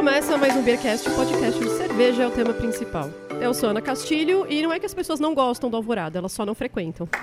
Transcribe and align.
Começa 0.00 0.38
mais 0.38 0.56
um 0.56 0.62
Beercast, 0.62 1.06
o 1.10 1.14
podcast 1.14 1.60
de 1.60 1.70
cerveja 1.76 2.22
é 2.22 2.26
o 2.26 2.30
tema 2.30 2.54
principal. 2.54 3.10
Eu 3.38 3.52
sou 3.52 3.68
Ana 3.68 3.82
Castilho 3.82 4.46
e 4.48 4.62
não 4.62 4.72
é 4.72 4.80
que 4.80 4.86
as 4.86 4.94
pessoas 4.94 5.20
não 5.20 5.34
gostam 5.34 5.68
do 5.68 5.76
Alvorada, 5.76 6.16
elas 6.16 6.32
só 6.32 6.46
não 6.46 6.54
frequentam. 6.54 7.06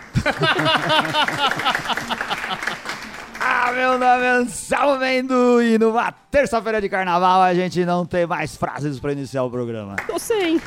Ah, 3.39 3.71
meu 3.71 3.97
nome 3.97 4.23
é 4.23 4.29
Anselmo 4.29 4.97
Mendo 4.97 5.61
e 5.61 5.77
numa 5.77 6.11
terça-feira 6.11 6.82
de 6.82 6.89
carnaval 6.89 7.41
a 7.41 7.54
gente 7.54 7.86
não 7.86 8.05
tem 8.05 8.25
mais 8.25 8.57
frases 8.57 9.00
pra 9.00 9.11
iniciar 9.14 9.43
o 9.43 9.50
programa. 9.50 9.96
Tô 10.07 10.19
sem. 10.19 10.59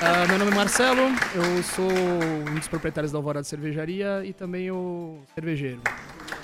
Ah, 0.00 0.26
meu 0.26 0.38
nome 0.38 0.50
é 0.50 0.54
Marcelo, 0.54 1.02
eu 1.34 1.62
sou 1.62 1.88
um 1.88 2.54
dos 2.54 2.68
proprietários 2.68 3.12
da 3.12 3.18
Alvorada 3.18 3.44
Cervejaria 3.44 4.22
e 4.24 4.32
também 4.32 4.70
o 4.70 5.18
cervejeiro. 5.34 5.80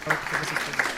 Fala 0.05 0.17
o 0.17 0.21
que 0.21 0.37
vocês. 0.37 0.90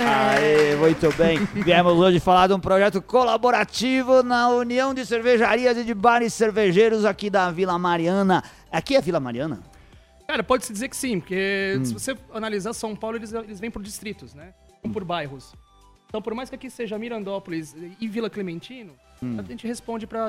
Aê, 0.00 0.76
muito 0.76 1.12
bem. 1.16 1.44
Viemos 1.54 1.94
hoje 1.94 2.20
falar 2.20 2.46
de 2.46 2.54
um 2.54 2.60
projeto 2.60 3.02
colaborativo 3.02 4.22
na 4.22 4.48
União 4.48 4.94
de 4.94 5.04
Cervejarias 5.04 5.76
e 5.76 5.82
de 5.84 5.92
Bares 5.92 6.32
Cervejeiros 6.34 7.04
aqui 7.04 7.28
da 7.28 7.50
Vila 7.50 7.76
Mariana. 7.78 8.44
Aqui 8.70 8.94
é 8.94 9.00
Vila 9.00 9.18
Mariana? 9.18 9.60
Cara, 10.26 10.44
pode-se 10.44 10.72
dizer 10.72 10.88
que 10.88 10.96
sim, 10.96 11.18
porque 11.18 11.80
se 11.84 11.92
você 11.92 12.16
analisar 12.32 12.72
São 12.74 12.94
Paulo, 12.94 13.16
eles, 13.16 13.32
eles 13.32 13.58
vêm 13.58 13.70
por 13.70 13.82
distritos, 13.82 14.34
né? 14.34 14.52
Vão 14.82 14.92
por 14.92 15.02
bairros. 15.02 15.52
Então, 16.06 16.22
por 16.22 16.34
mais 16.34 16.48
que 16.48 16.54
aqui 16.54 16.70
seja 16.70 16.98
Mirandópolis 16.98 17.74
e 18.00 18.06
Vila 18.06 18.30
Clementino, 18.30 18.92
a 19.20 19.42
gente 19.42 19.66
responde 19.66 20.06
pra 20.06 20.28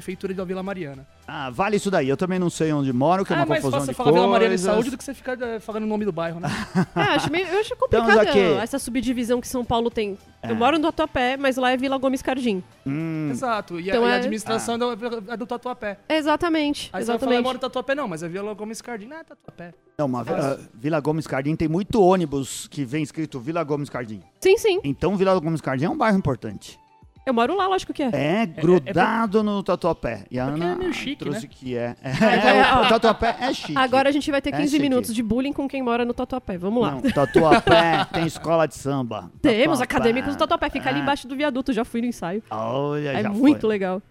Prefeitura 0.00 0.32
da 0.32 0.44
Vila 0.44 0.62
Mariana. 0.62 1.06
Ah, 1.28 1.50
vale 1.50 1.76
isso 1.76 1.90
daí. 1.90 2.08
Eu 2.08 2.16
também 2.16 2.38
não 2.38 2.48
sei 2.48 2.72
onde 2.72 2.90
moro, 2.92 3.22
que 3.24 3.32
é 3.32 3.36
Ah, 3.36 3.40
uma 3.40 3.44
é 3.44 3.48
mais 3.50 3.60
confusão 3.62 3.80
fácil 3.80 3.92
de 3.92 3.96
falar 3.96 4.12
Vila 4.12 4.26
Mariana 4.26 4.54
e 4.54 4.56
coisas. 4.56 4.72
Saúde 4.74 4.90
do 4.90 4.96
que 4.96 5.04
você 5.04 5.12
ficar 5.12 5.40
eh, 5.42 5.60
falando 5.60 5.84
o 5.84 5.86
nome 5.86 6.06
do 6.06 6.10
bairro, 6.12 6.40
né? 6.40 6.48
É, 6.96 7.00
acho 7.14 7.30
meio, 7.30 7.46
eu 7.46 7.60
acho 7.60 7.74
Estamos 7.74 7.98
complicado 8.06 8.28
aqui. 8.28 8.38
essa 8.62 8.78
subdivisão 8.78 9.40
que 9.42 9.46
São 9.46 9.62
Paulo 9.62 9.90
tem. 9.90 10.16
É. 10.42 10.50
Eu 10.50 10.56
moro 10.56 10.78
no 10.78 10.84
Tatuapé, 10.86 11.36
mas 11.36 11.56
lá 11.58 11.70
é 11.70 11.76
Vila 11.76 11.98
Gomes 11.98 12.22
Cardim. 12.22 12.64
Hum, 12.86 13.28
Exato. 13.30 13.78
E, 13.78 13.90
a- 13.90 13.94
Então 13.94 14.08
e 14.08 14.10
a, 14.10 14.14
é- 14.14 14.16
administração 14.16 14.74
é 14.76 14.78
do- 14.78 15.32
é 15.32 15.36
do 15.36 15.46
Tatuapé. 15.46 15.98
Exatamente, 16.08 16.88
Aí 16.94 17.02
você 17.04 17.12
vai 17.12 17.18
falar, 17.18 17.32
eu 17.32 17.34
exatamente. 17.34 17.42
moro 17.44 17.54
no 17.56 17.60
Tatuapé, 17.60 17.94
não, 17.94 18.08
mas 18.08 18.22
é 18.22 18.28
Vila 18.28 18.54
Gomes 18.54 18.80
Cardim, 18.80 19.06
não 19.06 19.18
é 19.18 19.24
Tatuapé. 19.24 19.74
não, 19.98 20.08
Fácil. 20.24 20.34
ah, 20.34 20.58
Vila 20.72 20.98
Gomes 21.00 21.26
Cardim 21.26 21.54
tem 21.54 21.68
muito 21.68 22.02
ônibus 22.02 22.66
que 22.68 22.86
vem 22.86 23.02
escrito 23.02 23.38
Vila 23.38 23.62
Gomes 23.62 23.90
Cardim. 23.90 24.22
Sim, 24.40 24.56
sim. 24.56 24.80
Então 24.82 25.14
Vila 25.18 25.38
Gomes 25.38 25.60
Cardim 25.60 25.84
é 25.84 25.90
um 25.90 25.98
bairro 25.98 26.16
importante. 26.16 26.79
Eu 27.26 27.34
moro 27.34 27.54
lá, 27.54 27.66
lógico 27.68 27.92
que 27.92 28.02
é. 28.02 28.10
É 28.12 28.46
grudado 28.46 29.42
no 29.42 29.62
Tatuapé. 29.62 30.24
E 30.30 30.38
a 30.38 30.46
Porque 30.46 30.62
Ana 30.62 30.72
é 30.72 30.76
meio 30.76 30.92
chique, 30.92 31.16
trouxe 31.16 31.42
né? 31.42 31.48
que 31.50 31.76
é. 31.76 31.94
é, 32.02 32.58
É, 32.58 32.74
o 32.86 32.88
Tatuapé 32.88 33.36
é 33.40 33.52
chique. 33.52 33.76
Agora 33.76 34.08
a 34.08 34.12
gente 34.12 34.30
vai 34.30 34.40
ter 34.40 34.48
É 34.54 34.56
15 34.56 34.70
chique. 34.70 34.82
minutos 34.82 35.14
de 35.14 35.22
bullying 35.22 35.52
com 35.52 35.68
quem 35.68 35.82
mora 35.82 36.04
no 36.04 36.14
Tatuapé. 36.14 36.56
Vamos 36.56 36.82
lá. 36.82 36.92
Não, 36.92 37.02
Tatuapé 37.02 38.06
tem 38.12 38.26
escola 38.26 38.66
de 38.66 38.74
samba. 38.74 39.30
Temos 39.42 39.78
Tatuapé. 39.78 39.84
acadêmicos 39.84 40.34
do 40.34 40.38
Tatuapé, 40.38 40.70
fica 40.70 40.88
ali 40.88 40.98
É. 40.98 41.02
embaixo 41.02 41.28
do 41.28 41.36
viaduto, 41.36 41.72
já 41.72 41.84
fui 41.84 42.00
no 42.00 42.06
ensaio. 42.06 42.42
Olha, 42.50 43.10
É 43.12 43.22
já 43.22 43.28
muito 43.28 43.60
foi. 43.60 43.68
legal. 43.70 44.02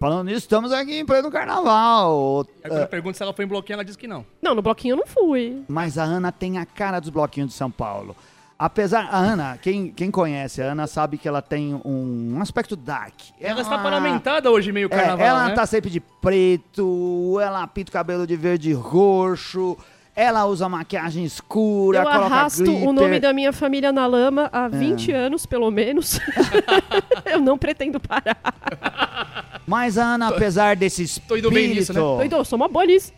Falando 0.00 0.26
nisso, 0.26 0.38
estamos 0.38 0.72
aqui 0.72 1.00
em 1.00 1.04
pleno 1.04 1.30
carnaval. 1.30 2.46
Agora 2.64 2.80
É, 2.80 2.84
eu 2.84 2.88
pergunto 2.88 3.16
se 3.16 3.22
ela 3.22 3.32
foi 3.32 3.44
em 3.44 3.48
bloquinho, 3.48 3.74
ela 3.74 3.84
diz 3.84 3.96
que 3.96 4.06
não. 4.06 4.24
Não, 4.40 4.54
no 4.54 4.62
bloquinho 4.62 4.92
eu 4.92 4.96
não 4.96 5.06
fui. 5.06 5.62
mas 5.68 5.98
a 5.98 6.04
Ana 6.04 6.32
tem 6.32 6.56
a 6.58 6.64
cara 6.64 6.98
dos 7.00 7.10
bloquinhos 7.10 7.50
de 7.50 7.54
São 7.56 7.70
Paulo. 7.70 8.16
Apesar, 8.58 9.08
a 9.12 9.16
Ana, 9.16 9.56
quem, 9.62 9.92
quem 9.92 10.10
conhece 10.10 10.60
a 10.60 10.72
Ana 10.72 10.88
sabe 10.88 11.16
que 11.16 11.28
ela 11.28 11.40
tem 11.40 11.80
um 11.84 12.38
aspecto 12.40 12.74
dark. 12.74 13.14
Ela 13.40 13.60
está 13.60 13.78
parlamentada 13.78 14.50
hoje, 14.50 14.72
meio 14.72 14.86
É, 14.86 14.88
carnaval, 14.88 15.24
ela 15.26 15.48
né? 15.48 15.54
tá 15.54 15.64
sempre 15.64 15.88
de 15.88 16.00
preto, 16.00 17.38
ela 17.40 17.64
pinta 17.68 17.90
o 17.90 17.92
cabelo 17.92 18.26
de 18.26 18.34
verde 18.34 18.70
e 18.70 18.72
roxo, 18.72 19.76
ela 20.14 20.44
usa 20.46 20.68
maquiagem 20.68 21.24
escura, 21.24 21.98
Eu 22.00 22.02
coloca 22.02 22.24
arrasto 22.24 22.64
glitter. 22.64 22.88
o 22.88 22.92
nome 22.92 23.20
da 23.20 23.32
minha 23.32 23.52
família 23.52 23.92
na 23.92 24.06
lama 24.06 24.50
É. 24.52 24.56
há 24.58 24.66
20 24.66 25.12
anos, 25.12 25.46
pelo 25.46 25.70
menos. 25.70 26.18
eu 27.24 27.40
não 27.40 27.56
pretendo 27.56 28.00
parar. 28.00 28.36
Mas 29.64 29.96
a 29.96 30.14
Ana, 30.14 30.28
apesar 30.30 30.74
desse 30.74 31.04
espírito, 31.04 31.28
tô 31.28 31.36
indo 31.36 31.50
bem 31.52 31.68
nisso, 31.68 31.92
né? 31.92 32.00
Doido, 32.00 32.34
eu 32.36 32.44
sou 32.44 32.56
uma 32.56 32.66
boa 32.68 32.84
nisso. 32.84 33.12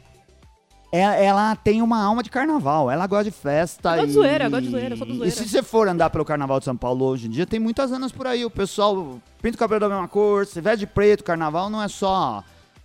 É- 0.92 1.24
ela 1.24 1.54
tem 1.56 1.82
uma 1.82 2.02
alma 2.02 2.22
de 2.22 2.30
carnaval. 2.30 2.90
Ela 2.90 3.06
gosta 3.06 3.24
de 3.24 3.30
festa. 3.30 3.90
Eu 3.90 3.96
gosto 3.96 4.06
de 4.06 4.10
e... 4.10 4.14
zoeira, 4.14 4.44
eu 4.44 4.50
gosto 4.50 4.64
de 4.64 4.70
zoeira, 4.70 4.96
sou 4.96 5.06
do 5.06 5.12
E 5.12 5.16
zoeira. 5.16 5.34
se 5.36 5.48
você 5.48 5.62
for 5.62 5.88
andar 5.88 6.10
pelo 6.10 6.24
carnaval 6.24 6.58
de 6.58 6.64
São 6.64 6.76
Paulo 6.76 7.04
hoje 7.06 7.26
em 7.26 7.30
dia, 7.30 7.46
tem 7.46 7.60
muitas 7.60 7.92
Anas 7.92 8.12
por 8.12 8.26
aí. 8.26 8.44
O 8.44 8.50
pessoal 8.50 9.18
pinta 9.40 9.56
o 9.56 9.58
cabelo 9.58 9.80
da 9.80 9.88
mesma 9.88 10.08
cor, 10.08 10.46
se 10.46 10.60
veste 10.60 10.80
de 10.80 10.86
preto. 10.86 11.22
Carnaval 11.24 11.70
não 11.70 11.82
é 11.82 11.88
só 11.88 12.42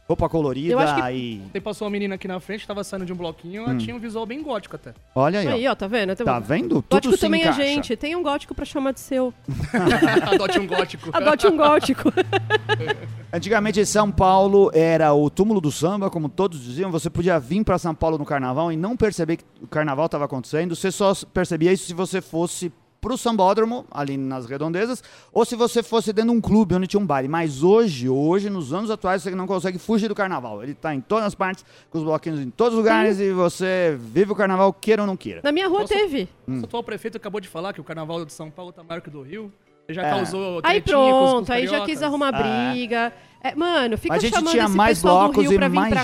roupa 0.08 0.30
colorida 0.30 0.74
Eu 0.74 0.80
acho 0.80 0.96
que- 0.96 1.12
e... 1.12 1.42
Tem 1.52 1.62
passou 1.62 1.86
uma 1.86 1.92
menina 1.92 2.16
aqui 2.16 2.28
na 2.28 2.40
frente, 2.40 2.66
tava 2.68 2.84
saindo 2.84 3.06
de 3.06 3.14
um 3.14 3.16
bloquinho, 3.16 3.64
ela 3.64 3.76
tinha 3.76 3.96
um 3.96 4.00
visual 4.00 4.26
bem 4.26 4.42
gótico 4.44 4.76
até. 4.76 4.94
Olha 5.16 5.40
aí, 5.40 5.48
ó. 5.48 5.52
Aí, 5.52 5.68
ó, 5.68 5.76
tá 5.76 5.88
vendo? 5.88 6.16
Tá 6.16 6.40
vendo? 6.40 6.82
Tudo 6.82 6.86
Gótico 6.90 7.18
também 7.18 7.42
encaixa. 7.42 7.64
é 7.64 7.66
gente. 7.66 7.96
Tem 7.96 8.16
um 8.16 8.22
gótico 8.24 8.54
pra 8.54 8.66
chamar 8.66 8.94
de 8.94 9.00
seu. 9.00 9.34
Adote 10.34 10.60
um 10.60 10.68
gótico. 10.68 11.10
Adote 11.12 11.48
um 11.48 11.58
gótico. 11.58 12.14
Antigamente 13.34 13.86
São 13.86 14.12
Paulo 14.12 14.72
era 14.74 15.14
o 15.14 15.30
túmulo 15.30 15.60
do 15.60 15.72
samba, 15.72 16.10
como 16.10 16.30
todos 16.30 16.62
diziam. 16.64 16.92
Você 16.92 17.10
podia 17.10 17.40
vir 17.40 17.64
para 17.64 17.78
São 17.78 17.94
Paulo 17.94 18.18
no 18.18 18.26
carnaval 18.26 18.72
e 18.72 18.78
não 18.78 18.96
perceber 18.96 19.38
que 19.38 19.44
o 19.62 19.68
carnaval 19.68 20.06
estava 20.06 20.26
acontecendo. 20.26 20.76
Você 20.76 20.92
só 20.92 21.14
percebia 21.34 21.74
isso 21.74 21.86
se 21.86 21.94
você 21.94 22.22
fosse 22.22 22.72
pro 23.06 23.18
sambódromo, 23.18 23.86
ali 23.92 24.18
nas 24.18 24.48
redondezas, 24.48 25.04
ou 25.32 25.46
se 25.46 25.56
você 25.56 25.84
fosse 25.84 26.12
dentro 26.12 26.32
de 26.32 26.38
um 26.38 26.42
clube 26.42 26.74
onde 26.74 26.88
tinha 26.88 27.00
um 27.00 27.06
baile. 27.06 27.28
Mas 27.28 27.62
hoje, 27.62 28.10
hoje, 28.10 28.50
nos 28.50 28.74
anos 28.74 28.90
atuais, 28.90 29.22
você 29.22 29.30
não 29.32 29.46
consegue 29.46 29.78
fugir 29.78 30.08
do 30.08 30.16
carnaval. 30.16 30.64
Ele 30.64 30.74
tá 30.74 30.94
em 30.96 31.00
todas 31.02 31.26
as 31.26 31.36
partes, 31.36 31.64
com 31.92 32.00
os 32.00 32.04
bloquinhos 32.04 32.40
em 32.40 32.50
todos 32.50 32.74
os 32.74 32.80
lugares, 32.80 33.20
e 33.20 33.32
você 33.32 33.96
vive 34.00 34.32
o 34.32 34.36
carnaval, 34.36 34.74
queira 34.74 35.04
ou 35.04 35.08
não 35.08 35.16
queira. 35.16 35.42
Na 35.44 35.52
minha 35.52 35.68
rua 35.68 35.82
Nossa. 35.82 35.94
teve. 35.94 36.28
Hum. 36.48 36.62
O 36.62 36.66
atual 36.66 36.84
prefeito 36.84 37.16
acabou 37.18 37.40
de 37.40 37.48
falar 37.48 37.74
que 37.74 37.80
o 37.82 37.84
carnaval 37.84 38.26
de 38.26 38.34
São 38.34 38.50
Paulo 38.50 38.72
tá 38.72 38.84
maior 38.84 39.02
que 39.02 39.10
o 39.10 39.12
do 39.12 39.22
Rio. 39.22 39.54
Ele 39.88 39.96
já 39.96 40.02
É. 40.08 40.10
causou 40.10 40.62
Aí 40.64 40.82
tretinha 40.82 40.98
com 40.98 41.04
os- 41.04 41.10
com 41.20 41.26
os 41.26 41.32
pronto, 41.32 41.54
aí 41.54 41.68
já 41.68 41.86
quis 41.86 42.02
arrumar 42.02 42.30
Ah. 42.34 42.72
briga. 42.72 43.14
É, 43.44 43.54
mano, 43.54 43.96
fica 44.00 44.16
A 44.16 44.18
gente 44.18 44.34
chamando 44.34 44.50
tinha 44.50 44.66
esse 44.66 44.76
mais 44.76 44.98
pessoal 44.98 45.28
do 45.28 45.34
blocos 45.34 45.44
Rio 45.44 45.54
e 45.54 45.56
pra 45.60 45.68
vir 45.68 45.76
mais 45.76 45.94
pra 45.94 46.00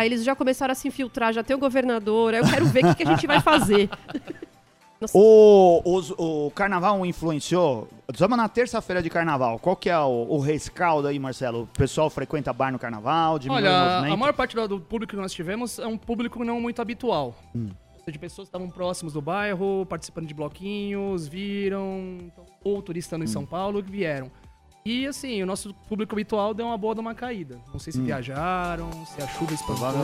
gente. 0.00 0.06
Eles 0.06 0.24
já 0.24 0.34
começaram 0.34 0.72
a 0.72 0.74
se 0.74 0.88
infiltrar, 0.88 1.32
já 1.32 1.44
tem 1.44 1.54
o 1.54 1.58
governador. 1.60 2.34
Aí 2.34 2.40
eu 2.40 2.44
quero 2.48 2.66
ver 2.66 2.84
o 2.84 2.88
que, 2.88 2.94
que 2.96 3.02
a 3.04 3.14
gente 3.14 3.24
vai 3.28 3.40
fazer. 3.40 3.88
O, 5.12 5.82
os- 5.84 6.10
o 6.16 6.50
carnaval 6.54 7.04
influenciou. 7.04 7.88
Estamos 8.12 8.36
na 8.36 8.48
terça-feira 8.48 9.02
de 9.02 9.08
carnaval. 9.10 9.58
Qual 9.58 9.74
que 9.76 9.88
é 9.90 9.98
o, 9.98 10.26
o 10.28 10.38
rescaldo 10.38 11.08
aí, 11.08 11.18
Marcelo? 11.18 11.62
O 11.62 11.66
pessoal 11.66 12.08
frequenta 12.10 12.52
bar 12.52 12.70
no 12.72 12.78
carnaval? 12.78 13.38
Diminui 13.38 13.62
o 13.62 13.66
Olha, 13.66 13.90
movimento? 13.94 14.14
a 14.14 14.16
maior 14.16 14.32
parte 14.34 14.54
do, 14.54 14.68
do 14.68 14.80
público 14.80 15.10
que 15.14 15.20
nós 15.20 15.32
tivemos 15.32 15.78
é 15.78 15.86
um 15.86 15.96
público 15.98 16.44
não 16.44 16.60
muito 16.60 16.80
habitual. 16.82 17.34
Hum. 17.54 17.68
Ou 17.98 18.04
seja, 18.04 18.18
pessoas 18.18 18.48
que 18.48 18.56
estavam 18.56 18.68
próximos 18.68 19.12
do 19.12 19.22
bairro, 19.22 19.86
participando 19.88 20.26
de 20.26 20.34
bloquinhos, 20.34 21.28
viram, 21.28 22.18
então, 22.22 22.44
ou 22.64 22.82
turistando 22.82 23.24
em 23.24 23.28
Hum. 23.28 23.30
São 23.30 23.46
Paulo, 23.46 23.82
que 23.82 23.90
vieram. 23.90 24.30
E 24.84 25.06
assim, 25.06 25.40
o 25.40 25.46
nosso 25.46 25.72
público 25.88 26.12
habitual 26.12 26.52
deu 26.52 26.66
uma 26.66 26.76
boa 26.76 26.92
de 26.94 27.00
uma 27.00 27.14
caída. 27.14 27.60
Não 27.72 27.78
sei 27.78 27.92
se 27.92 28.00
Hum. 28.00 28.04
viajaram, 28.04 28.90
se 29.06 29.22
a 29.22 29.28
chuva 29.28 29.54
espantou. 29.54 30.02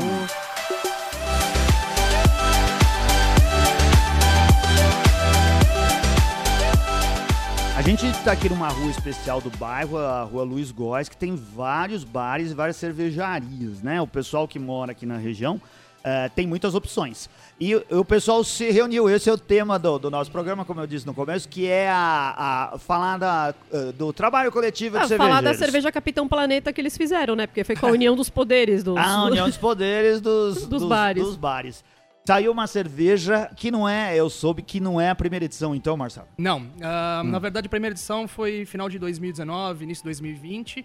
A 7.79 7.83
gente 7.83 8.05
está 8.07 8.33
aqui 8.33 8.49
numa 8.49 8.69
rua 8.69 8.91
especial 8.91 9.41
do 9.41 9.51
bairro, 9.57 9.99
a 9.99 10.23
rua 10.25 10.43
Luiz 10.43 10.73
Góes, 10.73 11.09
que 11.09 11.17
tem 11.17 11.37
vários 11.37 12.03
bares 12.03 12.51
e 12.51 12.55
várias 12.55 12.77
cervejarias, 12.77 13.83
né? 13.83 14.01
O 14.03 14.07
pessoal 14.07 14.49
que 14.49 14.59
mora 14.59 14.91
aqui 14.91 15.07
na 15.07 15.17
região 15.17 15.61
eh, 16.03 16.29
tem 16.35 16.45
muitas 16.47 16.75
opções. 16.75 17.31
E 17.61 17.77
o- 17.77 18.05
pessoal 18.05 18.43
se 18.43 18.69
reuniu, 18.71 19.09
esse 19.09 19.31
é 19.31 19.33
o 19.33 19.39
tema 19.39 19.79
do, 19.79 19.97
do 19.99 20.11
nosso 20.11 20.31
programa, 20.31 20.65
como 20.65 20.81
eu 20.81 20.87
disse 20.89 21.07
no 21.07 21.15
começo, 21.15 21.49
que 21.49 21.67
é 21.69 21.89
a, 21.89 22.71
a 22.75 22.79
falar 22.79 23.17
da, 23.17 23.55
eh, 23.73 23.93
do 23.93 24.13
trabalho 24.13 24.51
coletivo 24.51 24.99
Ah, 24.99 25.03
de 25.07 25.17
falar 25.17 25.29
da 25.29 25.35
cervejeiros. 25.51 25.59
cerveja 25.59 25.93
Capitão 25.93 26.27
Planeta 26.27 26.73
que 26.73 26.81
eles 26.81 26.97
fizeram, 26.97 27.37
né? 27.37 27.47
Porque 27.47 27.63
foi 27.63 27.77
com 27.77 27.87
a 27.87 27.91
união 27.91 28.17
dos 28.17 28.29
poderes 28.29 28.83
dos. 28.83 28.97
A 28.97 29.25
união 29.25 29.47
dos 29.47 29.57
poderes 29.57 30.21
dos, 30.21 30.67
Dos 30.67 30.83
bares. 30.83 31.23
dos 31.23 31.37
bares. 31.37 31.85
Saiu 32.29 32.53
uma 32.53 32.67
cerveja 32.67 33.51
que 33.57 33.71
não 33.71 33.89
é, 33.89 34.15
eu 34.15 34.29
soube 34.29 34.61
que 34.61 34.81
não 34.81 35.01
é 35.01 35.09
a 35.09 35.15
primeira 35.15 35.47
edição, 35.47 35.75
então, 35.75 35.97
Marcelo. 35.97 36.29
Não, 36.37 36.71
ah, 36.83 37.23
Hum. 37.25 37.31
na 37.31 37.39
verdade 37.39 37.69
a 37.69 37.71
primeira 37.71 37.95
edição 37.95 38.29
foi 38.29 38.67
final 38.67 38.87
de 38.87 38.99
2019, 38.99 39.85
início 39.85 40.03
de 40.03 40.09
2020. 40.09 40.85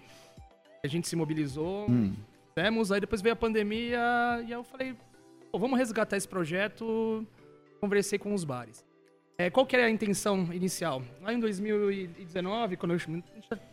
A 0.82 0.88
gente 0.88 1.06
se 1.06 1.18
mobilizou, 1.18 1.86
Hum. 1.92 2.14
fizemos, 2.56 2.94
aí 2.94 3.02
depois 3.02 3.22
veio 3.22 3.34
a 3.34 3.36
pandemia 3.36 4.00
e 4.48 4.54
eu 4.54 4.64
falei, 4.64 4.96
"Pô, 5.52 5.60
vamos 5.60 5.78
resgatar 5.78 6.16
esse 6.16 6.30
projeto, 6.30 7.28
conversei 7.82 8.18
com 8.18 8.34
os 8.34 8.46
bares. 8.46 8.86
É, 9.36 9.50
qual 9.50 9.66
que 9.66 9.76
era 9.76 9.86
a 9.88 9.90
intenção 9.90 10.48
inicial? 10.54 11.02
Lá 11.22 11.34
em 11.34 11.40
2019, 11.40 12.78
quando 12.78 12.92
eu 12.94 13.00
já 13.00 13.08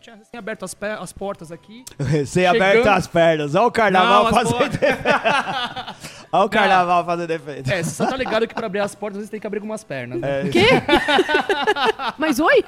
tinha 0.00 0.16
assim, 0.16 0.36
aberto 0.36 0.64
as, 0.64 0.74
as 0.98 1.12
portas 1.12 1.52
aqui, 1.52 1.84
Você 1.98 2.26
Chegando- 2.44 2.56
aberta 2.62 2.94
as 2.94 3.06
pernas, 3.06 3.54
olha 3.54 3.66
o 3.66 3.70
carnaval 3.70 4.30
fazendo. 4.30 4.56
Olha 6.32 6.44
o 6.44 6.48
carnaval 6.48 7.04
fazendo 7.04 7.26
defeito. 7.26 7.68
é, 7.72 7.82
você 7.82 7.90
só 7.90 8.06
tá 8.06 8.16
ligado 8.16 8.46
que 8.46 8.54
pra 8.54 8.66
abrir 8.66 8.78
as 8.78 8.94
portas, 8.94 9.16
vezes 9.16 9.28
tem 9.30 9.40
que 9.40 9.46
abrir 9.48 9.58
algumas 9.58 9.82
pernas. 9.82 10.20
né? 10.20 10.42
É, 10.42 10.48
Quê? 10.48 10.66
Mas 12.16 12.38
oi? 12.38 12.64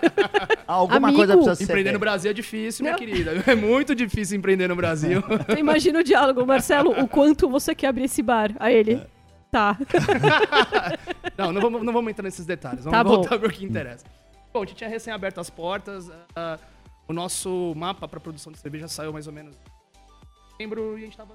alguma 0.66 0.96
Amigo. 1.08 1.16
coisa 1.18 1.34
precisa 1.34 1.54
ser. 1.54 1.62
Empreender 1.64 1.92
no. 1.92 1.98
Brasil 2.00 2.32
é 2.32 2.34
difícil, 2.34 2.82
minha 2.82 2.92
Não. 2.92 2.98
querida. 2.98 3.30
É 3.46 3.54
muito 3.54 3.94
difícil 3.94 4.36
empreender 4.36 4.66
no 4.66 4.74
Brasil. 4.74 5.22
Imagina 5.56 6.00
o 6.00 6.02
diálogo, 6.02 6.44
Marcelo, 6.44 6.90
o 7.00 7.06
quanto 7.06 7.48
você 7.48 7.72
quer 7.72 7.86
abrir 7.86 8.04
esse 8.06 8.20
bar. 8.20 8.50
A 8.58 8.72
ele. 8.72 8.94
É. 8.94 9.06
Tá. 9.52 9.76
Não, 11.37 11.52
não 11.52 11.60
vamos, 11.60 11.82
não 11.82 11.93
vamos 11.93 12.10
entrar 12.10 12.22
nesses 12.25 12.44
detalhes. 12.46 12.84
Vamos 12.84 12.99
Tá 12.99 13.02
voltar 13.02 13.38
pro 13.38 13.50
que 13.50 13.64
interessa. 13.64 14.04
Bom, 14.52 14.62
a 14.62 14.66
gente 14.66 14.76
tinha 14.76 14.88
recém 14.88 15.12
aberto 15.12 15.38
as 15.40 15.50
portas. 15.50 16.10
ah, 16.34 16.58
o 17.06 17.12
nosso 17.12 17.75
mapa 17.76 18.06
para 18.08 18.19
produção 18.20 18.50
de 18.52 18.58
cerveja 18.58 18.88
saiu 18.88 19.12
mais 19.12 19.26
ou 19.26 19.32
menos 19.32 19.54
em 19.54 20.50
setembro 20.52 20.99
e 20.99 21.02
a 21.02 21.04
gente 21.04 21.16
tava 21.16 21.34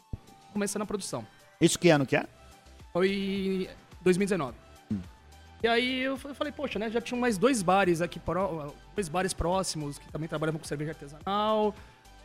começando 0.53 0.81
a 0.81 0.85
produção. 0.85 1.25
Isso 1.61 1.77
que 1.77 1.89
ano 1.89 2.05
que 2.05 2.15
é? 2.15 2.25
Foi 2.93 3.69
2019. 4.01 4.55
E 5.63 5.67
aí 5.67 5.99
eu 6.01 6.17
fa- 6.17 6.33
falei, 6.33 6.53
poxa, 6.53 6.77
né? 6.79 6.89
Já 6.89 7.01
tinham 7.01 7.19
mais 7.19 7.37
dois 7.37 7.61
bares 7.63 8.01
aqui, 8.01 8.19
pró- 8.19 8.71
dois 8.95 9.07
bares 9.09 9.33
próximos 9.33 9.97
que 9.99 10.11
também 10.11 10.27
trabalham 10.29 10.55
com 10.57 10.63
cerveja 10.63 10.91
artesanal. 10.91 11.73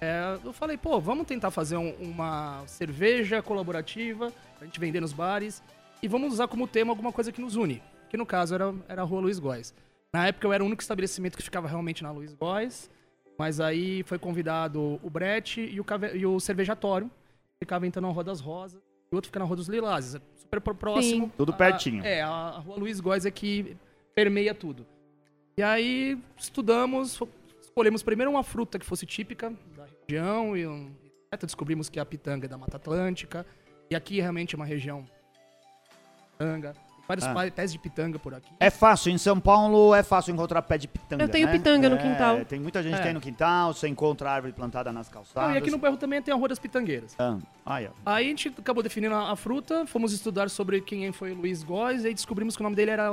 É, 0.00 0.38
eu 0.44 0.52
falei, 0.52 0.76
pô, 0.76 1.00
vamos 1.00 1.26
tentar 1.26 1.50
fazer 1.50 1.76
um- 1.76 1.94
uma 2.00 2.62
cerveja 2.66 3.42
colaborativa 3.42 4.30
pra 4.58 4.66
gente 4.66 4.78
vender 4.80 5.00
nos 5.00 5.12
bares 5.12 5.62
e 6.02 6.08
vamos 6.08 6.32
usar 6.32 6.48
como 6.48 6.66
tema 6.66 6.90
alguma 6.92 7.12
coisa 7.12 7.30
que 7.32 7.40
nos 7.40 7.56
une. 7.56 7.82
Que 8.10 8.16
no 8.16 8.26
caso 8.26 8.54
era, 8.54 8.74
era 8.88 9.02
a 9.02 9.04
Rua 9.04 9.20
Luiz 9.22 9.38
Góes. 9.38 9.74
Na 10.12 10.26
época 10.26 10.46
eu 10.46 10.52
era 10.52 10.62
o 10.62 10.66
único 10.66 10.82
estabelecimento 10.82 11.36
que 11.36 11.42
ficava 11.42 11.66
realmente 11.68 12.02
na 12.02 12.10
Luiz 12.10 12.34
Góes, 12.34 12.90
mas 13.38 13.60
aí 13.60 14.02
foi 14.02 14.18
convidado 14.18 15.00
o 15.02 15.08
Brett 15.08 15.60
e 15.60 15.80
o, 15.80 15.84
cave- 15.84 16.14
e 16.16 16.26
o 16.26 16.38
Cervejatório, 16.38 17.08
que 17.08 17.64
ficava 17.64 17.86
então 17.86 18.02
na 18.02 18.08
Rua 18.08 18.22
das 18.22 18.40
Rosas, 18.40 18.80
e 19.10 19.14
o 19.14 19.16
outro 19.16 19.28
fica 19.28 19.38
na 19.38 19.46
Rua 19.46 19.56
dos 19.56 19.68
Lilazes, 19.68 20.16
é 20.16 20.20
super 20.36 20.60
próximo. 20.60 21.32
Tudo 21.36 21.52
A- 21.52 21.56
pertinho. 21.56 22.04
é, 22.04 22.20
a, 22.20 22.28
a 22.28 22.58
Rua 22.58 22.76
Luiz 22.76 23.00
Góes 23.00 23.24
é 23.24 23.30
que 23.30 23.74
permeia 24.14 24.54
tudo. 24.54 24.86
E 25.56 25.62
aí 25.62 26.18
estudamos, 26.36 27.18
escolhemos 27.62 28.02
primeiro 28.02 28.30
uma 28.30 28.42
fruta 28.42 28.78
que 28.78 28.84
fosse 28.84 29.06
típica 29.06 29.50
da 29.74 29.86
região, 30.06 30.54
e 30.54 30.66
um, 30.66 30.90
descobrimos 31.40 31.88
que 31.88 31.98
a 31.98 32.04
pitanga 32.04 32.44
é 32.44 32.48
da 32.48 32.58
Mata 32.58 32.76
Atlântica, 32.76 33.46
e 33.90 33.94
aqui 33.96 34.20
realmente 34.20 34.54
é 34.54 34.56
uma 34.56 34.66
região 34.66 35.06
pitanga. 36.46 36.72
Tem 36.72 36.82
vários 37.08 37.26
Ah. 37.26 37.50
pés 37.54 37.72
de 37.72 37.78
pitanga 37.78 38.18
por 38.18 38.32
aqui. 38.34 38.50
É 38.58 38.70
fácil, 38.70 39.10
em 39.12 39.18
São 39.18 39.38
Paulo 39.38 39.94
é 39.94 40.02
fácil 40.02 40.32
encontrar 40.32 40.62
pé 40.62 40.78
de 40.78 40.88
pitanga. 40.88 41.22
Eu 41.24 41.28
tenho 41.28 41.46
né? 41.46 41.52
pitanga 41.52 41.88
no 41.90 41.96
É, 41.96 41.98
quintal. 41.98 42.44
Tem 42.44 42.58
muita 42.60 42.82
gente 42.82 42.94
que 42.94 43.00
É. 43.00 43.04
tem 43.04 43.12
no 43.12 43.20
quintal, 43.20 43.74
você 43.74 43.88
encontra 43.88 44.30
árvore 44.30 44.52
plantada 44.52 44.92
nas 44.92 45.08
calçadas. 45.08 45.50
Ah, 45.50 45.54
e 45.54 45.58
aqui 45.58 45.70
no 45.70 45.78
bairro 45.78 45.96
também 45.96 46.22
tem 46.22 46.32
a 46.32 46.36
Rua 46.36 46.48
das 46.48 46.58
Pitangueiras. 46.58 47.14
Ah, 47.18 47.38
aí, 47.66 47.86
ó. 47.86 47.90
Aí 48.06 48.26
a 48.26 48.28
gente 48.28 48.48
acabou 48.56 48.82
definindo 48.82 49.14
a, 49.14 49.32
a 49.32 49.36
fruta, 49.36 49.84
fomos 49.86 50.12
estudar 50.12 50.48
sobre 50.48 50.80
quem 50.80 51.10
foi 51.12 51.32
o 51.32 51.34
Luiz 51.34 51.62
Góes, 51.62 52.04
e 52.04 52.08
aí 52.08 52.14
descobrimos 52.14 52.56
que 52.56 52.62
o 52.62 52.64
nome 52.64 52.76
dele 52.76 52.92
era 52.92 53.10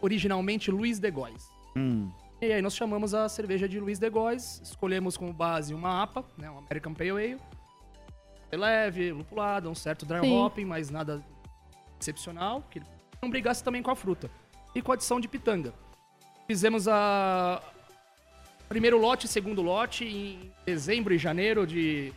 originalmente 0.00 0.70
Luiz 0.70 0.98
de 0.98 1.10
Góes. 1.10 1.48
Hum. 1.76 2.08
E 2.42 2.52
aí 2.52 2.62
nós 2.62 2.74
chamamos 2.74 3.12
a 3.14 3.28
cerveja 3.28 3.68
de 3.68 3.78
Luiz 3.80 3.98
de 3.98 4.08
Góes, 4.08 4.60
escolhemos 4.64 5.16
como 5.16 5.32
base 5.32 5.74
uma 5.74 6.02
APA, 6.02 6.24
né, 6.38 6.48
uma 6.48 6.60
American 6.60 6.94
Pale 6.94 7.10
Ale. 7.10 7.36
É 8.52 8.56
leve, 8.56 9.12
lupulada, 9.12 9.68
um 9.68 9.74
certo 9.74 10.04
dry 10.06 10.20
Sim. 10.20 10.36
hopping, 10.36 10.64
mas 10.64 10.90
nada 10.90 11.22
excepcional, 12.00 12.62
que 12.70 12.80
não 13.22 13.30
brigasse 13.30 13.62
também 13.62 13.82
com 13.82 13.90
a 13.90 13.96
fruta. 13.96 14.30
E 14.74 14.80
com 14.80 14.92
a 14.92 14.94
adição 14.94 15.20
de 15.20 15.28
pitanga. 15.28 15.74
Fizemos 16.46 16.86
a 16.88 17.62
primeiro 18.68 18.98
lote 18.98 19.26
e 19.26 19.28
segundo 19.28 19.62
lote 19.62 20.04
em 20.04 20.52
dezembro 20.64 21.12
e 21.12 21.18
janeiro 21.18 21.66
de 21.66 22.12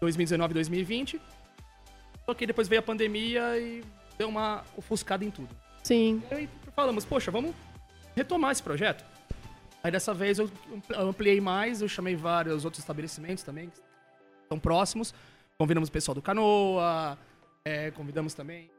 2019 0.00 0.50
e 0.52 0.54
2020. 0.54 1.20
Só 2.26 2.34
que 2.34 2.46
depois 2.46 2.66
veio 2.68 2.80
a 2.80 2.82
pandemia 2.82 3.58
e 3.58 3.84
deu 4.18 4.28
uma 4.28 4.64
ofuscada 4.76 5.24
em 5.24 5.30
tudo. 5.30 5.54
Sim. 5.82 6.22
E 6.30 6.34
aí 6.34 6.48
falamos, 6.74 7.04
poxa, 7.04 7.30
vamos 7.30 7.54
retomar 8.16 8.50
esse 8.52 8.62
projeto. 8.62 9.04
Aí 9.82 9.90
dessa 9.92 10.14
vez 10.14 10.38
eu 10.38 10.50
ampli- 10.74 10.96
ampliei 10.96 11.40
mais, 11.40 11.82
eu 11.82 11.88
chamei 11.88 12.16
vários 12.16 12.64
outros 12.64 12.82
estabelecimentos 12.82 13.44
também, 13.44 13.68
que 13.68 13.78
estão 14.42 14.58
próximos. 14.58 15.14
Convidamos 15.58 15.88
o 15.88 15.92
pessoal 15.92 16.14
do 16.14 16.22
Canoa, 16.22 17.18
é, 17.64 17.90
convidamos 17.92 18.34
também 18.34 18.70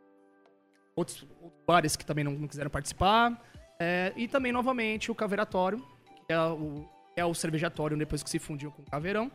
outros, 0.95 1.25
outros 1.41 1.61
bares 1.67 1.95
que 1.95 2.05
também 2.05 2.23
não, 2.23 2.31
não 2.31 2.47
quiseram 2.47 2.69
participar. 2.69 3.41
é, 3.79 4.13
e 4.15 4.27
também, 4.27 4.51
novamente, 4.51 5.11
o 5.11 5.15
Caveiratório, 5.15 5.79
que 6.27 6.33
é 6.33 6.39
o, 6.39 6.85
é 7.15 7.25
o 7.25 7.33
cervejatório 7.33 7.97
depois 7.97 8.23
que 8.23 8.29
se 8.29 8.39
fundiu 8.39 8.71
com 8.71 8.81
o 8.81 8.85
Caveirão. 8.85 9.31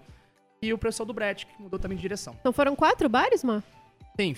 E 0.62 0.72
o 0.74 0.78
pessoal 0.78 1.06
do 1.06 1.12
Brett, 1.14 1.46
que 1.46 1.62
mudou 1.62 1.78
também 1.78 1.96
de 1.96 2.02
direção. 2.02 2.36
Então 2.40 2.52
foram 2.52 2.76
quatro 2.76 3.08
bares, 3.08 3.42
Má? 3.42 3.62
Sim, 4.18 4.34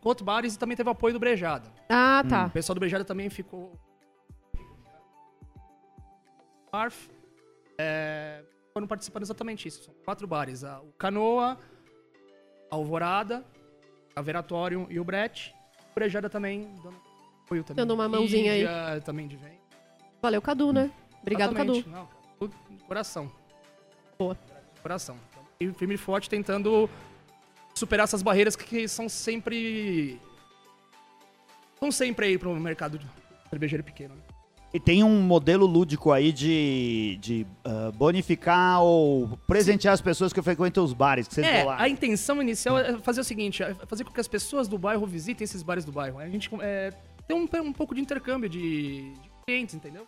com 0.00 0.08
outros 0.08 0.24
bares 0.24 0.54
e 0.54 0.58
também 0.58 0.74
teve 0.76 0.88
o 0.88 0.92
apoio 0.92 1.12
do 1.12 1.20
Brejada. 1.20 1.70
Ah, 1.88 2.22
O 2.24 2.28
tá. 2.28 2.48
pessoal 2.48 2.74
do 2.74 2.80
Brejada 2.80 3.04
também 3.04 3.28
ficou. 3.28 3.72
Arf. 6.72 7.08
É, 7.78 8.42
foram 8.72 8.86
participando 8.86 9.22
exatamente 9.22 9.68
isso. 9.68 9.84
São 9.84 9.94
quatro 10.04 10.26
bares: 10.26 10.64
a- 10.64 10.80
o 10.80 10.92
Canoa, 10.92 11.58
a 12.70 12.74
Alvorada, 12.74 13.44
a 14.16 14.22
Veratorium 14.22 14.86
e 14.88 14.98
o 14.98 15.04
Brett. 15.04 15.54
O 15.98 16.00
Brejada 16.00 16.30
também 16.30 16.68
dando 16.80 16.96
apoio 17.44 17.64
também. 17.64 17.76
Dando 17.76 17.94
uma 17.94 18.08
mãozinha 18.08 18.52
aí. 18.52 19.00
Também 19.00 19.26
de 19.26 19.34
venda. 19.34 19.58
Valeu, 20.22 20.40
Cadu, 20.40 20.72
né? 20.72 20.92
Obrigado, 21.20 21.50
Exatamente. 21.52 21.82
Cadu. 21.82 22.08
Não, 22.40 22.50
coração. 22.86 23.32
Boa. 24.16 24.38
Coração. 24.80 25.16
Então, 25.28 25.42
e 25.58 25.72
firme 25.72 25.94
e 25.94 25.98
forte 25.98 26.30
tentando 26.30 26.88
superar 27.74 28.04
essas 28.04 28.22
barreiras 28.22 28.54
que, 28.54 28.64
que 28.64 28.86
são 28.86 29.08
sempre. 29.08 30.20
São 31.80 31.90
sempre 31.90 32.26
aí 32.26 32.38
pro 32.38 32.54
mercado 32.54 32.96
de 32.96 33.06
cervejeiro 33.50 33.82
pequeno. 33.82 34.14
Né? 34.14 34.22
E 34.72 34.78
tem 34.78 35.02
um 35.02 35.22
modelo 35.22 35.64
lúdico 35.64 36.12
aí 36.12 36.30
de, 36.30 37.16
de 37.22 37.46
ah, 37.64 37.90
bonificar 37.94 38.82
ou 38.82 39.38
presentear 39.46 39.94
as 39.94 40.00
pessoas 40.02 40.30
que 40.30 40.42
frequentam 40.42 40.84
os 40.84 40.92
bares, 40.92 41.26
que 41.26 41.34
vocês 41.34 41.46
É, 41.46 41.62
bolaram. 41.62 41.82
a 41.82 41.88
intenção 41.88 42.42
inicial 42.42 42.78
é 42.78 42.98
fazer 42.98 43.22
o 43.22 43.24
seguinte: 43.24 43.62
é 43.62 43.74
fazer 43.86 44.04
com 44.04 44.12
que 44.12 44.20
as 44.20 44.28
pessoas 44.28 44.68
do 44.68 44.76
bairro 44.78 45.06
visitem 45.06 45.44
esses 45.44 45.62
bares 45.62 45.86
do 45.86 45.92
bairro. 45.92 46.18
A 46.18 46.28
gente 46.28 46.50
é, 46.60 46.92
tem 47.26 47.34
um, 47.34 47.48
um 47.62 47.72
pouco 47.72 47.94
de 47.94 48.00
intercâmbio 48.02 48.46
de, 48.48 49.14
de 49.14 49.30
clientes, 49.46 49.74
entendeu? 49.74 50.06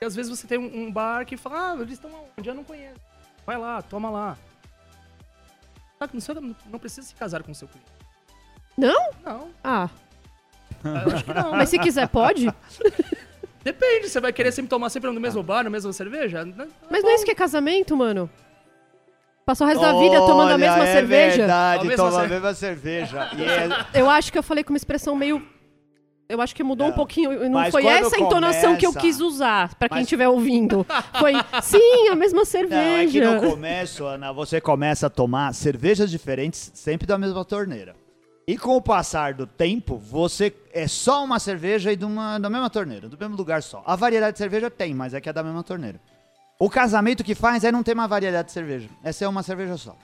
E 0.00 0.04
às 0.04 0.14
vezes 0.14 0.30
você 0.38 0.46
tem 0.46 0.58
um, 0.58 0.84
um 0.86 0.92
bar 0.92 1.24
que 1.24 1.36
fala, 1.38 1.72
ah, 1.72 1.76
eles 1.80 1.92
estão 1.94 2.10
onde? 2.36 2.46
Eu 2.48 2.54
não 2.54 2.64
conheço. 2.64 3.00
Vai 3.46 3.56
lá, 3.56 3.80
toma 3.80 4.10
lá. 4.10 4.36
Sabe, 5.98 6.12
Não, 6.42 6.48
não- 6.48 6.56
não 6.72 6.78
precisa 6.78 7.06
se 7.06 7.14
casar 7.14 7.42
com 7.42 7.52
o 7.52 7.54
seu 7.54 7.68
cliente. 7.68 7.88
Não? 8.76 9.10
Não, 9.24 9.50
Ah, 9.62 9.88
eu 10.84 11.14
acho 11.14 11.24
que 11.24 11.32
não. 11.34 11.52
mas 11.52 11.68
se 11.68 11.78
quiser, 11.78 12.08
pode? 12.08 12.48
Depende, 13.64 14.08
você 14.08 14.20
vai 14.20 14.32
querer 14.32 14.52
sempre 14.52 14.68
tomar 14.70 14.88
sempre 14.90 15.10
no 15.10 15.20
mesmo 15.20 15.42
bar, 15.42 15.62
na 15.64 15.70
mesma 15.70 15.92
cerveja? 15.92 16.44
Né? 16.44 16.66
Mas 16.90 17.02
não 17.02 17.10
é 17.10 17.14
isso 17.14 17.24
que 17.24 17.30
é 17.30 17.34
casamento, 17.34 17.96
mano? 17.96 18.28
Passar 19.44 19.64
o 19.64 19.68
resto 19.68 19.80
da 19.80 19.92
vida 19.98 20.16
tomando 20.20 20.52
a 20.52 20.58
mesma 20.58 20.84
é 20.86 20.92
cerveja? 20.92 21.36
verdade, 21.38 21.80
A 21.82 21.84
mesma 21.88 22.04
toma 22.04 22.16
a 22.16 22.20
cer- 22.20 22.30
mesma 22.30 22.54
cerveja. 22.54 23.30
E 23.36 23.42
é- 23.44 24.00
Eu 24.00 24.08
acho 24.10 24.30
que 24.32 24.38
eu 24.38 24.42
falei 24.42 24.62
com 24.64 24.72
uma 24.72 24.76
expressão 24.76 25.14
meio. 25.16 25.42
Eu 26.28 26.40
acho 26.40 26.54
que 26.54 26.62
mudou 26.62 26.86
um 26.86 26.90
Não. 26.90 26.96
pouquinho. 26.96 27.30
Não 27.44 27.50
Mas 27.60 27.72
foi 27.72 27.82
quando 27.82 28.06
essa 28.06 28.16
a 28.16 28.20
entonação 28.20 28.76
que 28.76 28.86
eu 28.86 28.90
começa- 28.92 29.06
quis 29.06 29.20
usar, 29.20 29.74
pra 29.74 29.88
quem 29.88 29.98
Mas- 29.98 30.04
estiver 30.06 30.28
ouvindo. 30.28 30.86
Foi, 31.18 31.32
sim, 31.60 32.08
a 32.08 32.14
mesma 32.14 32.36
Não, 32.36 32.42
é 32.42 32.44
que 32.44 32.50
cerveja. 32.50 33.30
no 33.40 33.50
começo, 33.50 34.04
Ana, 34.06 34.32
você 34.32 34.58
começa 34.60 35.08
a 35.08 35.10
tomar 35.10 35.52
cervejas 35.52 36.10
diferentes 36.10 36.70
sempre 36.74 37.06
da 37.06 37.18
mesma 37.18 37.44
torneira. 37.44 37.94
E 38.52 38.58
com 38.58 38.76
o 38.76 38.82
passar 38.82 39.32
do 39.32 39.46
tempo, 39.46 39.96
você 39.96 40.54
é 40.74 40.86
só 40.86 41.24
uma 41.24 41.38
cerveja 41.38 41.90
e 41.90 41.96
de 41.96 42.04
uma, 42.04 42.38
da 42.38 42.50
mesma 42.50 42.68
torneira, 42.68 43.08
do 43.08 43.16
mesmo 43.16 43.34
lugar 43.34 43.62
só. 43.62 43.82
A 43.86 43.96
variedade 43.96 44.34
de 44.34 44.38
cerveja 44.40 44.70
tem, 44.70 44.92
mas 44.92 45.14
é 45.14 45.22
que 45.22 45.28
é 45.30 45.32
da 45.32 45.42
mesma 45.42 45.62
torneira. 45.62 45.98
O 46.58 46.68
casamento 46.68 47.24
que 47.24 47.34
faz 47.34 47.64
é 47.64 47.72
não 47.72 47.82
ter 47.82 47.94
uma 47.94 48.06
variedade 48.06 48.48
de 48.48 48.52
cerveja. 48.52 48.90
É 49.02 49.10
ser 49.10 49.24
uma 49.24 49.42
cerveja 49.42 49.78
só. 49.78 49.96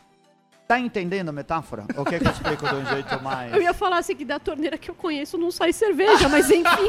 Tá 0.67 0.81
entendendo 0.81 1.29
a 1.29 1.33
metáfora? 1.33 1.85
Ou 1.95 2.07
quer 2.07 2.21
que 2.21 2.27
eu 2.27 2.33
explico 2.33 2.67
de 2.67 2.75
um 2.75 2.87
jeito 2.87 3.23
mais... 3.23 3.53
Eu 3.53 3.61
ia 3.61 3.75
falar 3.75 3.99
assim 3.99 4.17
que 4.17 4.25
da 4.25 4.39
torneira 4.39 4.79
que 4.79 4.91
eu 4.91 4.95
conheço 4.95 5.37
não 5.37 5.51
sai 5.51 5.71
cerveja, 5.75 6.27
mas 6.31 6.51
enfim. 6.51 6.87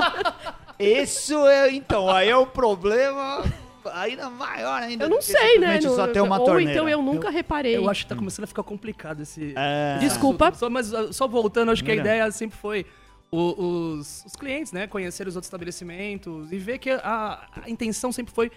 Isso 0.80 1.46
é, 1.46 1.74
então, 1.74 2.08
aí 2.08 2.30
é 2.30 2.36
o 2.38 2.46
problema 2.46 3.44
ainda 3.90 4.28
maior 4.30 4.82
ainda. 4.82 5.04
Eu 5.04 5.08
não 5.10 5.20
sei, 5.22 5.58
né? 5.58 5.78
No- 5.80 5.94
só 5.94 6.06
ter 6.08 6.20
uma 6.20 6.38
Ou 6.38 6.44
torneira. 6.46 6.72
então 6.72 6.88
eu 6.88 7.02
nunca 7.02 7.30
reparei. 7.30 7.76
Eu 7.76 7.88
acho 7.88 8.04
que 8.04 8.08
tá 8.08 8.16
começando 8.16 8.44
a 8.44 8.46
ficar 8.46 8.62
complicado 8.62 9.22
esse. 9.22 9.52
É. 9.56 9.98
Desculpa. 9.98 10.52
Só, 10.54 10.68
mas 10.70 10.92
uh, 10.92 11.12
só 11.12 11.26
voltando, 11.26 11.70
acho 11.70 11.82
que 11.84 11.90
a 11.90 11.94
ideia 11.96 12.30
sempre 12.30 12.56
foi 12.58 12.86
o- 13.30 13.96
os, 13.98 14.24
os 14.26 14.36
clientes, 14.36 14.72
né? 14.72 14.86
Conhecer 14.86 15.26
os 15.26 15.34
outros 15.36 15.46
estabelecimentos 15.46 16.52
e 16.52 16.58
ver 16.58 16.78
que 16.78 16.90
a, 16.90 17.46
a 17.64 17.70
intenção 17.70 18.12
sempre 18.12 18.32
foi 18.34 18.50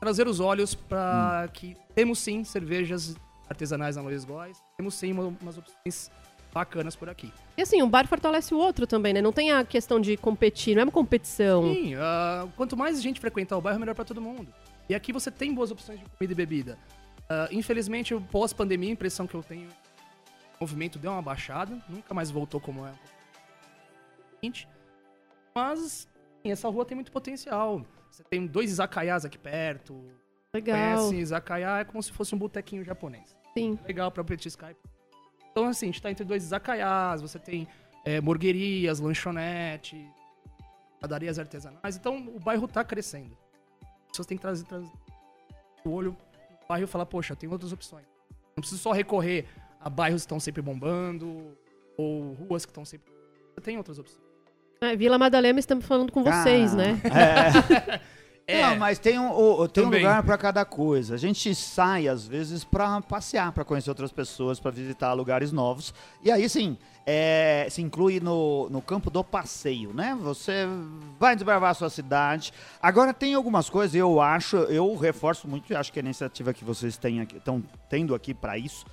trazer 0.00 0.26
os 0.28 0.40
olhos 0.40 0.74
para 0.74 1.44
Hum. 1.46 1.50
que 1.52 1.76
temos 1.94 2.18
sim 2.18 2.44
cervejas 2.44 3.14
artesanais 3.48 3.96
na 3.96 4.02
Luiz 4.02 4.24
Góes, 4.24 4.58
temos 4.76 4.94
sim 4.94 5.12
uma- 5.12 5.34
umas 5.40 5.56
opções 5.56 6.10
bacanas 6.56 6.96
por 6.96 7.06
aqui. 7.10 7.30
E 7.54 7.60
assim, 7.60 7.82
um 7.82 7.88
bar 7.88 8.08
fortalece 8.08 8.54
o 8.54 8.58
outro 8.58 8.86
também, 8.86 9.12
né? 9.12 9.20
Não 9.20 9.32
tem 9.32 9.52
a 9.52 9.62
questão 9.62 10.00
de 10.00 10.16
competir, 10.16 10.74
não 10.74 10.80
é 10.80 10.84
uma 10.84 10.92
competição. 10.92 11.62
Sim, 11.74 11.94
ah, 11.96 12.48
quanto 12.56 12.74
mais 12.74 13.02
gente 13.02 13.20
frequentar 13.20 13.58
o 13.58 13.60
bairro, 13.60 13.78
melhor 13.78 13.94
para 13.94 14.06
todo 14.06 14.22
mundo. 14.22 14.48
E 14.88 14.94
aqui 14.94 15.12
você 15.12 15.30
tem 15.30 15.52
boas 15.52 15.70
opções 15.70 16.00
de 16.00 16.06
comida 16.06 16.32
e 16.32 16.34
bebida. 16.34 16.78
Ah, 17.28 17.48
infelizmente, 17.50 18.14
pós-pandemia, 18.30 18.88
a 18.88 18.92
impressão 18.92 19.26
que 19.26 19.34
eu 19.34 19.42
tenho, 19.42 19.68
o 19.68 20.62
movimento 20.62 20.98
deu 20.98 21.12
uma 21.12 21.20
baixada, 21.20 21.78
nunca 21.90 22.14
mais 22.14 22.30
voltou 22.30 22.58
como 22.58 22.86
é. 22.86 22.92
Mas 25.54 26.08
sim, 26.42 26.50
essa 26.50 26.68
rua 26.70 26.86
tem 26.86 26.94
muito 26.94 27.12
potencial. 27.12 27.84
Você 28.10 28.24
tem 28.24 28.46
dois 28.46 28.70
izakayas 28.70 29.26
aqui 29.26 29.36
perto. 29.36 30.02
Legal. 30.54 30.96
Conhece 30.96 31.16
izakaya, 31.16 31.80
é 31.80 31.84
como 31.84 32.02
se 32.02 32.12
fosse 32.12 32.34
um 32.34 32.38
botequinho 32.38 32.82
japonês. 32.82 33.36
Sim. 33.52 33.78
Legal 33.86 34.10
pra 34.10 34.24
petiscar. 34.24 34.74
Então, 35.56 35.68
assim, 35.70 35.86
a 35.86 35.88
gente 35.88 36.02
tá 36.02 36.10
entre 36.10 36.22
dois 36.22 36.44
izakayas, 36.44 37.22
você 37.22 37.38
tem 37.38 37.66
é, 38.04 38.20
morguerias, 38.20 39.00
lanchonete, 39.00 40.06
padarias 41.00 41.38
artesanais. 41.38 41.96
Então, 41.96 42.18
o 42.28 42.38
bairro 42.38 42.68
tá 42.68 42.84
crescendo. 42.84 43.34
pessoas 44.06 44.26
têm 44.26 44.36
que 44.36 44.42
trazer, 44.42 44.64
trazer 44.66 44.90
o 45.82 45.90
olho 45.90 46.10
no 46.10 46.68
bairro 46.68 46.84
e 46.84 46.86
falar, 46.86 47.06
poxa, 47.06 47.34
tem 47.34 47.48
outras 47.50 47.72
opções. 47.72 48.04
Não 48.54 48.60
preciso 48.60 48.82
só 48.82 48.92
recorrer 48.92 49.46
a 49.80 49.88
bairros 49.88 50.20
que 50.22 50.26
estão 50.26 50.38
sempre 50.38 50.60
bombando 50.60 51.56
ou 51.96 52.34
ruas 52.34 52.66
que 52.66 52.70
estão 52.70 52.84
sempre. 52.84 53.10
Tem 53.62 53.78
outras 53.78 53.98
opções. 53.98 54.20
É, 54.82 54.94
Vila 54.94 55.16
Madalena, 55.16 55.58
estamos 55.58 55.86
falando 55.86 56.12
com 56.12 56.22
vocês, 56.22 56.74
Ah, 56.74 56.76
né? 56.76 57.00
É. 57.04 58.00
É. 58.48 58.62
Não, 58.62 58.76
mas 58.76 58.98
tem 59.00 59.18
um, 59.18 59.30
o- 59.32 59.68
tem 59.68 59.84
um 59.84 59.90
lugar 60.04 60.22
pra 60.22 60.38
cada 60.38 60.64
coisa. 60.64 61.14
A 61.16 61.18
gente 61.18 61.52
sai, 61.54 62.06
às 62.06 62.24
vezes, 62.26 62.62
pra 62.62 63.00
passear, 63.00 63.50
pra 63.50 63.64
conhecer 63.64 63.90
outras 63.90 64.12
pessoas, 64.12 64.60
pra 64.60 64.70
visitar 64.70 65.12
lugares 65.14 65.50
novos. 65.50 65.92
E 66.22 66.30
aí, 66.30 66.48
sim, 66.48 66.78
é, 67.04 67.66
se 67.68 67.82
inclui 67.82 68.20
no, 68.20 68.68
no 68.70 68.80
campo 68.80 69.10
do 69.10 69.24
passeio, 69.24 69.92
né? 69.92 70.16
Você 70.22 70.64
vai 71.18 71.34
desbravar 71.34 71.70
a 71.70 71.74
sua 71.74 71.90
cidade. 71.90 72.52
Agora, 72.80 73.12
tem 73.12 73.34
algumas 73.34 73.68
coisas, 73.68 73.96
eu 73.96 74.20
acho, 74.20 74.56
eu 74.56 74.94
reforço 74.96 75.48
muito, 75.48 75.72
e 75.72 75.74
acho 75.76 75.92
que 75.92 75.98
a 75.98 76.02
iniciativa 76.02 76.54
que 76.54 76.64
vocês 76.64 76.98
estão 77.34 77.62
tendo 77.90 78.14
aqui 78.14 78.32
pra 78.32 78.56
isso. 78.56 78.84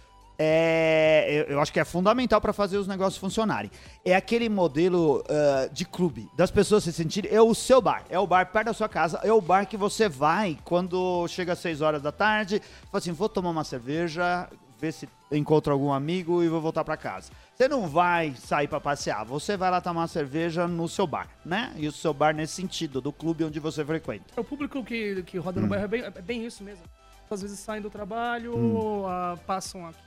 É, 0.46 1.26
eu, 1.30 1.56
eu 1.56 1.62
acho 1.62 1.72
que 1.72 1.80
é 1.80 1.86
fundamental 1.86 2.42
para 2.42 2.52
fazer 2.52 2.78
os 2.78 2.88
negócios 2.88 3.18
funcionarem. 3.18 3.72
É 4.04 4.14
aquele 4.14 4.50
modelo 4.50 5.24
ah, 5.30 5.70
de 5.72 5.86
clube, 5.86 6.30
das 6.36 6.52
pessoas 6.52 6.84
se 6.84 6.92
sentirem. 6.92 7.32
É 7.34 7.42
o 7.42 7.54
seu 7.56 7.82
bar, 7.82 8.04
é 8.10 8.20
o 8.20 8.28
bar 8.28 8.46
perto 8.52 8.66
da 8.68 8.74
sua 8.74 8.90
casa, 8.90 9.20
é 9.24 9.32
o 9.32 9.40
bar 9.42 9.66
que 9.66 9.78
você 9.78 10.10
vai 10.10 10.58
quando 10.66 11.26
chega 11.30 11.54
às 11.54 11.60
6 11.60 11.82
horas 11.82 12.02
da 12.02 12.12
tarde. 12.12 12.62
Fala 12.92 13.00
assim: 13.00 13.12
vou 13.14 13.30
tomar 13.30 13.52
uma 13.52 13.64
cerveja, 13.64 14.50
ver 14.80 14.92
se 14.92 15.08
encontro 15.32 15.72
algum 15.72 15.92
amigo 15.94 16.44
e 16.44 16.50
vou 16.50 16.60
voltar 16.62 16.84
para 16.84 16.98
casa. 16.98 17.32
Você 17.56 17.68
não 17.68 17.88
vai 17.88 18.34
sair 18.36 18.68
para 18.68 18.82
passear, 18.82 19.24
você 19.24 19.56
vai 19.56 19.72
lá 19.72 19.80
tomar 19.80 20.02
uma 20.02 20.08
cerveja 20.08 20.68
no 20.68 20.88
seu 20.90 21.08
bar, 21.08 21.28
né? 21.46 21.74
E 21.78 21.88
o 21.88 21.92
seu 21.92 22.14
bar 22.14 22.36
nesse 22.36 22.54
sentido, 22.54 23.00
do 23.00 23.14
clube 23.14 23.44
onde 23.46 23.60
você 23.60 23.84
frequenta. 23.86 24.26
O 24.36 24.44
público 24.44 24.84
que, 24.84 25.24
que 25.24 25.38
roda 25.38 25.62
no 25.62 25.68
bairro 25.68 25.86
é 25.86 25.88
bem, 25.88 26.02
é 26.04 26.10
bem 26.22 26.46
isso 26.46 26.64
mesmo. 26.64 26.84
Às 27.32 27.42
vezes 27.42 27.58
saem 27.60 27.82
do 27.82 27.90
trabalho, 27.90 28.56
Hum. 28.56 29.08
ah, 29.08 29.36
passam 29.48 29.88
aqui, 29.88 29.98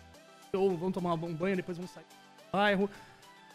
ou 0.56 0.76
vão 0.76 0.90
tomar 0.90 1.14
um 1.14 1.34
banho, 1.34 1.56
depois 1.56 1.78
vão 1.78 1.86
sair 1.86 2.04
do 2.04 2.50
bairro. 2.52 2.90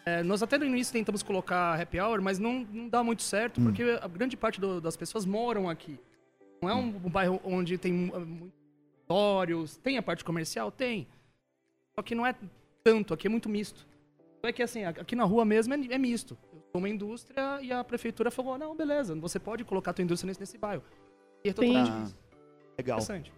É, 0.05 0.23
nós 0.23 0.41
até 0.41 0.57
no 0.57 0.65
início 0.65 0.91
tentamos 0.93 1.21
colocar 1.21 1.79
happy 1.79 1.99
hour, 1.99 2.21
mas 2.21 2.39
não, 2.39 2.65
não 2.71 2.87
dá 2.89 3.03
muito 3.03 3.21
certo, 3.21 3.59
Hum. 3.61 3.65
porque 3.65 3.83
a 4.01 4.07
grande 4.07 4.35
parte 4.35 4.59
do- 4.59 4.81
das 4.81 4.95
pessoas 4.97 5.25
moram 5.25 5.69
aqui. 5.69 5.99
Não 6.61 6.69
é 6.69 6.73
um, 6.75 6.79
Hum. 6.89 7.01
um 7.05 7.09
bairro 7.09 7.39
onde 7.43 7.77
tem 7.77 8.11
ah, 8.13 8.19
muitos 8.19 8.51
escritórios, 8.93 9.77
tem 9.77 9.97
a 9.97 10.03
parte 10.03 10.23
comercial? 10.23 10.71
Tem. 10.71 11.07
Só 11.95 12.01
que 12.01 12.15
não 12.15 12.25
é 12.25 12.33
tanto, 12.83 13.13
aqui 13.13 13.27
é 13.27 13.29
muito 13.29 13.47
misto. 13.49 13.85
É 14.43 14.51
que 14.51 14.63
assim, 14.63 14.83
aqui 14.85 15.15
na 15.15 15.23
rua 15.23 15.45
mesmo 15.45 15.73
é, 15.73 15.77
é 15.91 15.97
misto. 15.99 16.35
Eu 16.51 16.59
sou 16.71 16.79
uma 16.81 16.89
indústria 16.89 17.61
e 17.61 17.71
a 17.71 17.83
prefeitura 17.83 18.31
falou, 18.31 18.57
não, 18.57 18.75
beleza, 18.75 19.13
você 19.15 19.37
pode 19.39 19.63
colocar 19.63 19.91
a 19.91 19.93
tua 19.93 20.03
indústria 20.03 20.27
nesse, 20.29 20.39
nesse 20.39 20.57
bairro. 20.57 20.81
E 21.43 21.49
é 21.49 21.53
totalmente 21.53 21.91
Ah, 21.91 21.99
misto. 21.99 22.17
legal. 22.77 22.97
interessante. 22.97 23.31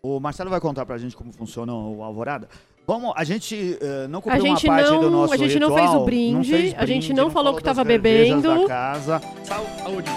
O 0.00 0.20
Marcelo 0.20 0.48
vai 0.48 0.60
contar 0.60 0.86
pra 0.86 0.96
gente 0.96 1.16
como 1.16 1.32
funciona 1.32 1.74
o 1.74 2.04
Alvorada. 2.04 2.48
Vamos, 2.88 3.12
a 3.14 3.22
gente 3.22 3.76
eh, 3.82 4.06
não 4.08 4.18
A 4.20 4.22
cumpriu 4.22 4.46
gente 4.46 4.66
uma 4.66 4.76
parte 4.76 4.90
não- 4.90 5.00
do 5.02 5.10
nosso 5.10 5.34
a 5.34 5.36
gente 5.36 5.58
não 5.60 5.68
ritual, 5.68 5.88
fez 5.90 6.00
o 6.00 6.04
brinde, 6.06 6.50
fez 6.50 6.74
a 6.74 6.86
gente 6.86 7.08
brinde, 7.08 7.12
não 7.12 7.30
falou 7.30 7.54
que 7.54 7.62
das 7.62 7.76
tava 7.76 7.86
cervejas 7.86 8.36
bebendo. 8.42 8.62
Da 8.62 8.66
casa. 8.66 9.20
Saúde. 9.44 10.10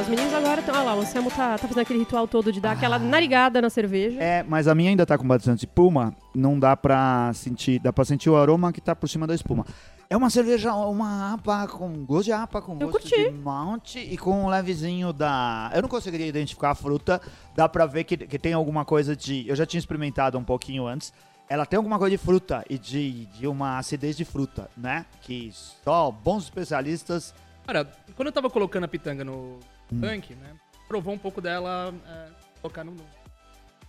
Os 0.00 0.08
meninos 0.08 0.34
agora 0.34 0.60
estão. 0.60 0.74
Olha 0.74 0.84
lá, 0.84 0.94
o 0.96 1.00
Anselmo 1.00 1.30
tá, 1.30 1.56
tá 1.56 1.68
fazendo 1.68 1.80
aquele 1.82 2.00
ritual 2.00 2.26
todo 2.28 2.52
de 2.52 2.60
dar 2.60 2.72
aquela 2.72 2.98
narigada 2.98 3.62
na 3.62 3.70
cerveja. 3.70 4.20
É, 4.20 4.42
mas 4.46 4.66
a 4.68 4.74
minha 4.74 4.90
ainda 4.90 5.06
tá 5.06 5.16
com 5.16 5.26
bastante 5.26 5.60
espuma, 5.60 6.12
não 6.34 6.58
dá 6.58 6.76
pra 6.76 7.30
sentir, 7.32 7.78
dá 7.78 7.92
pra 7.92 8.04
sentir 8.04 8.28
o 8.28 8.36
aroma 8.36 8.72
que 8.72 8.80
tá 8.80 8.94
por 8.94 9.08
cima 9.08 9.26
da 9.26 9.34
espuma. 9.34 9.64
É 10.08 10.16
uma 10.16 10.28
cerveja, 10.30 10.74
uma 10.74 11.34
APA 11.34 11.66
com 11.66 12.04
gosto 12.04 12.24
de 12.26 12.32
APA, 12.32 12.60
com 12.60 12.72
Eu 12.78 12.90
gosto 12.90 13.08
curti. 13.08 13.30
de 13.30 13.30
malte 13.30 13.98
e 13.98 14.16
com 14.18 14.44
um 14.44 14.48
levezinho 14.48 15.12
da... 15.12 15.70
Eu 15.74 15.82
não 15.82 15.88
conseguiria 15.88 16.26
identificar 16.26 16.70
a 16.70 16.74
fruta, 16.74 17.20
dá 17.56 17.68
pra 17.68 17.86
ver 17.86 18.04
que, 18.04 18.16
que 18.16 18.38
tem 18.38 18.52
alguma 18.52 18.84
coisa 18.84 19.16
de... 19.16 19.48
Eu 19.48 19.56
já 19.56 19.64
tinha 19.66 19.78
experimentado 19.78 20.38
um 20.38 20.44
pouquinho 20.44 20.86
antes. 20.86 21.12
Ela 21.48 21.66
tem 21.66 21.76
alguma 21.76 21.98
coisa 21.98 22.16
de 22.16 22.22
fruta 22.22 22.64
e 22.68 22.78
de, 22.78 23.26
de 23.26 23.46
uma 23.46 23.78
acidez 23.78 24.16
de 24.16 24.24
fruta, 24.24 24.70
né? 24.76 25.04
Que 25.22 25.50
só 25.52 26.10
bons 26.10 26.44
especialistas... 26.44 27.34
Cara, 27.66 27.90
quando 28.14 28.26
eu 28.28 28.32
tava 28.32 28.50
colocando 28.50 28.84
a 28.84 28.88
pitanga 28.88 29.24
no 29.24 29.58
Hum. 29.92 30.00
tanque, 30.00 30.34
né? 30.34 30.52
Provou 30.88 31.14
um 31.14 31.18
pouco 31.18 31.40
dela, 31.40 31.94
é, 32.06 32.28
colocar 32.60 32.84
no, 32.84 32.92
no 32.92 33.04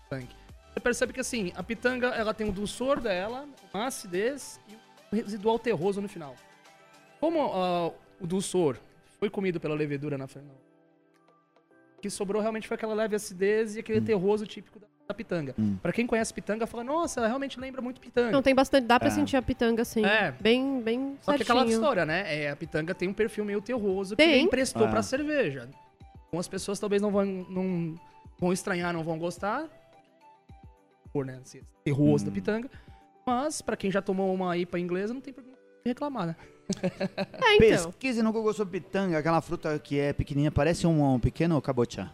tanque. 0.10 0.36
Você 0.74 0.79
percebe 0.79 1.13
que 1.13 1.19
assim, 1.22 1.53
a 1.55 1.63
pitanga 1.63 2.07
ela 2.07 2.34
tem 2.34 2.50
o 2.50 2.51
dulçor 2.51 3.00
dela, 3.00 3.45
uma 3.74 3.86
acidez 3.88 4.60
e 4.67 4.75
residual 5.12 5.58
terroso 5.60 6.02
no 6.02 6.08
final. 6.10 6.36
Como 7.20 7.40
ah, 7.54 7.92
o 8.20 8.28
dulçor 8.28 8.78
foi 9.20 9.30
comido 9.30 9.60
pela 9.60 9.74
levedura 9.76 10.18
na 10.18 10.28
frente, 10.28 10.48
o 11.98 12.02
que 12.02 12.10
sobrou 12.10 12.42
realmente 12.42 12.68
foi 12.68 12.76
aquela 12.76 12.94
leve 12.94 13.16
acidez 13.16 13.76
e 13.76 13.80
aquele 13.80 14.02
terroso 14.02 14.46
típico 14.46 14.80
da, 14.80 14.88
da 15.08 15.14
pitanga. 15.14 15.56
Hum. 15.58 15.78
Pra 15.82 15.92
quem 15.94 16.06
conhece 16.06 16.34
pitanga, 16.34 16.68
fala, 16.68 16.84
nossa, 16.84 17.26
realmente 17.26 17.60
lembra 17.60 17.82
muito 17.82 18.00
pitanga. 18.02 18.32
Não, 18.32 18.42
tem 18.42 18.54
bastante. 18.54 18.86
Dá 18.86 19.00
pra 19.00 19.08
É. 19.08 19.12
sentir 19.12 19.38
a 19.38 19.42
pitanga, 19.42 19.82
assim. 19.82 20.06
É. 20.06 20.32
Bem, 20.34 20.82
bem 20.82 21.18
Só 21.22 21.32
que 21.32 21.38
certinho. 21.40 21.58
aquela 21.60 21.72
história, 21.72 22.06
né? 22.06 22.44
É, 22.44 22.50
a 22.52 22.56
pitanga 22.56 22.94
tem 22.94 23.08
um 23.08 23.14
perfil 23.14 23.46
meio 23.46 23.62
terroso 23.62 24.16
que 24.16 24.24
Tem. 24.24 24.34
ele 24.34 24.42
emprestou 24.42 24.86
Ah. 24.86 24.90
pra 24.90 25.02
cerveja. 25.02 25.70
Então 26.28 26.40
as 26.40 26.48
pessoas 26.48 26.78
talvez 26.80 27.02
não 27.02 27.10
vão, 27.12 27.26
não 27.26 27.96
vão 28.38 28.52
estranhar, 28.52 28.94
não 28.94 29.04
vão 29.04 29.18
gostar. 29.18 29.68
Por, 31.14 31.26
né? 31.26 31.40
Esse 31.44 31.64
terroso 31.84 32.26
Hum. 32.26 32.28
da 32.28 32.34
pitanga. 32.34 32.70
Mas, 33.27 33.60
pra 33.60 33.75
quem 33.75 33.89
já 33.89 34.03
tomou 34.03 34.32
uma 34.32 34.55
IPA 34.55 34.79
inglesa, 34.79 35.13
não 35.13 35.20
tem 35.20 35.34
problema 35.34 35.58
de 35.84 35.89
reclamar, 35.89 36.27
né? 36.27 36.36
É, 37.41 37.55
então. 37.55 37.91
Pesquise 37.91 38.22
no 38.24 38.32
Google 38.32 38.53
sobre 38.53 38.79
pitanga, 38.79 39.17
aquela 39.17 39.41
fruta 39.41 39.77
que 39.79 40.00
é 40.00 40.13
pequenininha, 40.13 40.51
parece 40.51 40.86
um, 40.86 41.13
um 41.15 41.20
pequeno 41.20 41.60
cabotiá. 41.62 42.10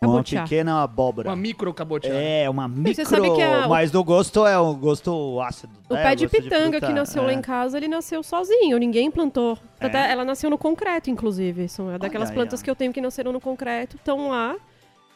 Cabotiá. 0.00 0.40
Uma 0.40 0.44
pequena 0.44 0.82
abóbora. 0.82 1.30
Uma 1.30 1.36
micro 1.36 1.72
cabotiá. 1.72 2.12
É, 2.12 2.50
uma 2.50 2.68
micro, 2.68 2.94
você 2.94 3.04
sabe 3.04 3.32
que 3.34 3.42
a- 3.42 3.66
mas 3.66 3.94
o 3.94 4.04
gosto 4.04 4.46
é 4.46 4.58
o 4.58 4.74
gosto 4.74 5.40
ácido. 5.40 5.72
O 5.88 5.94
né? 5.94 6.02
pé 6.02 6.14
de 6.14 6.28
pitanga 6.28 6.78
fruta, 6.78 6.86
que 6.86 6.92
nasceu 6.92 7.22
é. 7.22 7.26
lá 7.26 7.32
em 7.32 7.40
casa, 7.40 7.76
ele 7.76 7.88
nasceu 7.88 8.22
sozinho, 8.22 8.76
ninguém 8.78 9.10
plantou. 9.10 9.58
É? 9.80 9.86
Até 9.86 10.10
ela 10.10 10.24
nasceu 10.24 10.50
no 10.50 10.58
concreto, 10.58 11.10
inclusive. 11.10 11.68
São 11.68 11.90
é 11.90 11.98
daquelas 11.98 12.28
aí, 12.28 12.34
plantas 12.34 12.60
ó. 12.60 12.64
que 12.64 12.70
eu 12.70 12.76
tenho 12.76 12.92
que 12.92 13.00
nasceram 13.00 13.32
no 13.32 13.40
concreto, 13.40 13.96
estão 13.96 14.28
lá. 14.28 14.56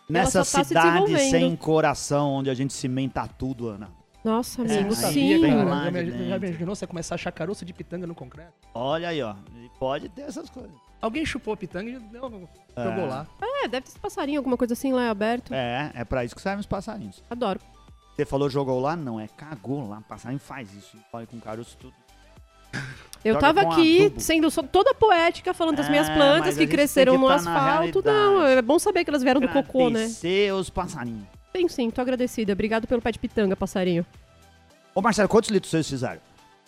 Nessa 0.09 0.41
tá 0.41 0.45
se 0.45 0.65
cidade 0.65 0.87
desenvolvendo. 0.87 1.31
sem 1.31 1.57
coração, 1.57 2.33
onde 2.33 2.51
a 2.51 2.55
gente 2.55 2.73
cimenta 2.73 3.29
tudo, 3.29 3.69
Ana. 3.69 4.00
Nossa, 4.23 4.63
É, 4.63 4.79
amigo, 4.79 4.95
sim. 4.95 5.39
lá 5.65 5.85
Já, 5.85 5.91
de 5.91 5.91
me- 5.93 6.29
já 6.29 6.39
dentro. 6.39 6.47
imaginou 6.49 6.75
você 6.75 6.87
começar 6.87 7.15
a 7.15 7.17
achar 7.17 7.33
caroço 7.33 7.65
de 7.65 7.73
pitanga 7.73 8.07
no 8.07 8.15
concreto? 8.15 8.53
Olha 8.75 9.09
aí, 9.09 9.23
ó. 9.23 9.35
Pode 9.79 10.09
ter 10.11 10.23
essas 10.23 10.51
coisas. 10.51 10.71
Alguém 11.01 11.25
chupou 11.25 11.55
a 11.55 11.57
pitanga 11.57 11.89
e 11.91 11.99
deu, 11.99 12.21
jogou 12.23 12.49
É. 12.77 13.07
lá. 13.07 13.27
É, 13.41 13.69
deve 13.69 13.87
ter 13.87 13.91
esse 13.93 13.99
passarinho, 13.99 14.39
alguma 14.39 14.57
coisa 14.59 14.75
assim 14.75 14.93
lá 14.93 15.09
aberto. 15.11 15.55
É, 15.55 15.91
é 15.95 16.05
pra 16.05 16.23
isso 16.25 16.35
que 16.37 16.43
servem 16.43 16.61
os 16.61 16.67
passarinhos. 16.67 17.23
Adoro. 17.31 17.59
Você 18.15 18.27
falou 18.27 18.51
jogou 18.51 18.79
lá? 18.81 18.95
Não, 18.95 19.19
é 19.19 19.27
cagou 19.29 19.89
lá. 19.89 20.03
Passarinho 20.07 20.39
faz 20.41 20.73
isso. 20.75 20.99
Olha 21.11 21.27
com 21.27 21.41
caroço 21.41 21.77
tudo. 21.79 21.95
Eu 23.25 23.35
Joga 23.35 23.47
tava 23.55 23.61
aqui 23.75 24.07
adubo. 24.07 24.21
sendo 24.21 24.51
toda 24.63 24.95
poética, 24.95 25.53
falando 25.53 25.77
das 25.77 25.89
minhas 25.91 26.09
É, 26.09 26.15
plantas 26.15 26.57
que 26.57 26.67
cresceram 26.67 27.15
que 27.15 27.19
no 27.21 27.29
tá 27.29 27.35
asfalto. 27.35 28.03
Não, 28.03 28.47
é 28.47 28.63
bom 28.63 28.79
saber 28.79 29.05
que 29.05 29.11
elas 29.11 29.23
vieram 29.23 29.41
do 29.43 29.49
cocô, 29.49 29.91
né? 29.91 30.01
Agradecer 30.01 30.55
os 30.55 30.71
passarinhos. 30.71 31.25
Sim, 31.55 31.69
sim, 31.69 31.91
tô 31.91 32.01
agradecida. 32.01 32.53
Obrigado 32.53 32.87
pelo 32.87 33.03
pé 33.03 33.11
de 33.13 33.19
pitanga, 33.19 33.57
passarinho. 33.57 34.07
Ô 34.95 35.01
Marcelo, 35.03 35.29
quantos 35.29 35.51
litros 35.51 35.71
vocês 35.71 35.89
fizeram? 35.89 36.21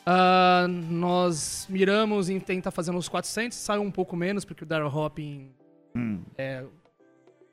Ah, 0.04 0.66
nós 0.68 1.66
miramos 1.70 2.28
em 2.28 2.40
tentar 2.40 2.70
fazer 2.72 2.90
uns 2.90 3.08
400, 3.08 3.56
saiu 3.56 3.82
um 3.82 3.90
pouco 3.90 4.16
menos, 4.16 4.44
porque 4.44 4.64
o 4.64 4.66
Darryl 4.66 4.88
Hopping 4.94 5.50
Hum. 5.94 6.22
é, 6.38 6.64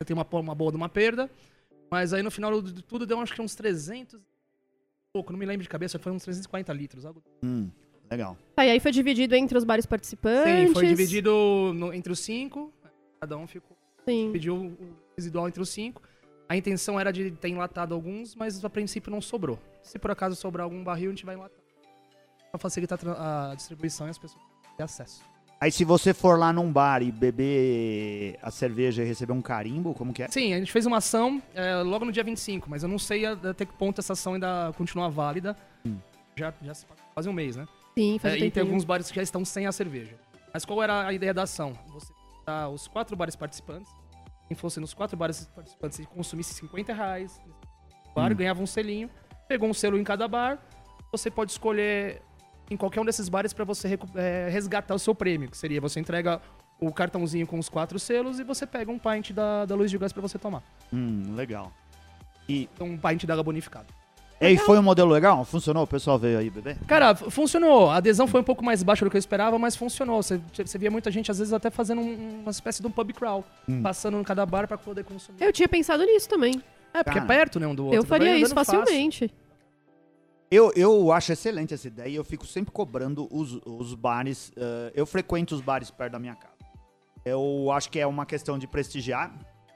tem 0.05 0.15
uma, 0.15 0.25
uma 0.31 0.55
boa 0.55 0.71
de 0.71 0.77
uma 0.77 0.89
perda. 0.89 1.29
Mas 1.91 2.13
aí 2.13 2.21
no 2.23 2.31
final 2.31 2.61
de 2.61 2.81
tudo 2.83 3.05
deu 3.05 3.19
acho 3.19 3.33
que 3.33 3.41
uns 3.41 3.53
300. 3.55 4.13
e 4.19 4.23
Pouco, 5.13 5.31
não 5.31 5.39
me 5.39 5.45
lembro 5.45 5.63
de 5.63 5.69
cabeça, 5.69 5.99
foi 5.99 6.11
uns 6.11 6.23
340 6.23 6.71
litros. 6.73 7.05
Algo... 7.05 7.21
Hum. 7.43 7.69
Legal. 8.09 8.37
Tá, 8.55 8.65
e 8.65 8.71
aí 8.71 8.79
foi 8.79 8.91
dividido 8.91 9.35
entre 9.35 9.57
os 9.57 9.63
bares 9.63 9.85
participantes. 9.85 10.67
Sim, 10.69 10.73
foi 10.73 10.87
dividido 10.87 11.73
no- 11.75 11.93
entre 11.93 12.11
os 12.11 12.19
cinco. 12.19 12.73
Cada 13.19 13.37
um 13.37 13.45
ficou, 13.45 13.77
Sim. 14.07 14.29
pediu 14.31 14.55
o 14.55 14.95
residual 15.17 15.47
entre 15.47 15.61
os 15.61 15.69
cinco. 15.69 16.01
A 16.49 16.57
intenção 16.57 16.99
era 16.99 17.13
de 17.13 17.29
ter 17.29 17.49
enlatado 17.49 17.93
alguns, 17.93 18.33
mas 18.33 18.65
a 18.65 18.69
princípio 18.69 19.11
não 19.11 19.21
sobrou. 19.21 19.59
Se 19.83 19.99
por 19.99 20.09
acaso 20.09 20.35
sobrar 20.35 20.63
algum 20.63 20.83
barril, 20.83 21.11
a 21.11 21.13
gente 21.13 21.23
vai 21.23 21.35
enlatar. 21.35 21.59
Pra 22.51 22.59
facilitar 22.59 22.97
a 23.05 23.53
distribuição 23.55 24.07
e 24.07 24.09
as 24.09 24.17
pessoas 24.17 24.41
terem 24.75 24.83
acesso. 24.85 25.21
Aí 25.61 25.71
se 25.71 25.83
você 25.85 26.11
for 26.13 26.39
lá 26.39 26.51
num 26.51 26.71
bar 26.71 27.03
e 27.03 27.11
beber 27.11 28.39
a 28.41 28.49
cerveja 28.49 29.03
e 29.03 29.05
receber 29.05 29.33
um 29.33 29.41
carimbo, 29.41 29.93
como 29.93 30.11
que 30.11 30.23
é? 30.23 30.27
Sim, 30.29 30.53
a 30.53 30.57
gente 30.57 30.71
fez 30.71 30.85
uma 30.87 30.97
ação 30.97 31.39
é, 31.53 31.75
logo 31.83 32.05
no 32.05 32.11
dia 32.11 32.23
25, 32.23 32.67
mas 32.69 32.81
eu 32.81 32.89
não 32.89 32.97
sei 32.97 33.25
a- 33.25 33.33
até 33.33 33.65
que 33.65 33.73
ponto 33.73 33.99
essa 33.99 34.13
ação 34.13 34.33
ainda 34.33 34.73
continua 34.75 35.09
válida. 35.09 35.55
Hum. 35.85 35.97
Já, 36.35 36.51
já 36.63 36.73
quase 37.13 37.29
um 37.29 37.33
mês, 37.33 37.55
né? 37.57 37.67
Sim, 37.95 38.17
faz 38.17 38.33
É, 38.35 38.37
um 38.37 38.47
e 38.47 38.51
tem 38.51 38.61
alguns 38.63 38.85
bares 38.85 39.09
que 39.09 39.15
já 39.17 39.21
estão 39.21 39.43
sem 39.45 39.67
a 39.67 39.71
cerveja. 39.71 40.15
Mas 40.51 40.65
qual 40.65 40.81
era 40.81 41.05
a 41.05 41.13
ideia 41.13 41.33
da 41.33 41.43
ação? 41.43 41.77
Você 41.89 42.11
dá 42.47 42.69
os 42.69 42.87
quatro 42.87 43.15
bares 43.15 43.35
participantes. 43.35 43.91
Quem 44.49 44.57
fosse 44.57 44.79
nos 44.79 44.93
quatro 44.95 45.15
bares 45.15 45.45
participantes 45.55 45.99
e 45.99 46.05
consumisse 46.07 46.55
50 46.55 46.91
reais, 46.91 47.39
bar 48.15 48.31
Hum. 48.31 48.35
ganhava 48.35 48.61
um 48.61 48.65
selinho. 48.65 49.07
Pegou 49.47 49.69
um 49.69 49.73
selo 49.75 49.97
em 49.97 50.03
cada 50.03 50.27
bar. 50.27 50.57
Você 51.11 51.29
pode 51.29 51.51
escolher 51.51 52.21
em 52.69 52.75
qualquer 52.75 52.99
um 52.99 53.05
desses 53.05 53.29
bares 53.29 53.53
pra 53.53 53.63
você 53.63 53.97
é, 54.15 54.49
resgatar 54.51 54.95
o 54.95 54.99
seu 54.99 55.13
prêmio, 55.13 55.49
que 55.51 55.57
seria 55.57 55.79
você 55.79 55.99
entrega 55.99 56.41
o 56.79 56.91
cartãozinho 56.91 57.45
com 57.45 57.59
os 57.59 57.69
quatro 57.69 57.99
selos 57.99 58.39
e 58.39 58.43
você 58.43 58.65
pega 58.65 58.91
um 58.91 58.97
pint 58.97 59.31
da, 59.33 59.65
da 59.65 59.75
Luz 59.75 59.91
de 59.91 59.97
Gás 59.99 60.11
pra 60.11 60.21
você 60.21 60.39
tomar. 60.39 60.63
Hum, 60.91 61.35
legal. 61.35 61.71
E, 62.47 62.67
Um 62.79 62.97
pint 62.97 63.25
d'água 63.25 63.43
bonificada. 63.43 63.87
E 64.41 64.57
foi 64.57 64.79
um 64.79 64.81
modelo 64.83 65.11
legal? 65.11 65.43
Funcionou? 65.43 65.83
O 65.83 65.87
pessoal 65.87 66.17
veio 66.17 66.39
aí 66.39 66.49
beber? 66.49 66.77
Cara, 66.87 67.13
funcionou. 67.15 67.89
A 67.89 67.97
adesão 67.97 68.25
foi 68.27 68.39
um 68.41 68.43
pouco 68.43 68.63
mais 68.63 68.81
baixa 68.83 69.03
do 69.03 69.11
que 69.11 69.17
eu 69.17 69.19
esperava, 69.19 69.57
mas 69.59 69.75
funcionou. 69.75 70.21
Você, 70.23 70.39
você 70.53 70.77
via 70.77 70.89
muita 70.89 71.11
gente, 71.11 71.29
às 71.29 71.39
vezes, 71.39 71.51
até 71.53 71.69
fazendo 71.69 71.99
um- 72.01 72.41
uma 72.41 72.51
espécie 72.51 72.81
de 72.81 72.87
um 72.87 72.91
pub 72.91 73.11
crawl. 73.13 73.43
Hum. 73.67 73.81
Passando 73.81 74.17
em 74.19 74.23
cada 74.23 74.45
bar 74.45 74.67
pra 74.67 74.77
poder 74.77 75.03
consumir. 75.03 75.41
Eu 75.43 75.51
tinha 75.51 75.67
pensado 75.67 76.03
nisso 76.05 76.29
também. 76.29 76.61
É, 76.93 77.03
porque 77.03 77.19
Cara, 77.19 77.33
é 77.33 77.37
perto, 77.37 77.59
né, 77.59 77.67
um 77.67 77.75
do 77.75 77.83
outro. 77.85 77.99
eu 77.99 78.03
faria 78.05 78.29
andando 78.31 78.45
isso 78.45 78.53
fácil. 78.55 78.79
facilmente. 78.79 79.31
Eu, 80.51 80.71
eu 80.75 81.11
acho 81.11 81.31
excelente 81.31 81.73
essa 81.75 81.87
ideia 81.87 82.07
e 82.09 82.15
eu 82.15 82.23
fico 82.23 82.45
sempre 82.47 82.71
cobrando 82.71 83.27
os, 83.31 83.59
os 83.65 83.93
bares. 83.93 84.51
eh, 84.57 84.91
eu 84.95 85.05
frequento 85.05 85.53
os 85.53 85.61
bares 85.61 85.91
perto 85.91 86.13
da 86.13 86.19
minha 86.19 86.33
casa. 86.35 86.55
Eu 87.23 87.69
acho 87.71 87.91
que 87.91 87.99
é 87.99 88.07
uma 88.07 88.25
questão 88.25 88.57
de 88.57 88.65
prestigiar 88.65 89.31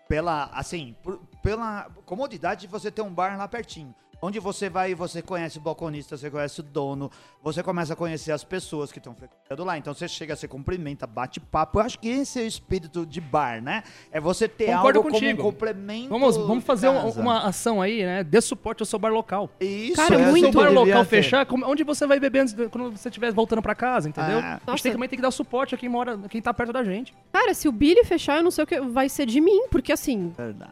pela, 0.09 0.45
assim, 0.53 0.95
por- 1.03 1.19
pela 1.43 1.87
comodidade 2.05 2.61
de 2.61 2.67
você 2.67 2.89
ter 2.89 3.03
um 3.03 3.13
bar 3.13 3.37
lá 3.37 3.47
pertinho. 3.47 3.93
Onde 4.25 4.39
você 4.39 4.69
vai 4.69 4.91
e 4.91 4.95
você 4.95 5.21
conhece 5.21 5.57
o 5.57 5.61
balconista, 5.61 6.15
você 6.15 6.31
conhece 6.31 6.61
o 6.61 6.63
dono, 6.63 7.11
você 7.43 7.61
começa 7.61 7.91
a 7.91 7.95
conhecer 7.95 8.31
as 8.31 8.41
pessoas 8.41 8.89
que 8.89 8.97
estão 8.97 9.13
frequentando 9.13 9.65
lá. 9.65 9.77
Então 9.77 9.93
você 9.93 10.07
chega, 10.07 10.33
você 10.33 10.47
cumprimenta, 10.47 11.05
bate 11.05 11.41
papo. 11.41 11.79
Eu 11.79 11.83
acho 11.83 11.99
que 11.99 12.07
esse 12.07 12.39
é 12.39 12.43
o 12.43 12.47
espírito 12.47 13.05
de 13.05 13.19
bar, 13.19 13.61
né? 13.61 13.83
É 14.13 14.21
você 14.21 14.47
ter 14.47 14.67
Concordo 14.67 14.99
algo 14.99 15.11
contigo. 15.11 15.35
como 15.37 15.49
um 15.49 15.51
complemento. 15.51 16.07
Vamos, 16.07 16.37
vamos 16.37 16.59
de 16.59 16.65
fazer 16.65 16.87
um- 16.87 17.09
uma 17.09 17.39
ação 17.47 17.81
aí, 17.81 18.05
né? 18.05 18.23
Dê 18.23 18.39
suporte 18.39 18.81
ao 18.81 18.85
seu 18.85 18.97
bar 18.97 19.11
local. 19.11 19.49
Isso, 19.59 19.97
Cara, 19.97 20.15
é 20.15 20.31
muito. 20.31 20.45
Se 20.45 20.57
o 20.57 20.61
bar 20.61 20.71
local 20.71 21.03
ter. 21.03 21.09
fechar, 21.09 21.45
como- 21.45 21.65
onde 21.67 21.83
você 21.83 22.07
vai 22.07 22.17
beber 22.17 22.39
antes 22.43 22.53
de- 22.53 22.69
quando 22.69 22.95
você 22.97 23.09
estiver 23.09 23.33
voltando 23.33 23.61
pra 23.61 23.75
casa, 23.75 24.07
entendeu? 24.07 24.39
Ah. 24.39 24.61
a 24.65 24.71
gente 24.71 24.83
tem, 24.83 24.91
também 24.93 25.09
tem 25.09 25.17
que 25.17 25.23
dar 25.23 25.31
suporte 25.31 25.75
a 25.75 25.77
quem 25.77 25.89
mora, 25.89 26.17
quem 26.29 26.41
tá 26.41 26.53
perto 26.53 26.71
da 26.71 26.81
gente. 26.85 27.13
Cara, 27.33 27.53
se 27.53 27.67
o 27.67 27.73
Billy 27.73 28.05
fechar, 28.05 28.37
eu 28.37 28.43
não 28.43 28.51
sei 28.51 28.63
o 28.63 28.67
que 28.67 28.79
vai 28.79 29.09
ser 29.09 29.25
de 29.25 29.41
mim, 29.41 29.67
porque 29.69 29.91
assim, 29.91 30.31
Verdade. 30.37 30.71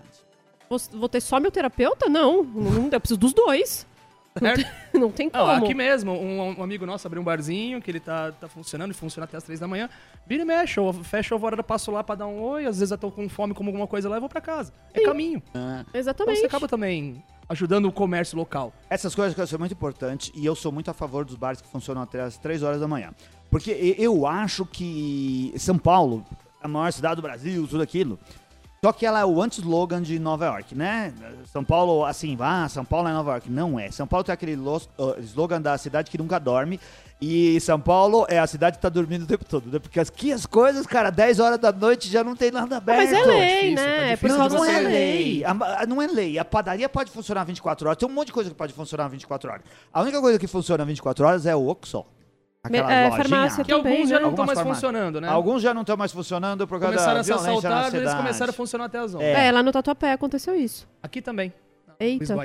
Vou, 0.94 1.10
ter 1.10 1.22
só 1.22 1.40
meu 1.40 1.52
terapeuta? 1.52 2.08
Não, 2.08 2.44
não 2.44 2.90
eu 2.92 3.00
preciso 3.00 3.20
dos 3.20 3.34
dois. 3.34 3.86
Certo? 4.38 4.66
Não 4.94 5.12
tem 5.12 5.28
como. 5.32 5.46
Não, 5.46 5.52
aqui 5.52 5.74
mesmo, 5.74 6.14
um, 6.14 6.60
um 6.60 6.64
amigo 6.64 6.86
nosso 6.86 7.06
abriu 7.06 7.22
um 7.22 7.26
barzinho 7.26 7.82
que 7.82 7.92
ele 7.92 8.00
tá, 8.00 8.32
tá 8.32 8.48
funcionando 8.48 8.92
e 8.92 8.94
funciona 8.94 9.26
até 9.26 9.38
as 9.38 9.44
três 9.44 9.60
da 9.60 9.68
manhã. 9.68 9.90
Vira 10.26 10.44
e 10.44 10.46
mexe, 10.46 10.80
ou 10.80 10.94
fecha 10.94 11.36
a 11.36 11.38
hora, 11.38 11.58
eu 11.58 11.64
passo 11.64 11.92
lá 11.92 12.04
pra 12.04 12.16
dar 12.16 12.28
um 12.28 12.42
oi, 12.42 12.66
às 12.66 12.80
vezes 12.80 12.92
eu 12.92 12.98
tô 12.98 13.12
com 13.12 13.28
fome, 13.28 13.54
como 13.54 13.70
alguma 13.70 13.88
coisa 13.88 14.08
lá 14.08 14.18
e 14.18 14.20
vou 14.20 14.30
pra 14.30 14.40
casa. 14.40 14.74
É 14.94 15.00
Sim. 15.00 15.06
caminho. 15.06 15.44
Ah. 15.54 15.84
Então 15.88 16.00
Exatamente. 16.00 16.40
você 16.40 16.46
acaba 16.46 16.68
também 16.68 17.22
ajudando 17.50 17.86
o 17.86 17.92
comércio 17.92 18.38
local. 18.38 18.74
Essas 18.90 19.14
coisas 19.14 19.36
que 19.36 19.46
são 19.46 19.60
muito 19.60 19.74
importantes 19.74 20.32
e 20.34 20.46
eu 20.46 20.56
sou 20.56 20.72
muito 20.72 20.90
a 20.90 20.94
favor 20.94 21.26
dos 21.26 21.36
bares 21.36 21.60
que 21.60 21.68
funcionam 21.68 22.02
até 22.02 22.22
as 22.22 22.38
3 22.38 22.64
horas 22.64 22.80
da 22.80 22.88
manhã. 22.88 23.12
Porque 23.50 23.96
eu 24.00 24.26
acho 24.26 24.66
que 24.66 25.54
São 25.58 25.78
Paulo, 25.78 26.26
a 26.64 26.68
maior 26.70 26.92
cidade 26.94 27.18
do 27.18 27.22
Brasil, 27.22 27.68
tudo 27.68 27.84
aquilo, 27.84 28.18
só 28.84 28.92
que 28.92 29.06
ela 29.06 29.20
é 29.20 29.26
o 29.26 29.40
anti-slogan 29.40 30.02
de 30.02 30.18
Nova 30.18 30.44
York, 30.46 30.74
né? 30.74 31.14
São 31.54 31.64
Paulo, 31.64 32.04
assim, 32.04 32.36
ah, 32.40 32.68
São 32.68 32.84
Paulo 32.84 33.08
é 33.08 33.14
Nova 33.14 33.34
York. 33.34 33.48
Não 33.48 33.80
é. 33.80 33.92
São 33.92 34.08
Paulo 34.08 34.24
tem 34.24 34.34
aquele 34.34 34.56
los- 34.56 34.90
uh, 34.98 35.20
slogan 35.20 35.62
da 35.62 35.78
cidade 35.78 36.10
que 36.10 36.18
nunca 36.18 36.40
dorme. 36.40 36.80
E 37.22 37.60
São 37.60 37.80
Paulo 37.80 38.26
é 38.28 38.40
a 38.40 38.48
cidade 38.48 38.78
que 38.78 38.82
tá 38.82 38.90
dormindo 38.90 39.22
o 39.22 39.28
tempo 39.28 39.46
todo, 39.46 39.72
né? 39.72 39.78
Porque 39.78 40.00
aqui 40.00 40.32
as 40.32 40.48
coisas, 40.48 40.88
cara, 40.88 41.12
10 41.12 41.40
horas 41.40 41.60
da 41.60 41.72
noite 41.72 42.10
já 42.10 42.24
não 42.24 42.36
tem 42.36 42.50
nada 42.50 42.78
aberto. 42.78 42.98
Mas 42.98 43.14
é 43.14 43.24
lei, 43.24 43.56
difícil, 43.60 43.76
tá 43.76 43.82
né? 43.84 44.12
É 44.14 44.18
por 44.18 44.30
Não, 44.30 44.50
não 44.50 44.66
é 44.66 44.80
lei. 44.80 45.46
A- 45.46 45.86
não 45.88 46.02
é 46.02 46.08
lei. 46.08 46.40
A 46.40 46.44
padaria 46.46 46.90
pode 46.90 47.12
funcionar 47.12 47.44
24 47.44 47.88
horas. 47.88 48.00
Tem 48.00 48.10
um 48.10 48.12
monte 48.12 48.28
de 48.28 48.34
coisa 48.34 48.50
que 48.50 48.56
pode 48.56 48.74
funcionar 48.74 49.08
24 49.10 49.52
horas. 49.52 49.62
A 49.94 50.02
única 50.02 50.20
coisa 50.20 50.40
que 50.40 50.48
funciona 50.48 50.84
24 50.84 51.24
horas 51.24 51.46
é 51.46 51.56
o 51.56 51.68
Oxol. 51.68 52.08
Aquela 52.64 52.94
É, 52.94 53.10
lojinha. 53.10 53.24
farmácia 53.24 53.64
Que 53.66 53.72
alguns 53.72 53.92
Também, 53.92 54.08
já 54.08 54.16
né? 54.18 54.22
não 54.22 54.30
estão 54.30 54.46
mais 54.46 54.60
farmácias. 54.60 54.84
funcionando, 54.86 55.22
né? 55.22 55.28
Alguns 55.28 55.62
já 55.64 55.74
não 55.74 55.82
estão 55.82 55.98
mais 55.98 56.12
funcionando 56.12 56.68
por 56.68 56.80
causa 56.80 56.94
começaram 56.96 57.16
da 57.16 57.20
a 57.22 57.24
ser 57.24 57.34
violência 57.34 57.70
na 57.70 57.76
assaltados, 57.78 57.94
eles 58.00 58.14
começaram 58.14 58.50
a 58.50 58.54
funcionar 58.54 58.86
até 58.86 59.00
as 59.00 59.16
11. 59.16 59.24
É. 59.24 59.48
É, 59.48 59.52
lá 59.52 59.64
no 59.64 59.72
Tatuapé 59.72 60.12
aconteceu 60.14 60.56
isso. 60.56 60.88
Aqui 61.02 61.22
também. 61.22 61.52
Eita. 62.00 62.36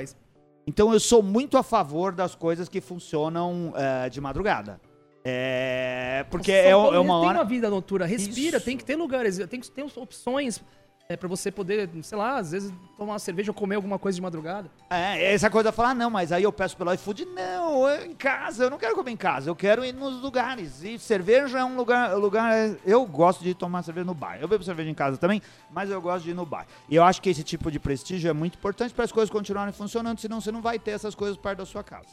Então 0.65 0.91
eu 0.91 0.99
sou 0.99 1.21
muito 1.21 1.57
a 1.57 1.63
favor 1.63 2.13
das 2.13 2.33
coisas 2.35 2.67
que 2.67 2.81
funcionam 2.81 3.73
eh, 3.75 4.09
de 4.09 4.19
madrugada. 4.19 4.81
É, 5.23 6.25
porque 6.29 6.51
é, 6.51 6.69
é 6.69 6.75
uma 6.75 6.91
tem 7.01 7.09
hora... 7.09 7.37
uma 7.39 7.43
vida 7.43 7.69
noturna, 7.69 8.05
respira, 8.05 8.57
Isso. 8.57 8.65
tem 8.65 8.77
que 8.77 8.83
ter 8.85 8.95
lugares, 8.95 9.37
tem 9.49 9.59
que 9.59 9.69
ter 9.69 9.85
opções 9.97 10.63
é, 11.09 11.15
para 11.15 11.27
você 11.27 11.49
poder, 11.49 11.89
sei 12.03 12.17
lá, 12.17 12.37
às 12.37 12.51
vezes 12.51 12.73
tomar 12.97 13.13
uma 13.13 13.19
cerveja 13.19 13.51
ou 13.51 13.55
comer 13.55 13.75
alguma 13.75 13.97
coisa 13.97 14.17
de 14.17 14.21
madrugada. 14.21 14.69
É, 14.89 15.33
essa 15.33 15.49
coisa 15.49 15.69
de 15.69 15.75
falar, 15.75 15.91
ah, 15.91 15.95
não, 15.95 16.09
mas 16.09 16.31
aí 16.33 16.43
eu 16.43 16.51
peço 16.51 16.75
pelo 16.75 16.93
iFood. 16.93 17.25
Não, 17.25 17.87
eu, 17.87 18.05
em 18.05 18.13
casa, 18.13 18.65
eu 18.65 18.69
não 18.69 18.77
quero 18.77 18.93
comer 18.93 19.11
em 19.11 19.17
casa, 19.17 19.49
eu 19.49 19.55
quero 19.55 19.85
ir 19.85 19.93
nos 19.93 20.21
lugares. 20.21 20.83
E 20.83 20.99
cerveja 20.99 21.59
é 21.59 21.63
um 21.63 21.77
lugar, 21.77 22.13
lugar. 22.17 22.53
Eu 22.85 23.05
gosto 23.05 23.41
de 23.41 23.53
tomar 23.53 23.83
cerveja 23.83 24.05
no 24.05 24.13
bar. 24.13 24.37
Eu 24.41 24.47
bebo 24.47 24.63
cerveja 24.63 24.89
em 24.89 24.93
casa 24.93 25.17
também, 25.17 25.41
mas 25.71 25.89
eu 25.89 26.01
gosto 26.01 26.25
de 26.25 26.31
ir 26.31 26.33
no 26.33 26.45
bar. 26.45 26.67
E 26.89 26.95
eu 26.95 27.03
acho 27.03 27.21
que 27.21 27.29
esse 27.29 27.43
tipo 27.43 27.71
de 27.71 27.79
prestígio 27.79 28.29
é 28.29 28.33
muito 28.33 28.57
importante 28.57 28.93
para 28.93 29.05
as 29.05 29.11
coisas 29.11 29.29
continuarem 29.29 29.73
funcionando, 29.73 30.19
senão 30.19 30.41
você 30.41 30.51
não 30.51 30.61
vai 30.61 30.77
ter 30.77 30.91
essas 30.91 31.15
coisas 31.15 31.37
perto 31.37 31.59
da 31.59 31.65
sua 31.65 31.83
casa. 31.83 32.09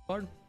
Concordo? 0.00 0.41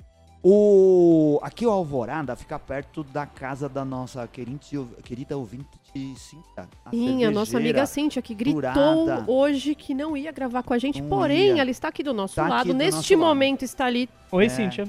O 0.46 1.40
aqui 1.42 1.66
o 1.66 1.70
Alvorada 1.72 2.36
fica 2.36 2.60
perto 2.60 3.02
da 3.02 3.26
casa 3.26 3.70
da 3.70 3.86
nossa 3.86 4.28
querida, 4.28 4.60
querida 5.04 5.38
ouvinte 5.38 5.66
Cíntia. 5.94 6.68
Sim, 6.90 7.24
a 7.24 7.32
nossa 7.32 7.58
amiga. 7.58 7.86
Cíntia, 7.86 8.22
que 8.22 8.34
gritou 8.34 8.62
durada. 9.06 9.24
hoje 9.32 9.74
que 9.76 9.94
não 9.94 10.18
ia 10.18 10.32
gravar 10.32 10.64
com 10.64 10.74
a 10.74 10.78
gente, 10.80 11.02
Não 11.02 11.08
porém, 11.08 11.56
ia. 11.56 11.62
ela 11.62 11.70
está 11.72 11.88
aqui 11.88 12.02
do 12.04 12.14
nosso 12.14 12.36
Tá 12.36 12.48
lado. 12.48 12.68
do 12.68 12.74
Neste 12.74 12.96
nosso 12.96 13.14
lado. 13.14 13.22
momento 13.26 13.64
está 13.64 13.86
ali. 13.86 14.10
Oi, 14.32 14.46
É. 14.46 14.50
Cíntia. 14.50 14.88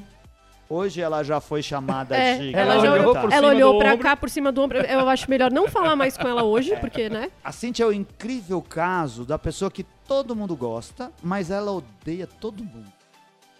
Hoje 0.68 1.02
ela 1.02 1.22
já 1.22 1.40
foi 1.42 1.62
chamada 1.62 2.16
É, 2.16 2.38
de 2.38 2.54
ela 2.56 2.76
já 2.80 2.82
garota. 2.90 3.00
olhou, 3.10 3.14
por 3.22 3.32
ela 3.32 3.48
olhou 3.48 3.78
pra 3.78 3.92
ombro. 3.92 4.02
cá 4.02 4.16
por 4.16 4.30
cima 4.30 4.50
do 4.50 4.62
ombro. 4.62 4.78
Eu 4.78 5.08
acho 5.10 5.28
melhor 5.30 5.52
não 5.52 5.68
falar 5.68 5.94
mais 5.94 6.16
com 6.16 6.26
ela 6.26 6.42
hoje, 6.42 6.74
porque, 6.80 7.08
né? 7.10 7.30
A 7.44 7.52
Cintia 7.52 7.84
é 7.84 7.88
o 7.88 7.92
incrível 7.92 8.62
caso 8.62 9.24
da 9.26 9.38
pessoa 9.38 9.70
que 9.70 9.84
todo 10.08 10.34
mundo 10.34 10.56
gosta, 10.56 11.12
mas 11.22 11.50
ela 11.50 11.70
odeia 11.70 12.26
todo 12.26 12.64
mundo. 12.64 12.90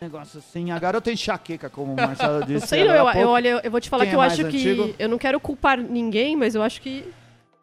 Negócio 0.05 0.39
assim, 0.39 0.71
a 0.71 0.79
garota 0.79 1.11
enxaqueca, 1.11 1.71
como 1.71 1.95
o 1.95 1.97
Marcelo 1.97 2.41
Não 2.41 2.47
disse. 2.47 2.67
sei, 2.67 2.85
não, 2.85 2.95
eu, 2.95 3.09
eu, 3.23 3.29
olha, 3.31 3.61
eu 3.65 3.71
vou 3.71 3.81
te 3.81 3.89
falar 3.89 4.05
Quem 4.05 4.11
que 4.11 4.15
é 4.15 4.17
eu 4.17 4.21
mais 4.21 4.33
acho 4.35 4.43
que. 4.49 4.57
antigo? 4.59 4.95
Eu 4.99 5.09
não 5.09 5.17
quero 5.17 5.41
culpar 5.41 5.79
ninguém, 5.79 6.37
mas 6.37 6.55
eu 6.55 6.63
acho 6.63 6.83
que 6.83 7.05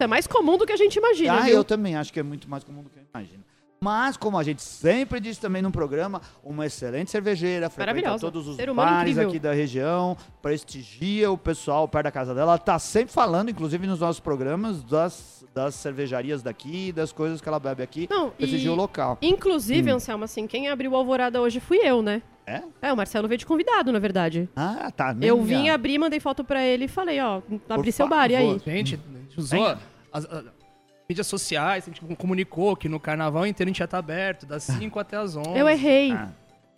é 0.03 0.07
mais 0.07 0.27
comum 0.27 0.57
do 0.57 0.65
que 0.65 0.73
a 0.73 0.77
gente 0.77 0.95
imagina. 0.97 1.33
Ah, 1.33 1.41
viu? 1.41 1.55
eu 1.55 1.63
também 1.63 1.95
acho 1.95 2.11
que 2.11 2.19
é 2.19 2.23
muito 2.23 2.49
mais 2.49 2.63
comum 2.63 2.83
do 2.83 2.89
que 2.89 2.99
eu 2.99 3.03
imagino. 3.13 3.43
Mas, 3.83 4.15
como 4.15 4.37
a 4.37 4.43
gente 4.43 4.61
sempre 4.61 5.19
diz 5.19 5.39
também 5.39 5.59
no 5.59 5.71
programa, 5.71 6.21
uma 6.43 6.67
excelente 6.67 7.09
cervejeira, 7.09 7.67
frequenta 7.67 8.19
todos 8.19 8.47
os 8.47 8.55
bares 8.55 9.13
incrível. 9.13 9.27
aqui 9.27 9.39
da 9.39 9.53
região, 9.53 10.15
prestigia 10.39 11.31
o 11.31 11.37
pessoal 11.37 11.87
perto 11.87 12.03
da 12.03 12.11
casa 12.11 12.35
dela. 12.35 12.51
Ela 12.51 12.57
tá 12.59 12.77
sempre 12.77 13.11
falando, 13.11 13.49
inclusive 13.49 13.87
nos 13.87 13.99
nossos 13.99 14.19
programas, 14.19 14.83
das, 14.83 15.43
das 15.51 15.73
cervejarias 15.73 16.43
daqui, 16.43 16.91
das 16.91 17.11
coisas 17.11 17.41
que 17.41 17.49
ela 17.49 17.59
bebe 17.59 17.81
aqui. 17.81 18.07
Não, 18.07 18.29
Prestigia 18.29 18.69
e, 18.69 18.71
o 18.71 18.75
local. 18.75 19.17
inclusive, 19.19 19.89
Anselmo, 19.89 20.25
assim, 20.25 20.45
quem 20.45 20.69
abriu 20.69 20.91
o 20.91 20.95
Alvorada 20.95 21.41
hoje 21.41 21.59
fui 21.59 21.79
eu, 21.79 22.03
né? 22.03 22.21
É? 22.45 22.61
É, 22.83 22.93
o 22.93 22.97
Marcelo 22.97 23.27
veio 23.27 23.39
de 23.39 23.47
convidado, 23.47 23.91
na 23.91 23.97
verdade. 23.97 24.47
Ah, 24.55 24.91
tá. 24.95 25.15
Eu 25.19 25.37
minha. 25.37 25.57
vim 25.57 25.69
abrir, 25.69 25.97
mandei 25.97 26.19
foto 26.19 26.43
pra 26.43 26.63
ele 26.63 26.85
e 26.85 26.87
falei, 26.87 27.19
ó, 27.19 27.41
abri 27.67 27.91
seu 27.91 28.05
favor. 28.07 28.19
bar, 28.19 28.29
e 28.29 28.35
aí? 28.35 28.61
Gente, 28.63 28.99
a 29.09 29.17
gente 29.21 29.39
usou 29.39 29.59
Venha. 29.59 29.90
As, 30.11 30.25
as 30.25 30.43
mídias 31.09 31.27
sociais, 31.27 31.83
a 31.83 31.87
gente 31.91 32.15
comunicou 32.15 32.75
que 32.75 32.87
no 32.89 32.99
carnaval 32.99 33.45
inteiro 33.45 33.69
a 33.69 33.71
gente 33.71 33.79
ia 33.79 33.85
estar 33.85 33.97
aberto, 33.97 34.45
das 34.45 34.63
5 34.63 34.99
até 34.99 35.17
as 35.17 35.35
11. 35.35 35.57
Eu 35.57 35.67
errei. 35.69 36.11
Ah. 36.13 36.29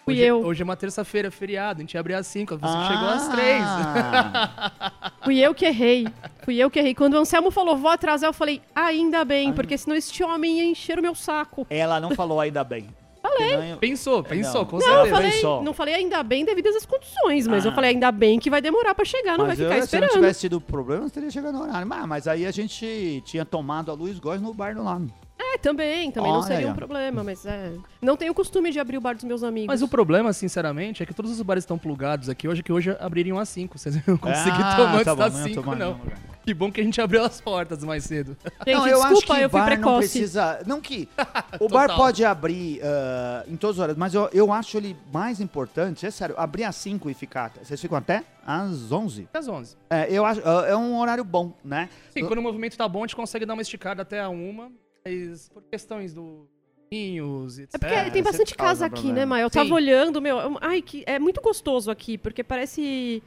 Fui 0.03 0.15
hoje, 0.15 0.23
eu. 0.23 0.39
Hoje 0.45 0.61
é 0.61 0.65
uma 0.65 0.75
terça-feira, 0.75 1.31
feriado, 1.31 1.79
a 1.79 1.81
gente 1.81 1.93
ia 1.93 1.99
abrir 1.99 2.13
às 2.15 2.27
5, 2.27 2.57
você 2.57 2.65
Ah. 2.67 2.87
chegou 2.91 3.09
às 3.09 3.27
3. 3.29 3.63
Fui 5.23 5.39
eu 5.39 5.53
que 5.55 5.65
errei. 5.65 6.07
Fui 6.43 6.57
eu 6.57 6.69
que 6.69 6.79
errei. 6.79 6.93
Quando 6.93 7.13
o 7.13 7.17
Anselmo 7.19 7.49
falou, 7.51 7.77
vou 7.77 7.89
atrasar, 7.89 8.27
eu 8.29 8.33
falei, 8.33 8.61
ainda 8.75 9.23
bem, 9.23 9.53
porque 9.53 9.77
senão 9.77 9.95
este 9.95 10.21
homem 10.23 10.57
ia 10.59 10.65
encher 10.65 10.99
o 10.99 11.01
meu 11.01 11.15
saco. 11.15 11.65
Ela 11.69 11.99
não 12.01 12.11
falou 12.11 12.39
ainda 12.41 12.63
bem. 12.63 12.87
Falei. 13.23 13.75
Pensou, 13.79 14.21
pensou, 14.23 14.61
Não. 14.61 14.65
com 14.65 14.77
Não, 14.77 14.85
eu 14.85 14.93
certeza. 14.93 15.15
falei, 15.15 15.31
pensou. 15.31 15.63
não 15.63 15.73
falei 15.73 15.93
ainda 15.95 16.21
bem 16.21 16.43
devido 16.43 16.67
às 16.67 16.85
condições, 16.85 17.47
mas 17.47 17.65
Ah. 17.65 17.69
eu 17.69 17.73
falei 17.73 17.91
ainda 17.91 18.11
bem 18.11 18.37
que 18.37 18.49
vai 18.49 18.61
demorar 18.61 18.93
pra 18.93 19.05
chegar, 19.05 19.37
não 19.37 19.47
Mas 19.47 19.57
vai 19.57 19.67
eu, 19.67 19.71
ficar 19.71 19.87
se 19.87 19.95
não 19.95 20.01
esperando. 20.03 20.21
tivesse 20.21 20.39
tido 20.41 20.59
problema, 20.61 21.09
teria 21.09 21.29
chegado 21.31 21.53
no 21.57 21.63
horário. 21.63 21.87
Mas, 21.87 22.05
mas 22.05 22.27
aí 22.27 22.45
a 22.45 22.51
gente 22.51 23.23
tinha 23.25 23.45
tomado 23.45 23.89
a 23.89 23.93
Luiz 23.93 24.19
Góes 24.19 24.41
no 24.41 24.53
bar 24.53 24.75
do 24.75 24.83
lado. 24.83 25.11
É, 25.39 25.57
também, 25.57 26.11
também 26.11 26.31
não 26.31 26.39
Olha 26.39 26.47
seria 26.47 26.67
aí, 26.67 26.71
um 26.71 26.75
problema, 26.75 27.23
mas 27.23 27.45
é. 27.45 27.71
Não 28.01 28.15
tenho 28.17 28.31
o 28.31 28.35
costume 28.35 28.71
de 28.71 28.79
abrir 28.79 28.97
o 28.97 29.01
bar 29.01 29.15
dos 29.15 29.23
meus 29.23 29.41
amigos. 29.43 29.67
Mas 29.67 29.81
o 29.81 29.87
problema, 29.87 30.31
sinceramente, 30.33 31.01
é 31.01 31.05
que 31.05 31.13
todos 31.13 31.31
os 31.31 31.41
bares 31.41 31.63
estão 31.63 31.77
plugados 31.77 32.27
aqui 32.29 32.47
hoje, 32.47 32.61
que 32.61 32.71
hoje 32.73 32.95
abririam 32.99 33.37
às 33.39 33.49
5. 33.49 33.77
Vocês 33.77 33.95
não 34.05 34.17
conseguiram 34.17 34.65
Ah, 34.67 34.75
tomar 34.75 34.91
antes 34.93 35.05
tá 35.05 35.15
bom, 35.15 35.21
das 35.21 35.33
não 35.33 35.39
ia 35.41 35.47
5, 35.47 35.61
tomar 35.63 35.75
não. 35.77 35.99
Que 36.43 36.53
bom 36.53 36.71
que 36.71 36.81
a 36.81 36.83
gente 36.83 36.99
abriu 36.99 37.23
as 37.23 37.39
portas 37.39 37.83
mais 37.83 38.03
cedo. 38.03 38.35
Gente, 38.67 38.75
não, 38.75 38.87
eu 38.87 38.97
desculpa, 38.99 39.07
acho 39.07 39.25
que 39.25 39.31
eu 39.45 39.49
fui 39.49 39.59
bar 39.59 39.69
não 39.69 39.75
precoce. 39.77 39.97
precisa. 40.09 40.63
Não 40.65 40.81
que. 40.81 41.07
O 41.59 41.69
bar 41.69 41.95
pode 41.95 42.25
abrir 42.25 42.81
ah, 42.83 43.43
em 43.47 43.55
todos 43.55 43.77
os 43.77 43.79
horários, 43.79 43.97
mas 43.97 44.13
eu, 44.13 44.29
eu 44.33 44.51
acho 44.51 44.75
ele 44.75 44.97
mais 45.13 45.39
importante, 45.39 46.05
é 46.05 46.11
sério, 46.11 46.35
abrir 46.37 46.63
às 46.65 46.75
5 46.75 47.09
e 47.09 47.13
ficar. 47.13 47.51
Vocês 47.63 47.79
ficam 47.79 47.97
até 47.97 48.23
às 48.45 48.91
11. 48.91 49.29
Às 49.33 49.47
11. 49.47 49.77
É, 49.89 50.07
eu 50.11 50.25
acho, 50.25 50.41
ah, 50.43 50.65
é 50.67 50.75
um 50.75 50.99
horário 50.99 51.23
bom, 51.23 51.53
né? 51.63 51.89
Sim, 52.09 52.25
quando 52.25 52.39
o 52.39 52.41
movimento 52.41 52.75
tá 52.75 52.87
bom, 52.87 52.99
a 52.99 53.07
gente 53.07 53.15
consegue 53.15 53.45
dar 53.45 53.53
uma 53.53 53.61
esticada 53.61 54.01
até 54.01 54.19
a 54.19 54.27
uma, 54.29 54.71
mas 55.05 55.49
por 55.49 55.63
questões 55.63 56.13
do. 56.13 56.47
É 56.93 57.77
porque 57.79 57.87
tem 57.95 58.03
sempre 58.03 58.21
bastante 58.21 58.55
casa 58.55 58.85
aqui, 58.85 58.93
problema. 58.95 59.19
né, 59.19 59.25
Maio? 59.25 59.45
Eu 59.45 59.49
tava 59.49 59.65
Sim. 59.65 59.73
olhando, 59.73 60.21
meu. 60.21 60.37
eu- 60.37 60.57
Ai, 60.61 60.79
que 60.79 61.03
é 61.07 61.17
muito 61.17 61.41
gostoso 61.41 61.89
aqui, 61.89 62.19
porque 62.19 62.43
parece 62.43 63.23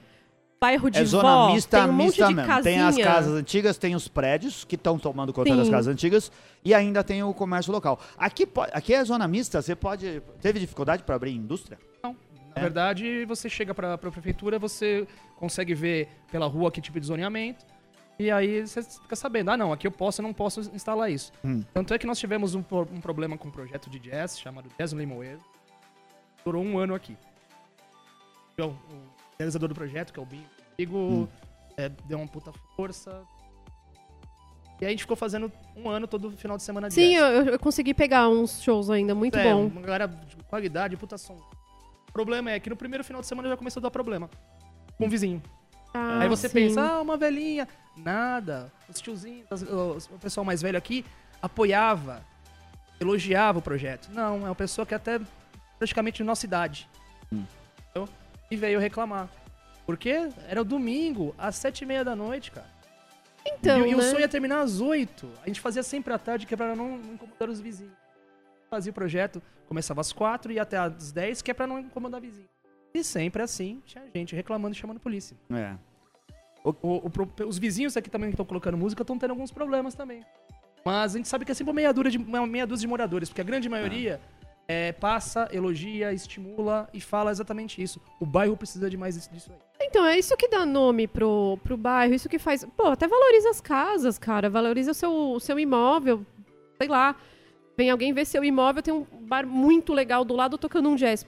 bairro 0.61 0.91
de 0.91 0.99
É 0.99 1.05
zona 1.05 1.29
vó. 1.29 1.53
mista, 1.53 1.79
tem 1.83 1.91
um 1.91 1.93
monte 1.93 2.07
mista 2.07 2.27
de 2.29 2.35
mesmo. 2.35 2.49
casinha. 2.49 2.75
Tem 2.75 2.83
as 2.83 2.97
casas 2.97 3.35
antigas, 3.35 3.79
tem 3.79 3.95
os 3.95 4.09
prédios 4.09 4.65
que 4.65 4.75
estão 4.75 4.99
tomando 4.99 5.33
conta 5.33 5.51
Sim. 5.51 5.57
das 5.57 5.69
casas 5.69 5.93
antigas 5.93 6.33
e 6.65 6.75
ainda 6.75 7.05
tem 7.05 7.23
o 7.23 7.33
comércio 7.35 7.73
local. 7.73 8.01
Aqui, 8.17 8.49
aqui 8.73 8.95
é 8.95 9.05
zona 9.05 9.27
mista, 9.29 9.61
você 9.61 9.75
pode. 9.77 10.23
Teve 10.41 10.59
dificuldade 10.59 11.03
para 11.03 11.15
abrir 11.15 11.33
indústria? 11.33 11.79
Não. 12.03 12.17
É. 12.55 12.61
Na 12.61 12.63
verdade, 12.63 13.25
você 13.27 13.49
chega 13.51 13.75
pra, 13.75 13.99
pra 13.99 14.11
prefeitura, 14.11 14.59
você 14.59 15.07
consegue 15.37 15.75
ver 15.75 16.09
pela 16.33 16.47
rua 16.47 16.71
que 16.71 16.81
tipo 16.81 16.99
de 16.99 17.07
zoneamento. 17.07 17.65
E 18.19 18.31
aí 18.31 18.67
você 18.67 18.83
fica 18.83 19.15
sabendo, 19.15 19.51
ah 19.51 19.59
não, 19.59 19.75
aqui 19.75 19.87
eu 19.87 19.91
posso, 19.91 20.23
eu 20.23 20.23
não 20.23 20.33
posso 20.33 20.61
instalar 20.73 21.11
isso. 21.13 21.31
Hum. 21.45 21.63
Tanto 21.75 21.93
é 21.93 21.99
que 21.99 22.07
nós 22.07 22.19
tivemos 22.19 22.55
um, 22.55 22.61
um 22.91 22.99
problema 23.01 23.37
com 23.37 23.49
um 23.49 23.51
projeto 23.51 23.91
de 23.91 23.99
jazz 23.99 24.39
chamado 24.41 24.71
Jazz 24.79 24.93
Limoeiro. 24.93 25.39
Durou 26.43 26.65
um 26.65 26.79
ano 26.79 26.95
aqui. 26.95 27.15
Então, 28.55 28.71
o 28.91 29.16
realizador 29.39 29.69
do 29.69 29.75
projeto, 29.75 30.13
que 30.13 30.19
é 30.19 30.23
o 30.23 30.27
Binho, 30.27 30.47
comigo, 30.77 30.99
Hum. 30.99 31.29
é, 31.77 31.89
deu 32.07 32.19
uma 32.19 32.27
puta 32.29 32.53
força. 32.75 33.23
E 34.81 34.85
aí 34.85 34.89
a 34.89 34.91
gente 34.91 35.01
ficou 35.03 35.17
fazendo 35.17 35.51
um 35.75 35.89
ano 35.89 36.07
todo 36.07 36.31
final 36.33 36.57
de 36.57 36.63
semana 36.63 36.89
de 36.89 36.95
Sim, 36.95 37.15
eu, 37.17 37.25
eu 37.47 37.59
consegui 37.59 37.95
pegar 37.95 38.29
uns 38.29 38.63
shows 38.63 38.91
ainda, 38.91 39.15
muito 39.15 39.39
É, 39.39 39.43
bom. 39.45 39.67
Uma 39.67 39.81
galera 39.81 40.07
de 40.07 40.37
qualidade, 40.49 40.97
puta 40.97 41.17
som. 41.17 41.39
O 42.09 42.13
problema 42.13 42.51
é 42.51 42.61
que 42.61 42.69
no 42.69 42.77
primeiro 42.77 43.03
final 43.05 43.21
de 43.23 43.27
semana 43.27 43.49
já 43.49 43.57
começou 43.57 43.81
a 43.81 43.85
dar 43.85 43.91
problema. 43.91 44.29
Com 44.99 45.07
o 45.07 45.11
vizinho. 45.11 45.43
Ah, 45.95 46.19
Aí 46.21 46.29
você 46.29 46.49
sim. 46.49 46.55
pensa, 46.55 46.83
ah, 46.83 47.01
uma 47.01 47.17
velhinha. 47.17 47.67
Nada. 47.97 48.71
Os 48.89 49.01
tiozinhos, 49.01 49.47
o 50.11 50.19
pessoal 50.19 50.45
mais 50.45 50.61
velho 50.61 50.77
aqui 50.77 51.05
apoiava, 51.41 52.23
elogiava 53.01 53.59
o 53.59 53.63
projeto. 53.63 54.11
Não, 54.13 54.37
é 54.47 54.51
uma 54.51 54.55
pessoa 54.55 54.85
que 54.85 54.95
até 54.95 55.19
praticamente 55.79 56.19
de 56.19 56.25
nossa 56.25 56.45
idade. 56.45 56.87
Hum. 57.33 57.45
Entendeu? 57.91 58.09
E 58.51 58.57
veio 58.57 58.79
reclamar. 58.79 59.29
Porque 59.85 60.29
era 60.49 60.61
o 60.61 60.65
domingo, 60.65 61.35
às 61.39 61.57
sete 61.57 61.83
e 61.83 61.87
meia 61.87 62.05
da 62.05 62.15
noite, 62.17 62.51
cara. 62.51 62.67
Então, 63.47 63.87
e, 63.87 63.91
e 63.91 63.95
o 63.95 63.99
né? 63.99 64.03
sonho 64.05 64.21
ia 64.21 64.29
terminar 64.29 64.61
às 64.61 64.81
oito. 64.81 65.29
A 65.43 65.47
gente 65.47 65.61
fazia 65.61 65.83
sempre 65.83 66.13
à 66.13 66.19
tarde, 66.19 66.47
que 66.47 66.55
é 66.55 66.57
pra 66.57 66.75
não 66.75 66.97
incomodar 66.97 67.49
os 67.49 67.61
vizinhos. 67.61 67.93
Fazia 68.69 68.91
o 68.91 68.95
projeto, 68.95 69.41
começava 69.69 70.01
às 70.01 70.13
quatro 70.13 70.51
e 70.51 70.57
ia 70.57 70.63
até 70.63 70.77
às 70.77 71.13
dez, 71.13 71.41
que 71.41 71.51
é 71.51 71.55
pra 71.55 71.67
não 71.67 71.79
incomodar 71.79 72.21
vizinho. 72.21 72.49
E 72.93 73.05
sempre 73.05 73.43
assim, 73.43 73.81
tinha 73.87 74.03
gente 74.13 74.35
reclamando 74.35 74.75
e 74.75 74.79
chamando 74.79 74.97
a 74.97 75.01
polícia. 75.01 75.37
É. 75.51 75.75
O- 76.65 77.07
o 77.07 77.11
pro- 77.11 77.31
os 77.47 77.59
vizinhos 77.59 77.97
aqui 77.97 78.11
também 78.11 78.31
que 78.31 78.35
estão 78.35 78.45
colocando 78.45 78.77
música 78.77 79.03
estão 79.03 79.17
tendo 79.17 79.31
alguns 79.31 79.53
problemas 79.53 79.95
também. 79.95 80.25
Mas 80.85 81.15
a 81.15 81.19
gente 81.19 81.29
sabe 81.29 81.45
que 81.45 81.53
é 81.53 81.55
sempre 81.55 81.71
uma 81.71 81.75
meia, 81.77 81.93
dúzia 81.93 82.11
de, 82.11 82.19
uma 82.19 82.45
meia 82.47 82.67
dúzia 82.67 82.83
de 82.83 82.89
moradores, 82.89 83.29
porque 83.29 83.41
a 83.41 83.45
grande 83.45 83.69
maioria 83.69 84.21
é, 84.69 84.93
passa, 84.93 85.49
elogia, 85.53 86.13
estimula 86.13 86.89
e 86.93 87.01
fala 87.01 87.31
exatamente 87.31 87.81
isso. 87.83 88.01
O 88.21 88.27
bairro 88.27 88.57
precisa 88.57 88.91
de 88.91 88.97
mais 88.97 89.15
disso 89.15 89.31
disso 89.33 89.53
aí. 89.53 89.59
Então, 89.81 90.05
é 90.05 90.19
isso 90.19 90.37
que 90.37 90.49
dá 90.49 90.67
nome 90.67 91.07
pro, 91.07 91.59
pro 91.63 91.77
bairro, 91.77 92.15
isso 92.15 92.29
que 92.29 92.39
faz. 92.39 92.67
Pô, 92.77 92.89
até 92.89 93.07
valoriza 93.07 93.51
as 93.51 93.61
casas, 93.61 94.19
cara. 94.19 94.51
Valoriza 94.51 94.91
o 94.91 94.95
seu, 94.95 95.13
o 95.13 95.41
seu 95.41 95.59
imóvel. 95.59 96.25
Sei 96.79 96.89
lá. 96.89 97.15
Vem 97.77 97.91
alguém 97.91 98.13
ver 98.13 98.25
seu 98.25 98.43
imóvel, 98.43 98.83
tem 98.83 98.95
um 98.95 99.05
bar 99.21 99.47
muito 99.47 99.93
legal 99.93 100.25
do 100.25 100.35
lado 100.35 100.57
tocando 100.57 100.89
um 100.89 100.97
jazz. 100.97 101.27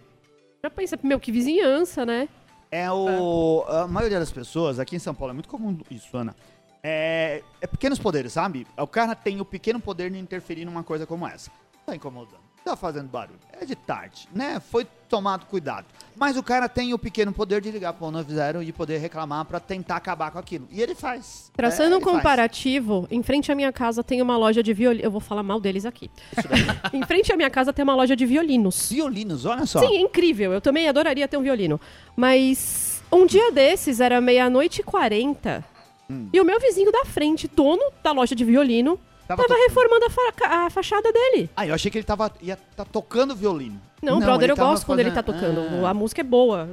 Já 0.62 0.70
pensa, 0.70 0.98
meu, 1.03 1.20
que 1.20 1.31
vizinhança, 1.31 2.07
né? 2.07 2.27
É 2.70 2.90
o. 2.90 3.64
A 3.68 3.87
maioria 3.87 4.18
das 4.18 4.33
pessoas, 4.33 4.79
aqui 4.79 4.96
em 4.96 4.98
São 4.98 5.14
Paulo, 5.14 5.33
é 5.33 5.35
muito 5.35 5.48
comum 5.48 5.79
isso, 5.90 6.16
Ana. 6.16 6.35
É, 6.83 7.42
é 7.61 7.66
pequenos 7.66 7.98
poderes, 7.98 8.33
sabe? 8.33 8.66
O 8.79 8.87
cara 8.87 9.14
tem 9.14 9.40
o 9.40 9.44
pequeno 9.44 9.79
poder 9.79 10.11
de 10.11 10.18
interferir 10.18 10.64
numa 10.64 10.83
coisa 10.83 11.07
como 11.07 11.27
essa. 11.27 11.51
Tá 11.85 11.94
incomodando, 11.94 12.40
tá 12.70 12.76
fazendo 12.76 13.09
barulho. 13.09 13.38
É 13.61 13.64
de 13.64 13.74
tarde, 13.74 14.28
né? 14.33 14.61
Foi 14.70 14.87
tomado 15.09 15.46
cuidado. 15.46 15.87
Mas 16.16 16.37
o 16.37 16.42
cara 16.42 16.68
tem 16.68 16.92
o 16.92 16.98
pequeno 16.98 17.33
poder 17.33 17.61
de 17.61 17.70
ligar 17.70 17.92
pro 17.92 18.07
190 18.07 18.62
e 18.64 18.72
poder 18.72 18.98
reclamar 18.98 19.44
pra 19.44 19.59
tentar 19.59 19.96
acabar 19.96 20.31
com 20.31 20.38
aquilo. 20.38 20.68
E 20.70 20.81
ele 20.81 20.94
faz. 20.94 21.50
Traçando 21.57 21.94
É, 21.94 21.96
um 21.96 21.96
ele 22.00 22.04
faz. 22.04 22.16
comparativo, 22.16 23.07
em 23.11 23.22
frente 23.22 23.50
à 23.50 23.54
minha 23.54 23.72
casa 23.72 24.04
tem 24.04 24.20
uma 24.22 24.37
loja 24.37 24.62
de 24.62 24.72
violinos. 24.72 25.04
Eu 25.04 25.11
vou 25.11 25.20
falar 25.20 25.42
mal 25.42 25.61
deles 25.61 25.85
aqui. 25.87 26.11
Em 26.92 27.02
frente 27.04 27.33
à 27.33 27.37
minha 27.37 27.50
casa 27.50 27.72
tem 27.72 27.83
uma 27.83 27.94
loja 27.94 28.14
de 28.14 28.24
violinos. 28.26 28.90
Violinos, 28.90 29.44
olha 29.44 29.64
só. 29.66 29.81
Sim, 29.81 29.96
é 29.96 30.00
incrível. 30.00 30.52
Eu 30.52 30.61
também 30.61 30.88
adoraria 30.88 31.26
ter 31.26 31.37
um 31.37 31.42
violino. 31.42 31.81
Mas 32.16 33.02
um 33.11 33.24
dia 33.24 33.50
desses, 33.52 34.00
era 34.00 34.20
meia-noite 34.20 34.81
e 34.81 34.85
quarenta. 34.85 35.64
Hum. 36.11 36.28
E 36.33 36.40
o 36.40 36.44
meu 36.44 36.61
vizinho 36.61 36.90
da 36.92 37.04
frente, 37.04 37.48
dono 37.48 37.83
da 38.02 38.12
loja 38.12 38.35
de 38.35 38.44
violino, 38.44 38.98
Tava 39.29 39.43
tava 39.43 39.55
to- 39.55 39.67
reformando 39.69 40.07
a, 40.07 40.11
fa- 40.11 40.64
a 40.67 40.71
fachada 40.71 41.12
dele. 41.12 41.49
Ah, 41.55 41.67
eu 41.67 41.75
achei 41.75 41.91
que 41.91 41.99
ele 41.99 42.05
tava, 42.05 42.33
ia 42.41 42.57
tá 42.75 42.85
tocando 42.85 43.37
violino. 43.37 43.81
Não, 44.03 44.19
brother, 44.19 44.45
ele 44.45 44.53
eu 44.53 44.57
gosto 44.57 44.87
quando 44.87 45.01
ele 45.01 45.11
tá 45.11 45.23
fazendo- 45.23 45.55
tocando. 45.55 45.85
Ah. 45.87 45.91
A 45.91 45.95
música 45.95 46.21
é 46.23 46.25
boa. 46.25 46.69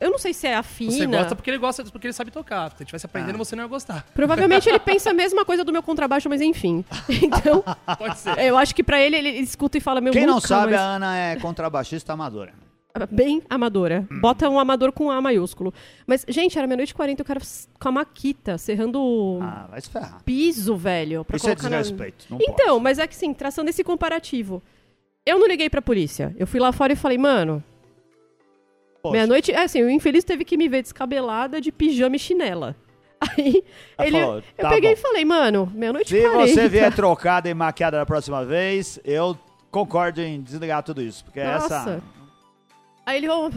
Eu 0.00 0.10
não 0.12 0.18
sei 0.18 0.32
se 0.32 0.46
é 0.46 0.54
afina. 0.54 0.92
Você 0.92 1.06
gosta 1.06 1.34
porque 1.34 1.50
ele 1.50 1.58
gosta, 1.58 1.84
porque 1.84 2.06
ele 2.06 2.14
sabe 2.14 2.30
tocar. 2.30 2.70
Se 2.70 2.76
ele 2.76 2.82
estivesse 2.84 3.04
aprendendo, 3.04 3.34
Ah. 3.34 3.38
você 3.38 3.54
não 3.56 3.64
ia 3.64 3.68
gostar. 3.68 4.06
Provavelmente 4.14 4.68
ele 4.68 4.78
pensa 4.80 5.10
a 5.10 5.12
mesma 5.12 5.44
coisa 5.44 5.64
do 5.64 5.72
meu 5.72 5.82
contrabaixo, 5.82 6.28
mas 6.28 6.40
enfim. 6.40 6.84
Então, 7.10 7.62
Pode 7.98 8.18
ser. 8.18 8.38
eu 8.38 8.56
acho 8.56 8.74
que 8.74 8.82
pra 8.84 9.00
ele, 9.00 9.16
ele 9.16 9.30
escuta 9.30 9.76
e 9.76 9.80
fala, 9.80 10.00
meu 10.00 10.12
Quem 10.12 10.24
não 10.24 10.40
sabe, 10.40 10.72
mas- 10.72 10.80
a 10.80 10.84
Ana 10.84 11.16
é 11.18 11.36
contrabaixista 11.36 12.12
amadora. 12.12 12.52
Bem 13.06 13.42
amadora. 13.48 14.06
Bota 14.20 14.48
um 14.48 14.58
amador 14.58 14.90
com 14.92 15.10
A 15.10 15.20
maiúsculo. 15.20 15.72
Mas, 16.06 16.24
gente, 16.28 16.58
era 16.58 16.66
meia-noite 16.66 16.90
e 16.92 16.94
quarenta, 16.94 17.22
o 17.22 17.26
cara 17.26 17.40
com 17.78 17.88
a 17.88 17.92
maquita, 17.92 18.56
serrando 18.58 19.38
Ah, 19.42 19.66
vai 19.70 19.80
se 19.80 19.90
ferrar. 19.90 20.22
piso, 20.24 20.76
velho. 20.76 21.24
Pra 21.24 21.36
Isso 21.36 21.46
é 21.46 21.50
na- 21.50 21.54
desrespeito. 21.54 22.26
Não 22.30 22.38
Então, 22.40 22.68
pode. 22.74 22.82
mas 22.84 22.98
é 22.98 23.06
que 23.06 23.14
sim, 23.16 23.32
traçando 23.34 23.70
esse 23.70 23.84
comparativo. 23.84 24.62
Eu 25.24 25.38
não 25.38 25.46
liguei 25.46 25.68
pra 25.70 25.82
polícia. 25.82 26.34
Eu 26.38 26.46
fui 26.46 26.58
lá 26.58 26.72
fora 26.72 26.92
e 26.92 26.96
falei, 26.96 27.18
mano, 27.18 27.62
meia-noite. 29.10 29.52
É 29.52 29.62
assim, 29.62 29.82
o 29.82 29.90
infeliz 29.90 30.24
teve 30.24 30.44
que 30.44 30.56
me 30.56 30.68
ver 30.68 30.82
descabelada 30.82 31.60
de 31.60 31.70
pijama 31.72 32.16
e 32.16 32.18
chinela. 32.18 32.76
Aí, 33.36 33.64
Ela 33.96 34.06
ele, 34.08 34.20
falou, 34.20 34.36
eu 34.36 34.42
"Tá 34.62 34.68
peguei 34.70 34.90
bom." 34.94 34.98
e 34.98 35.02
falei, 35.02 35.24
mano, 35.24 35.72
meia-noite 35.74 36.14
e 36.16 36.20
Se 36.22 36.28
quarenta. 36.30 36.52
você 36.54 36.68
vier 36.68 36.92
trocada 36.94 37.48
e 37.48 37.54
maquiada 37.54 37.98
da 37.98 38.06
próxima 38.06 38.44
vez, 38.44 39.00
eu 39.04 39.36
concordo 39.70 40.20
em 40.20 40.40
desligar 40.40 40.82
tudo 40.84 41.02
isso. 41.02 41.24
Porque 41.24 41.42
Nossa. 41.42 41.74
essa. 41.76 42.02
Aí 43.08 43.16
ele, 43.16 43.28
ô, 43.30 43.50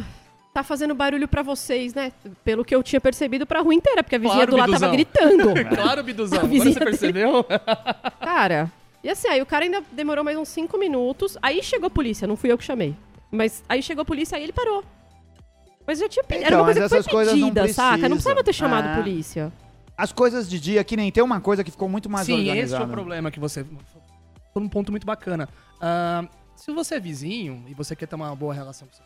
tá 0.53 0.63
fazendo 0.63 0.95
barulho 0.95 1.27
pra 1.27 1.41
vocês, 1.43 1.93
né? 1.93 2.13
Pelo 2.41 2.63
que 2.63 2.73
eu 2.73 2.81
tinha 2.81 3.01
percebido 3.01 3.45
pra 3.45 3.59
rua 3.59 3.73
inteira, 3.73 4.01
porque 4.01 4.15
a 4.15 4.19
vizinha 4.19 4.47
Claro, 4.47 4.51
do 4.51 4.57
lado 4.57 4.71
tava 4.71 4.87
gritando. 4.93 5.43
Claro, 5.75 6.01
Biduzão. 6.05 6.39
Agora 6.39 6.63
você 6.71 6.79
percebeu? 6.79 7.43
Cara, 8.21 8.71
e 9.03 9.09
assim, 9.09 9.27
aí 9.27 9.41
o 9.41 9.45
cara 9.45 9.65
ainda 9.65 9.83
demorou 9.91 10.23
mais 10.23 10.37
uns 10.37 10.47
cinco 10.47 10.77
minutos. 10.77 11.37
Aí 11.41 11.61
chegou 11.61 11.87
a 11.87 11.89
polícia, 11.89 12.25
não 12.25 12.37
fui 12.37 12.49
eu 12.49 12.57
que 12.57 12.63
chamei. 12.63 12.95
Mas 13.29 13.61
aí 13.67 13.83
chegou 13.83 14.03
a 14.03 14.05
polícia, 14.05 14.37
aí 14.37 14.43
ele 14.43 14.53
parou. 14.53 14.85
Mas 15.85 15.99
já 15.99 16.07
tinha 16.07 16.23
pedido. 16.23 16.45
Era 16.45 16.55
Então, 16.55 16.59
uma 16.59 16.65
coisa 16.67 16.79
mas 16.79 16.89
que 16.89 16.95
essas 16.95 17.05
foi 17.07 17.13
coisas 17.13 17.33
não 17.37 17.49
pedida, 17.49 17.73
saca? 17.73 18.07
Não 18.07 18.15
precisava 18.15 18.41
ter 18.41 18.53
chamado 18.53 18.87
Ah. 18.87 18.95
polícia. 18.95 19.51
As 19.97 20.13
coisas 20.13 20.49
de 20.49 20.61
dia, 20.61 20.81
que 20.85 20.95
nem 20.95 21.11
tem 21.11 21.21
uma 21.21 21.41
coisa 21.41 21.61
que 21.61 21.71
ficou 21.71 21.89
muito 21.89 22.09
mais 22.09 22.25
Sim, 22.25 22.35
esse 22.39 22.47
é 22.47 22.51
organizada. 22.51 22.85
o 22.85 22.87
problema 22.87 23.29
que 23.29 23.39
você. 23.39 23.65
Foi 24.53 24.63
um 24.63 24.69
ponto 24.69 24.91
muito 24.91 25.05
bacana. 25.05 25.49
Ah, 25.81 26.23
se 26.55 26.71
você 26.71 26.95
é 26.95 26.99
vizinho 27.01 27.65
e 27.67 27.73
você 27.73 27.97
quer 27.97 28.05
ter 28.05 28.15
uma 28.15 28.33
boa 28.33 28.53
relação 28.53 28.87
com 28.87 28.93
seu 28.93 29.03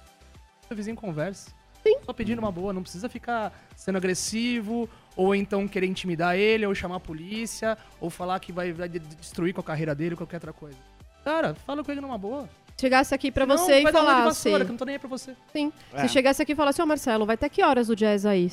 seu 0.68 0.76
vizinho, 0.78 0.96
converse. 0.96 1.50
Sim. 1.84 1.98
Só 2.04 2.14
pedindo 2.14 2.40
uma 2.40 2.52
boa, 2.52 2.74
não 2.74 2.82
precisa 2.82 3.08
ficar 3.08 3.54
sendo 3.76 3.98
agressivo, 3.98 4.90
ou 5.16 5.36
então 5.36 5.68
querer 5.68 5.86
intimidar 5.86 6.36
ele, 6.36 6.66
ou 6.66 6.74
chamar 6.74 6.96
a 6.96 7.00
polícia, 7.00 7.78
ou 8.02 8.10
falar 8.10 8.40
que 8.40 8.52
vai, 8.52 8.74
vai 8.74 8.90
de- 8.90 9.00
destruir 9.00 9.54
com 9.54 9.62
a 9.62 9.64
carreira 9.64 9.94
dele, 9.94 10.14
ou 10.14 10.18
qualquer 10.18 10.38
outra 10.38 10.52
coisa. 10.54 10.78
Cara, 11.24 11.54
fala 11.54 11.84
com 11.84 11.92
ele 11.92 12.02
numa 12.02 12.18
boa. 12.18 12.50
Chegasse 12.80 13.14
aqui 13.16 13.32
pra 13.32 13.46
Não, 13.46 13.58
você 13.58 13.80
e 13.80 13.92
falasse. 13.92 14.24
vassoura, 14.50 14.66
que 14.66 14.70
eu 14.70 14.74
não 14.74 14.78
tô 14.78 14.86
nem 14.86 14.96
aí 14.96 15.00
pra 15.00 15.08
você. 15.08 15.36
Sim. 15.54 15.72
É. 15.94 16.02
Se 16.02 16.10
chegasse 16.10 16.42
aqui 16.42 16.52
e 16.54 16.56
falasse, 16.56 16.82
ô 16.82 16.86
Marcelo, 16.86 17.26
vai 17.26 17.36
até 17.36 17.48
que 17.48 17.64
horas 17.64 17.88
o 17.90 17.96
jazz 17.96 18.26
aí? 18.26 18.52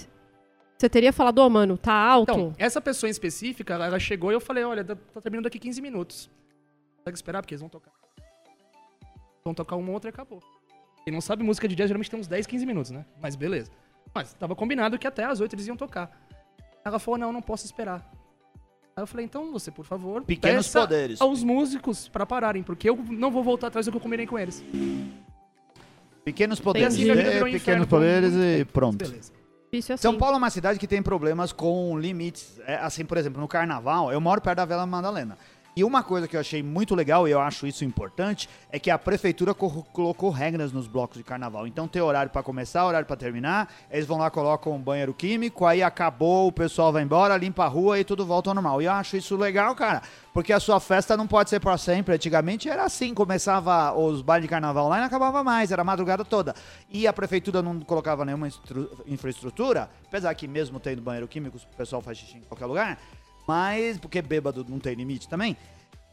Você 0.79 0.88
teria 0.88 1.12
falado, 1.12 1.38
ô 1.38 1.48
mano, 1.48 1.77
tá 1.79 1.92
alto? 1.92 2.31
Então, 2.33 2.55
essa 2.59 2.81
pessoa 2.81 3.09
em 3.09 3.12
específica, 3.12 3.75
ela 3.75 3.98
chegou 3.98 4.31
e 4.31 4.35
eu 4.35 4.40
falei, 4.40 4.62
olha, 4.64 4.85
tá 4.85 4.94
tá 4.94 5.20
terminando 5.20 5.44
daqui 5.44 5.59
15 5.59 5.81
minutos. 5.81 6.31
Consegue 6.98 7.16
esperar, 7.16 7.40
porque 7.42 7.55
eles 7.55 7.61
vão 7.61 7.68
tocar. 7.70 7.90
Vão 9.44 9.55
tocar 9.55 9.77
uma 9.77 9.90
outra 9.90 10.09
e 10.09 10.12
acabou. 10.12 10.42
Quem 11.04 11.12
não 11.12 11.20
sabe, 11.20 11.42
música 11.42 11.66
de 11.66 11.74
jazz 11.74 11.88
geralmente 11.88 12.10
tem 12.10 12.18
uns 12.20 12.26
10, 12.28 12.46
15 12.46 12.64
minutos, 12.66 12.90
né? 12.90 13.04
Mas 13.20 13.34
beleza. 13.36 13.70
Mas 14.14 14.32
tava 14.34 14.54
combinado 14.54 14.98
que 14.98 15.06
até 15.06 15.24
às 15.24 15.40
8 15.40 15.54
eles 15.54 15.66
iam 15.66 15.76
tocar. 15.76 16.10
Ela 16.84 16.98
falou, 16.98 17.18
não, 17.18 17.32
não 17.32 17.42
posso 17.42 17.64
esperar. 17.64 18.08
Aí 18.94 19.02
eu 19.02 19.06
falei, 19.06 19.24
então 19.24 19.50
você, 19.52 19.70
por 19.70 19.84
favor, 19.86 20.22
Pequenos 20.22 20.66
peça 20.66 20.80
poderes. 20.82 21.20
aos 21.20 21.42
músicos 21.42 22.08
pra 22.08 22.26
pararem, 22.26 22.62
porque 22.62 22.88
eu 22.90 22.96
não 22.96 23.30
vou 23.30 23.42
voltar 23.42 23.68
atrás 23.68 23.86
do 23.86 23.92
que 23.92 23.96
eu 23.96 24.00
combinei 24.02 24.26
com 24.26 24.38
eles. 24.38 24.62
Pequenos 26.24 26.60
poderes. 26.60 26.94
assim, 26.94 27.08
É, 27.08 27.12
um 27.12 27.16
pequenos 27.16 27.54
inferno, 27.54 27.86
poderes 27.86 28.30
como- 28.32 28.44
e 28.44 28.64
pronto. 28.64 28.98
Beleza. 29.04 29.32
Assim. 29.74 29.96
São 29.96 30.18
Paulo 30.18 30.34
é 30.34 30.38
uma 30.38 30.50
cidade 30.50 30.78
que 30.78 30.86
tem 30.86 31.02
problemas 31.02 31.50
com 31.50 31.98
limites. 31.98 32.60
É, 32.66 32.74
assim, 32.76 33.04
por 33.06 33.16
exemplo, 33.16 33.40
no 33.40 33.48
carnaval, 33.48 34.12
eu 34.12 34.20
moro 34.20 34.38
perto 34.40 34.58
da 34.58 34.64
Vela 34.66 34.84
Madalena. 34.86 35.38
E 35.74 35.82
uma 35.82 36.02
coisa 36.02 36.28
que 36.28 36.37
eu 36.37 36.40
achei 36.40 36.62
muito 36.62 36.94
legal, 36.94 37.26
e 37.26 37.30
eu 37.30 37.40
acho 37.40 37.66
isso 37.66 37.82
importante, 37.82 38.46
é 38.70 38.78
que 38.78 38.90
a 38.90 38.98
prefeitura 38.98 39.54
co- 39.54 39.82
colocou 39.90 40.28
regras 40.28 40.70
nos 40.70 40.87
blocos 40.87 41.16
de 41.16 41.24
carnaval. 41.24 41.66
Então 41.66 41.88
tem 41.88 42.02
horário 42.02 42.30
pra 42.30 42.42
começar, 42.42 42.85
horário 42.85 43.06
pra 43.06 43.16
terminar, 43.16 43.72
eles 43.90 44.06
vão 44.06 44.18
lá, 44.18 44.30
colocam 44.30 44.74
um 44.74 44.78
banheiro 44.78 45.14
químico, 45.14 45.64
aí 45.64 45.82
acabou, 45.82 46.48
o 46.48 46.52
pessoal 46.52 46.92
vai 46.92 47.02
embora, 47.02 47.35
limpa 47.38 47.64
a 47.64 47.68
rua 47.68 47.98
e 47.98 48.04
tudo 48.04 48.26
volta 48.26 48.50
ao 48.50 48.54
normal. 48.54 48.82
E 48.82 48.85
eu 48.85 48.92
acho 48.92 49.16
isso 49.16 49.35
legal, 49.35 49.74
cara, 49.74 50.02
porque 50.35 50.52
a 50.52 50.61
sua 50.61 50.78
festa 50.78 51.16
não 51.16 51.26
pode 51.26 51.48
ser 51.48 51.58
pra 51.58 51.78
sempre. 51.78 52.14
Antigamente 52.14 52.68
era 52.68 52.85
assim, 52.85 53.14
começava 53.14 53.94
os 53.98 54.20
bailes 54.20 54.44
de 54.44 54.50
carnaval 54.50 54.90
lá 54.90 54.96
e 54.98 55.00
não 55.00 55.06
acabava 55.06 55.42
mais, 55.42 55.72
era 55.72 55.80
a 55.80 55.85
madrugada 55.87 56.22
toda. 56.22 56.54
E 56.90 57.06
a 57.06 57.14
prefeitura 57.14 57.62
não 57.62 57.80
colocava 57.80 58.26
nenhuma 58.26 58.46
infraestrutura, 59.06 59.88
apesar 60.06 60.35
que 60.35 60.46
mesmo 60.46 60.78
tendo 60.78 61.00
banheiro 61.00 61.26
químico, 61.26 61.56
o 61.56 61.76
pessoal 61.76 62.02
faz 62.02 62.18
xixi 62.18 62.37
em 62.38 62.42
qualquer 62.42 62.66
lugar, 62.66 62.98
mas 63.46 63.98
porque 63.98 64.20
bêbado 64.22 64.64
não 64.68 64.78
tem 64.78 64.94
limite 64.94 65.28
também. 65.28 65.57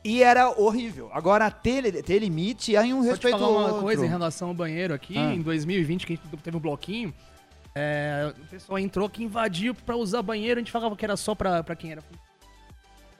E 0.03 0.23
era 0.23 0.49
horrível. 0.49 1.09
Agora, 1.13 1.51
ter, 1.51 2.01
ter 2.03 2.19
limite, 2.19 2.75
aí 2.77 2.93
um 2.93 2.97
Vou 2.97 3.05
te 3.05 3.09
respeito 3.09 3.37
falar 3.37 3.47
ao 3.47 3.53
uma 3.53 3.67
outro. 3.67 3.81
coisa 3.81 4.05
em 4.05 4.09
relação 4.09 4.47
ao 4.49 4.53
banheiro 4.53 4.93
aqui. 4.93 5.17
Ah. 5.17 5.33
Em 5.33 5.41
2020, 5.41 6.05
que 6.07 6.13
a 6.13 6.15
gente 6.15 6.37
teve 6.41 6.55
um 6.55 6.59
bloquinho, 6.59 7.13
é, 7.75 8.33
o 8.37 8.45
pessoal 8.47 8.79
entrou 8.79 9.09
que 9.09 9.23
invadiu 9.23 9.75
pra 9.75 9.97
usar 9.97 10.21
banheiro. 10.21 10.57
A 10.57 10.61
gente 10.61 10.71
falava 10.71 10.95
que 10.95 11.03
era 11.03 11.17
só 11.17 11.35
pra, 11.35 11.61
pra 11.63 11.75
quem 11.75 11.91
era 11.91 12.01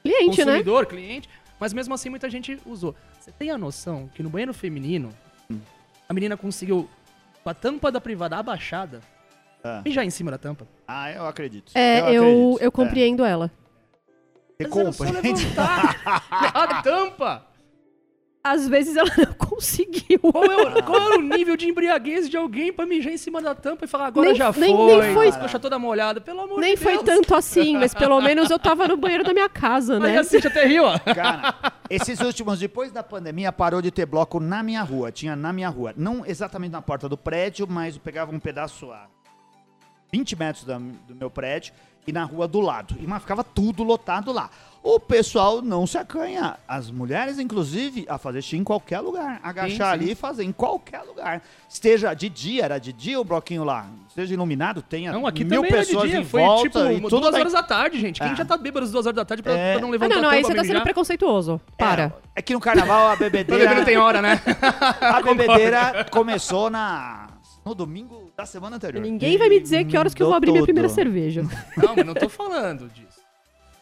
Cliente, 0.02 0.38
né? 0.40 0.46
consumidor, 0.46 0.86
cliente. 0.86 1.30
Mas 1.60 1.74
mesmo 1.74 1.94
assim, 1.94 2.10
muita 2.10 2.30
gente 2.30 2.58
usou. 2.66 2.96
Você 3.20 3.32
tem 3.32 3.52
a 3.52 3.58
noção 3.58 4.10
que 4.16 4.24
no 4.24 4.30
banheiro 4.30 4.54
feminino, 4.54 5.10
Hum. 5.52 5.60
a 6.08 6.14
menina 6.14 6.38
conseguiu, 6.38 6.90
com 7.44 7.50
a 7.50 7.54
tampa 7.54 7.92
da 7.92 8.00
privada 8.00 8.38
abaixada, 8.38 9.02
Ah. 9.62 9.82
mijar 9.84 10.06
em 10.06 10.10
cima 10.10 10.32
da 10.32 10.38
tampa. 10.38 10.66
Ah, 10.88 11.12
eu 11.12 11.26
acredito. 11.28 11.74
É, 11.76 12.00
eu, 12.16 12.24
acredito. 12.24 12.62
eu 12.64 12.72
compreendo 12.72 13.26
ela. 13.26 13.52
É. 14.62 14.68
Mas 14.68 14.76
era 14.78 14.92
só 14.92 15.06
compreende? 15.06 15.44
levantar 15.46 16.02
a 16.54 16.82
tampa. 16.82 17.46
Às 18.42 18.68
vezes 18.70 18.96
ela 18.96 19.10
não 19.18 19.34
conseguiu. 19.34 20.20
Qual, 20.20 20.44
é 20.46 20.82
qual 20.84 21.02
era 21.02 21.18
o 21.20 21.22
nível 21.22 21.56
de 21.58 21.68
embriaguez 21.68 22.30
de 22.30 22.36
alguém 22.38 22.72
pra 22.72 22.86
mijar 22.86 23.12
em 23.14 23.18
cima 23.18 23.42
da 23.42 23.54
tampa 23.54 23.84
e 23.86 23.88
falar 23.88 24.08
agora 24.08 24.28
Nem- 24.30 24.36
já 24.36 24.52
nem- 24.54 24.76
foi, 24.76 25.02
nem 25.02 25.14
foi- 25.14 25.28
as 25.28 25.38
coxas 25.38 25.62
toda 25.62 25.78
molhada, 25.80 26.20
pelo 26.22 26.42
amor 26.42 26.60
Nem 26.60 26.76
de 26.76 26.82
foi 26.82 26.94
Deus. 26.94 27.04
tanto 27.06 27.36
assim, 27.36 27.78
mas 27.78 27.94
pelo 27.94 28.20
menos 28.22 28.50
eu 28.50 28.58
tava 28.58 28.88
no 28.88 28.96
banheiro 28.98 29.24
da 29.26 29.34
minha 29.34 29.50
casa, 29.50 30.00
Mas 30.00 30.12
né? 30.14 30.18
assim, 30.20 30.40
já 30.40 30.50
até 30.50 30.66
riu, 30.66 30.84
ó. 30.86 30.98
Cara, 31.14 31.54
esses 31.90 32.20
últimos, 32.22 32.60
depois 32.60 32.92
da 32.94 33.04
pandemia, 33.04 33.52
parou 33.52 33.82
de 33.82 33.92
ter 33.92 34.06
bloco 34.06 34.40
na 34.40 34.64
minha 34.64 34.84
rua. 34.84 35.12
Tinha 35.12 35.36
na 35.36 35.52
minha 35.54 35.70
rua. 35.70 35.94
Não 35.98 36.26
exatamente 36.26 36.72
na 36.72 36.82
porta 36.82 37.08
do 37.10 37.18
prédio, 37.18 37.68
mas 37.70 37.96
eu 37.96 38.02
pegava 38.02 38.34
um 38.34 38.40
pedaço 38.40 38.90
a 38.92 39.08
20 40.14 40.36
metros 40.38 40.64
da- 40.66 40.78
do 40.80 41.14
meu 41.16 41.30
prédio 41.30 41.74
e 42.08 42.12
na 42.12 42.24
rua 42.24 42.48
do 42.48 42.60
lado. 42.60 42.96
E 43.00 43.06
mas 43.08 43.22
ficava 43.22 43.44
tudo 43.44 43.84
lotado 43.84 44.32
lá. 44.32 44.50
O 44.82 44.98
pessoal 44.98 45.62
não 45.62 45.86
se 45.86 45.98
acanha. 45.98 46.56
As 46.66 46.90
mulheres, 46.90 47.38
inclusive, 47.38 48.06
a 48.08 48.18
fazer 48.18 48.42
xixi 48.42 48.56
em 48.56 48.64
qualquer 48.64 49.02
lugar. 49.02 49.38
Agachar 49.44 49.70
Sim, 49.70 49.76
sim. 49.76 49.84
ali 50.06 50.12
e 50.12 50.16
fazer 50.16 50.46
em 50.46 50.54
qualquer 50.54 51.02
lugar. 51.02 51.42
Esteja 51.68 52.14
de 52.14 52.30
dia, 52.30 52.64
era 52.64 52.80
de 52.80 52.94
dia 52.94 53.20
o 53.20 53.24
bloquinho 53.26 53.66
lá. 53.66 53.88
Esteja 54.08 54.34
iluminado, 54.34 54.82
tenha 54.82 55.12
Não, 55.12 55.28
aqui 55.28 55.44
mil 55.44 55.66
era 55.66 55.82
de 55.82 55.86
pessoas 55.88 56.10
dia. 56.10 56.20
em 56.22 56.24
Foi 56.24 56.42
volta 56.42 56.62
tipo 56.64 56.80
e 56.80 57.02
tudo 57.02 57.20
duas 57.20 57.32
bem. 57.34 57.42
horas 57.42 57.52
da 57.54 57.62
tarde, 57.62 58.00
gente. 58.00 58.22
Quem 58.22 58.32
Ah. 58.32 58.36
já 58.36 58.46
tá 58.46 58.56
bêbado 58.56 58.86
às 58.86 58.92
duas 58.94 59.06
horas 59.06 59.18
da 59.18 59.26
tarde 59.26 59.44
pra, 59.44 59.52
É. 59.52 59.74
pra 59.74 59.82
não 59.82 59.90
Ah, 59.90 59.92
levantar 59.92 60.16
não, 60.16 60.22
não, 60.24 60.30
a 60.30 60.32
aí 60.32 60.44
você 60.46 60.56
tá 60.56 60.64
sendo 60.64 60.82
preconceituoso. 60.82 61.60
Para. 61.78 62.04
É, 62.34 62.40
é 62.40 62.42
que 62.42 62.54
no 62.54 62.62
carnaval 62.62 63.08
a 63.12 63.16
bebedeira. 63.18 63.64
beber 63.66 63.76
não 63.80 63.84
tem 63.86 63.98
hora, 63.98 64.22
né? 64.22 64.42
A 65.02 65.22
bebedeira 65.22 66.06
começou 66.10 66.70
na, 66.70 67.28
no 67.66 67.76
domingo 67.76 68.29
da 68.40 68.46
semana 68.46 68.78
anterior. 68.78 69.02
Ninguém 69.02 69.38
vai 69.38 69.50
me 69.50 69.60
dizer 69.60 69.86
que 69.86 69.98
horas 69.98 70.14
que 70.14 70.24
eu 70.24 70.28
vou 70.28 70.36
abrir 70.36 70.52
minha 70.52 70.64
primeira 70.64 70.88
cerveja. 70.88 71.42
Não, 71.76 71.94
mas 71.94 72.06
não 72.06 72.14
tô 72.14 72.30
falando 72.30 72.88
disso. 72.88 73.20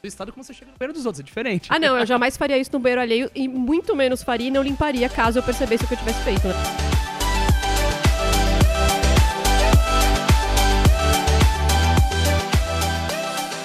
Do 0.02 0.08
estado 0.08 0.32
como 0.32 0.44
você 0.44 0.52
chega 0.52 0.72
no 0.72 0.78
banheiro 0.78 0.94
dos 0.94 1.06
outros, 1.06 1.20
é 1.20 1.24
diferente. 1.24 1.68
Ah, 1.72 1.78
não, 1.80 1.98
eu 1.98 2.06
jamais 2.06 2.38
faria 2.38 2.58
isso 2.58 2.72
no 2.74 2.80
banheiro 2.80 3.02
alheio 3.02 3.32
e 3.36 3.48
muito 3.48 3.96
menos 3.96 4.24
faria 4.24 4.48
e 4.48 4.52
não 4.52 4.62
limparia 4.62 5.10
caso 5.10 5.40
eu 5.40 5.44
percebesse 5.44 5.84
o 5.84 5.88
que 5.88 5.94
eu 5.94 5.98
tivesse 5.98 6.24
feito, 6.24 6.48
né? 6.48 6.54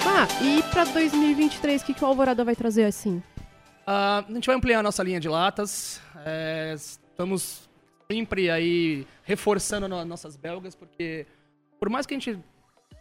Ah, 0.05 0.27
e 0.43 0.61
pra 0.71 0.83
2023, 0.85 1.81
o 1.81 1.85
que, 1.85 1.93
que 1.93 2.03
o 2.03 2.07
Alvorada 2.07 2.43
vai 2.43 2.55
trazer 2.55 2.85
assim? 2.85 3.21
Ah, 3.85 4.23
a 4.27 4.31
gente 4.31 4.45
vai 4.45 4.55
ampliar 4.55 4.79
a 4.79 4.83
nossa 4.83 5.01
linha 5.03 5.19
de 5.19 5.29
latas. 5.29 6.01
É, 6.25 6.73
estamos 6.75 7.69
sempre 8.11 8.49
aí 8.49 9.07
reforçando 9.23 9.87
no- 9.87 10.05
nossas 10.05 10.35
belgas, 10.35 10.75
porque 10.75 11.25
por 11.79 11.89
mais 11.89 12.05
que 12.05 12.13
a 12.13 12.17
gente 12.19 12.39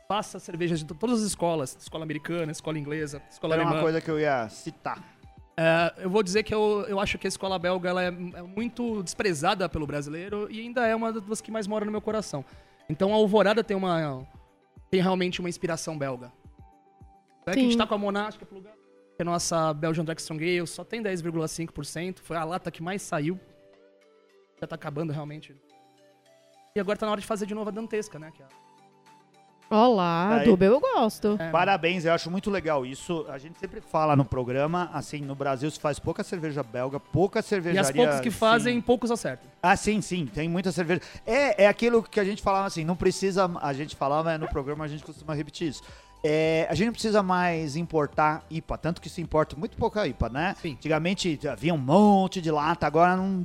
faça 0.08 0.38
cervejas 0.38 0.80
de 0.80 0.84
to- 0.86 0.94
todas 0.94 1.20
as 1.20 1.26
escolas, 1.26 1.76
escola 1.80 2.04
americana, 2.04 2.52
escola 2.52 2.78
inglesa, 2.78 3.22
escola 3.30 3.54
Era 3.54 3.62
alemã, 3.62 3.76
uma 3.76 3.82
coisa 3.82 4.00
que 4.00 4.10
eu 4.10 4.18
ia 4.20 4.48
citar. 4.48 5.02
é, 5.56 5.94
eu 6.04 6.10
vou 6.10 6.22
dizer 6.22 6.42
que 6.42 6.54
eu, 6.54 6.84
eu 6.88 6.98
acho 7.00 7.18
que 7.18 7.26
a 7.26 7.28
escola 7.28 7.58
belga 7.58 7.88
ela 7.90 8.02
é, 8.02 8.08
é 8.08 8.42
muito 8.42 9.02
desprezada 9.02 9.68
pelo 9.68 9.86
brasileiro 9.86 10.48
e 10.50 10.60
ainda 10.60 10.86
é 10.86 10.94
uma 10.94 11.12
das 11.12 11.40
que 11.40 11.50
mais 11.50 11.66
mora 11.66 11.84
no 11.84 11.90
meu 11.92 12.00
coração. 12.00 12.44
Então 12.88 13.12
a 13.12 13.16
Alvorada 13.16 13.62
tem 13.64 13.76
uma 13.76 14.26
tem 14.90 15.00
realmente 15.00 15.40
uma 15.40 15.48
inspiração 15.48 15.96
belga. 15.96 16.30
É 17.46 17.52
que 17.52 17.58
a 17.58 17.62
gente 17.62 17.76
tá 17.76 17.86
com 17.86 17.94
a 17.94 17.98
Monástica 17.98 18.44
que 18.46 19.22
a 19.22 19.24
nossa 19.24 19.72
Belgian 19.74 20.04
Drag 20.04 20.18
Strong 20.20 20.58
Ale 20.58 20.66
só 20.66 20.84
tem 20.84 21.02
10,5%, 21.02 22.18
foi 22.20 22.36
a 22.36 22.44
lata 22.44 22.70
que 22.70 22.82
mais 22.82 23.02
saiu. 23.02 23.38
Já 24.62 24.66
tá 24.68 24.76
acabando 24.76 25.12
realmente. 25.12 25.56
E 26.76 26.78
agora 26.78 26.96
tá 26.96 27.04
na 27.04 27.10
hora 27.10 27.20
de 27.20 27.26
fazer 27.26 27.46
de 27.46 27.54
novo 27.54 27.68
a 27.68 27.72
dantesca, 27.72 28.16
né? 28.16 28.30
Que 28.30 28.44
é 28.44 28.46
Olá, 29.68 30.36
Aí. 30.36 30.44
Dubel 30.44 30.74
eu 30.74 30.80
gosto. 30.80 31.36
é, 31.40 31.50
Parabéns, 31.50 32.04
eu 32.04 32.12
acho 32.12 32.30
muito 32.30 32.48
legal 32.48 32.86
isso. 32.86 33.26
A 33.28 33.38
gente 33.38 33.58
sempre 33.58 33.80
fala 33.80 34.14
no 34.14 34.24
programa, 34.24 34.88
assim, 34.92 35.20
no 35.20 35.34
Brasil 35.34 35.68
se 35.68 35.80
faz 35.80 35.98
pouca 35.98 36.22
cerveja 36.22 36.62
belga, 36.62 37.00
pouca 37.00 37.40
e 37.40 37.42
cervejaria. 37.42 37.80
as 37.80 37.90
poucas 37.90 38.20
que 38.20 38.30
fazem, 38.30 38.76
sim. 38.76 38.80
poucos 38.80 39.10
acertam. 39.10 39.50
Ah, 39.60 39.74
sim, 39.74 40.00
sim, 40.00 40.26
tem 40.26 40.48
muita 40.48 40.70
cerveja. 40.70 41.00
É, 41.26 41.64
é 41.64 41.66
aquilo 41.66 42.00
que 42.00 42.20
a 42.20 42.24
gente 42.24 42.40
falava 42.40 42.66
assim, 42.68 42.84
não 42.84 42.94
precisa, 42.94 43.50
a 43.60 43.72
gente 43.72 43.96
falava 43.96 44.38
no 44.38 44.46
programa, 44.46 44.84
a 44.84 44.88
gente 44.88 45.02
costuma 45.02 45.34
repetir 45.34 45.70
isso. 45.70 45.82
É, 46.22 46.68
a 46.70 46.74
gente 46.74 46.86
não 46.86 46.92
precisa 46.92 47.20
mais 47.20 47.74
importar 47.74 48.44
IPA, 48.48 48.78
tanto 48.78 49.00
que 49.00 49.08
se 49.08 49.20
importa 49.20 49.56
muito 49.56 49.76
pouca 49.76 50.06
IPA, 50.06 50.28
né? 50.28 50.56
Sim. 50.62 50.74
Antigamente 50.74 51.40
havia 51.48 51.74
um 51.74 51.78
monte 51.78 52.40
de 52.40 52.50
lata, 52.50 52.86
agora 52.86 53.16
não, 53.16 53.44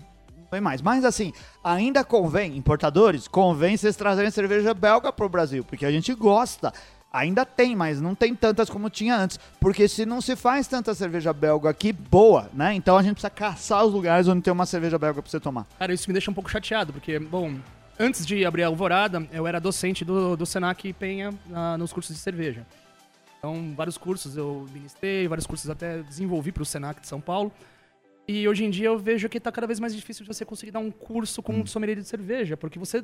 não 0.50 0.62
mais. 0.62 0.82
Mas 0.82 1.04
assim, 1.06 1.34
ainda 1.64 2.04
convém, 2.04 2.56
importadores, 2.58 3.28
convém 3.28 3.76
vocês 3.78 3.96
trazerem 3.96 4.32
cerveja 4.32 4.74
belga 4.74 5.12
pro 5.12 5.30
Brasil, 5.30 5.64
porque 5.64 5.86
a 5.86 5.92
gente 5.92 6.14
gosta. 6.14 6.74
Ainda 7.12 7.46
tem, 7.46 7.76
mas 7.76 8.02
não 8.02 8.14
tem 8.14 8.36
tantas 8.36 8.70
como 8.70 8.90
tinha 8.90 9.16
antes. 9.16 9.40
Porque 9.60 9.88
se 9.88 10.06
não 10.06 10.20
se 10.22 10.36
faz 10.36 10.68
tanta 10.68 10.94
cerveja 10.94 11.32
belga 11.34 11.70
aqui, 11.70 11.92
boa, 11.94 12.50
né? 12.54 12.74
Então 12.74 12.98
a 12.98 13.02
gente 13.02 13.14
precisa 13.14 13.30
caçar 13.30 13.84
os 13.86 13.94
lugares 13.94 14.28
onde 14.28 14.42
tem 14.42 14.52
uma 14.54 14.66
cerveja 14.66 15.00
belga 15.00 15.22
pra 15.22 15.32
você 15.32 15.40
tomar. 15.40 15.66
Cara, 15.80 15.94
isso 15.94 16.08
me 16.08 16.14
deixa 16.14 16.30
um 16.30 16.34
pouco 16.34 16.50
chateado, 16.52 16.92
porque, 16.94 17.18
bom, 17.18 17.56
antes 17.98 18.26
de 18.26 18.46
abrir 18.46 18.64
a 18.64 18.68
Alvorada, 18.68 19.26
eu 19.32 19.48
era 19.48 19.60
docente 19.60 20.04
do, 20.04 20.36
do 20.36 20.46
Senac 20.46 20.92
Penha 20.94 21.34
na- 21.48 21.78
nos 21.78 21.94
cursos 21.94 22.16
de 22.16 22.22
cerveja. 22.22 22.68
Então, 23.40 23.74
vários 23.76 23.98
cursos 23.98 24.36
eu 24.36 24.68
ministrei, 24.74 25.28
vários 25.28 25.48
cursos 25.48 25.70
até 25.70 26.00
desenvolvi 26.04 26.52
para 26.52 26.64
o 26.64 26.66
Senac 26.66 27.00
de 27.00 27.08
São 27.08 27.22
Paulo. 27.22 27.52
E 28.28 28.48
hoje 28.48 28.66
em 28.66 28.70
dia 28.70 28.88
eu 28.88 28.98
vejo 28.98 29.30
que 29.30 29.40
tá 29.40 29.52
cada 29.52 29.66
vez 29.66 29.80
mais 29.80 29.96
difícil 29.96 30.24
de 30.26 30.34
você 30.34 30.44
conseguir 30.44 30.72
dar 30.72 30.80
um 30.80 30.92
curso 30.92 31.42
com 31.42 31.66
sommelier 31.66 31.98
de 31.98 32.04
cerveja, 32.04 32.58
porque 32.58 32.78
você 32.78 33.04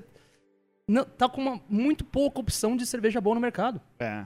não, 0.88 1.06
tá 1.06 1.30
com 1.30 1.40
uma 1.42 1.62
muito 1.70 2.04
pouca 2.04 2.40
opção 2.42 2.76
de 2.76 2.86
cerveja 2.86 3.22
boa 3.22 3.34
no 3.36 3.40
mercado. 3.42 3.80
É. 4.00 4.26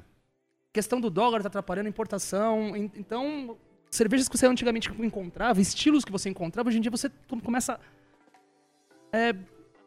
Questão 0.73 0.99
do 0.99 1.09
dólar 1.09 1.41
tá 1.41 1.47
atrapalhando 1.47 1.85
a 1.87 1.89
importação. 1.89 2.75
en- 2.75 2.91
Então, 2.95 3.57
cervejas 3.91 4.27
que 4.27 4.37
você 4.37 4.47
antigamente 4.47 4.89
encontrava, 4.99 5.61
estilos 5.61 6.03
que 6.03 6.11
você 6.11 6.29
encontrava, 6.29 6.69
hoje 6.69 6.79
em 6.79 6.81
dia 6.81 6.91
você 6.91 7.09
começa 7.43 7.79
a 9.13 9.17
é, 9.17 9.35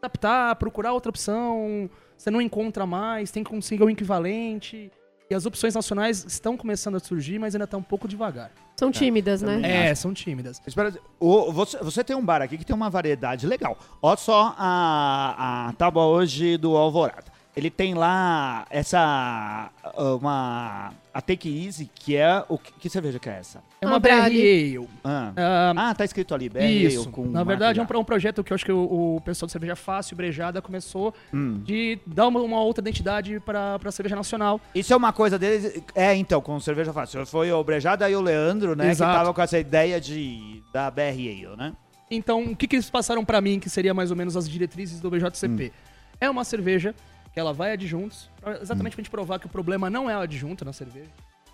adaptar, 0.01 0.55
procurar 0.57 0.93
outra 0.93 1.11
opção. 1.11 1.91
Você 2.17 2.31
não 2.31 2.41
encontra 2.41 2.87
mais, 2.87 3.31
tem 3.33 3.43
que 3.43 3.51
conseguir 3.51 3.83
um 3.83 3.91
equivalente. 3.91 4.91
E 5.29 5.35
as 5.35 5.45
opções 5.47 5.75
nacionais 5.75 6.25
estão 6.25 6.57
começando 6.57 6.97
a 6.97 7.01
surgir, 7.01 7.39
mas 7.39 7.55
ainda 7.55 7.67
tá 7.67 7.77
um 7.77 7.83
pouco 7.83 8.07
devagar. 8.09 8.51
São 8.81 8.91
tímidas, 8.91 9.43
né? 9.43 9.61
É, 9.91 9.95
são 9.95 10.13
tímidas. 10.15 10.61
Espera, 10.67 10.93
o- 11.21 11.53
você, 11.53 11.77
você 11.79 12.03
tem 12.03 12.17
um 12.17 12.25
bar 12.25 12.41
aqui 12.43 12.57
que 12.59 12.65
tem 12.65 12.75
uma 12.75 12.89
variedade 12.91 13.47
legal. 13.47 13.79
Olha 14.01 14.17
só 14.17 14.55
a, 14.59 15.69
a 15.69 15.73
tábua 15.75 16.07
hoje 16.07 16.57
do 16.57 16.77
Alvorada. 16.77 17.31
Ele 17.57 17.69
tem 17.71 17.95
lá 17.95 18.65
essa. 18.71 19.71
Uma. 19.97 20.93
A 21.13 21.21
Take 21.21 21.67
Easy, 21.67 21.91
que 21.93 22.17
é. 22.17 22.45
O, 22.49 22.57
que, 22.57 22.73
que 22.73 22.89
cerveja 22.89 23.19
que 23.19 23.29
é 23.29 23.39
essa? 23.39 23.61
É 23.81 23.87
uma 23.87 23.97
Ah, 23.97 23.99
BR. 23.99 24.11
Ale. 24.11 24.89
Ah, 25.03 25.33
Ah, 25.37 25.73
ah, 25.77 25.95
tá 25.95 26.05
escrito 26.05 26.33
ali, 26.33 26.49
BR 26.49 26.61
Isso. 26.63 27.03
Ale 27.03 27.11
com 27.11 27.27
Na 27.27 27.43
verdade, 27.43 27.81
é 27.81 27.83
um, 27.83 27.99
um 27.99 28.05
projeto 28.05 28.45
que 28.45 28.53
eu 28.53 28.55
acho 28.55 28.65
que 28.65 28.71
o, 28.71 29.17
o 29.17 29.21
pessoal 29.23 29.47
de 29.47 29.53
cerveja 29.53 29.75
fácil, 29.75 30.17
brejada, 30.17 30.63
começou. 30.63 31.13
Hum. 31.35 31.61
de 31.65 31.99
dar 32.07 32.29
uma, 32.29 32.41
uma 32.41 32.61
outra 32.61 32.83
identidade 32.83 33.41
para 33.41 33.77
a 33.85 33.91
cerveja 33.93 34.15
nacional. 34.15 34.61
Isso 34.73 34.93
é 34.93 34.97
uma 34.97 35.13
coisa 35.13 35.37
deles. 35.37 35.83
É, 35.95 36.15
então, 36.15 36.41
com 36.41 36.59
cerveja 36.61 36.93
fácil. 36.93 37.27
Foi 37.27 37.51
o 37.51 37.65
Brejada 37.65 38.09
e 38.09 38.15
o 38.15 38.21
Leandro, 38.21 38.77
né? 38.77 38.91
Exato. 38.91 39.11
Que 39.11 39.19
tava 39.19 39.35
com 39.35 39.43
essa 39.43 39.59
ideia 39.59 40.01
de 40.01 40.63
da 40.73 40.89
BR 40.89 41.01
Ale, 41.01 41.57
né? 41.59 41.73
Então, 42.09 42.45
o 42.45 42.57
que, 42.57 42.67
que 42.69 42.77
eles 42.77 42.89
passaram 42.91 43.25
pra 43.25 43.41
mim, 43.41 43.59
que 43.59 43.69
seria 43.69 43.93
mais 43.95 44.11
ou 44.11 44.17
menos 44.17 44.37
as 44.37 44.49
diretrizes 44.49 45.01
do 45.01 45.11
BJCP? 45.11 45.73
É 46.21 46.29
uma 46.29 46.45
cerveja 46.45 46.95
que 47.33 47.39
ela 47.41 47.53
vai 47.53 47.73
adjuntos, 47.73 48.29
exatamente 48.61 48.95
pra 48.95 49.03
gente 49.03 49.11
provar 49.11 49.39
que 49.39 49.47
o 49.47 49.49
problema 49.49 49.89
não 49.89 50.09
é 50.11 50.17
o 50.17 50.21
adjunto 50.21 50.65
na 50.65 50.73
cerveja. 50.73 51.11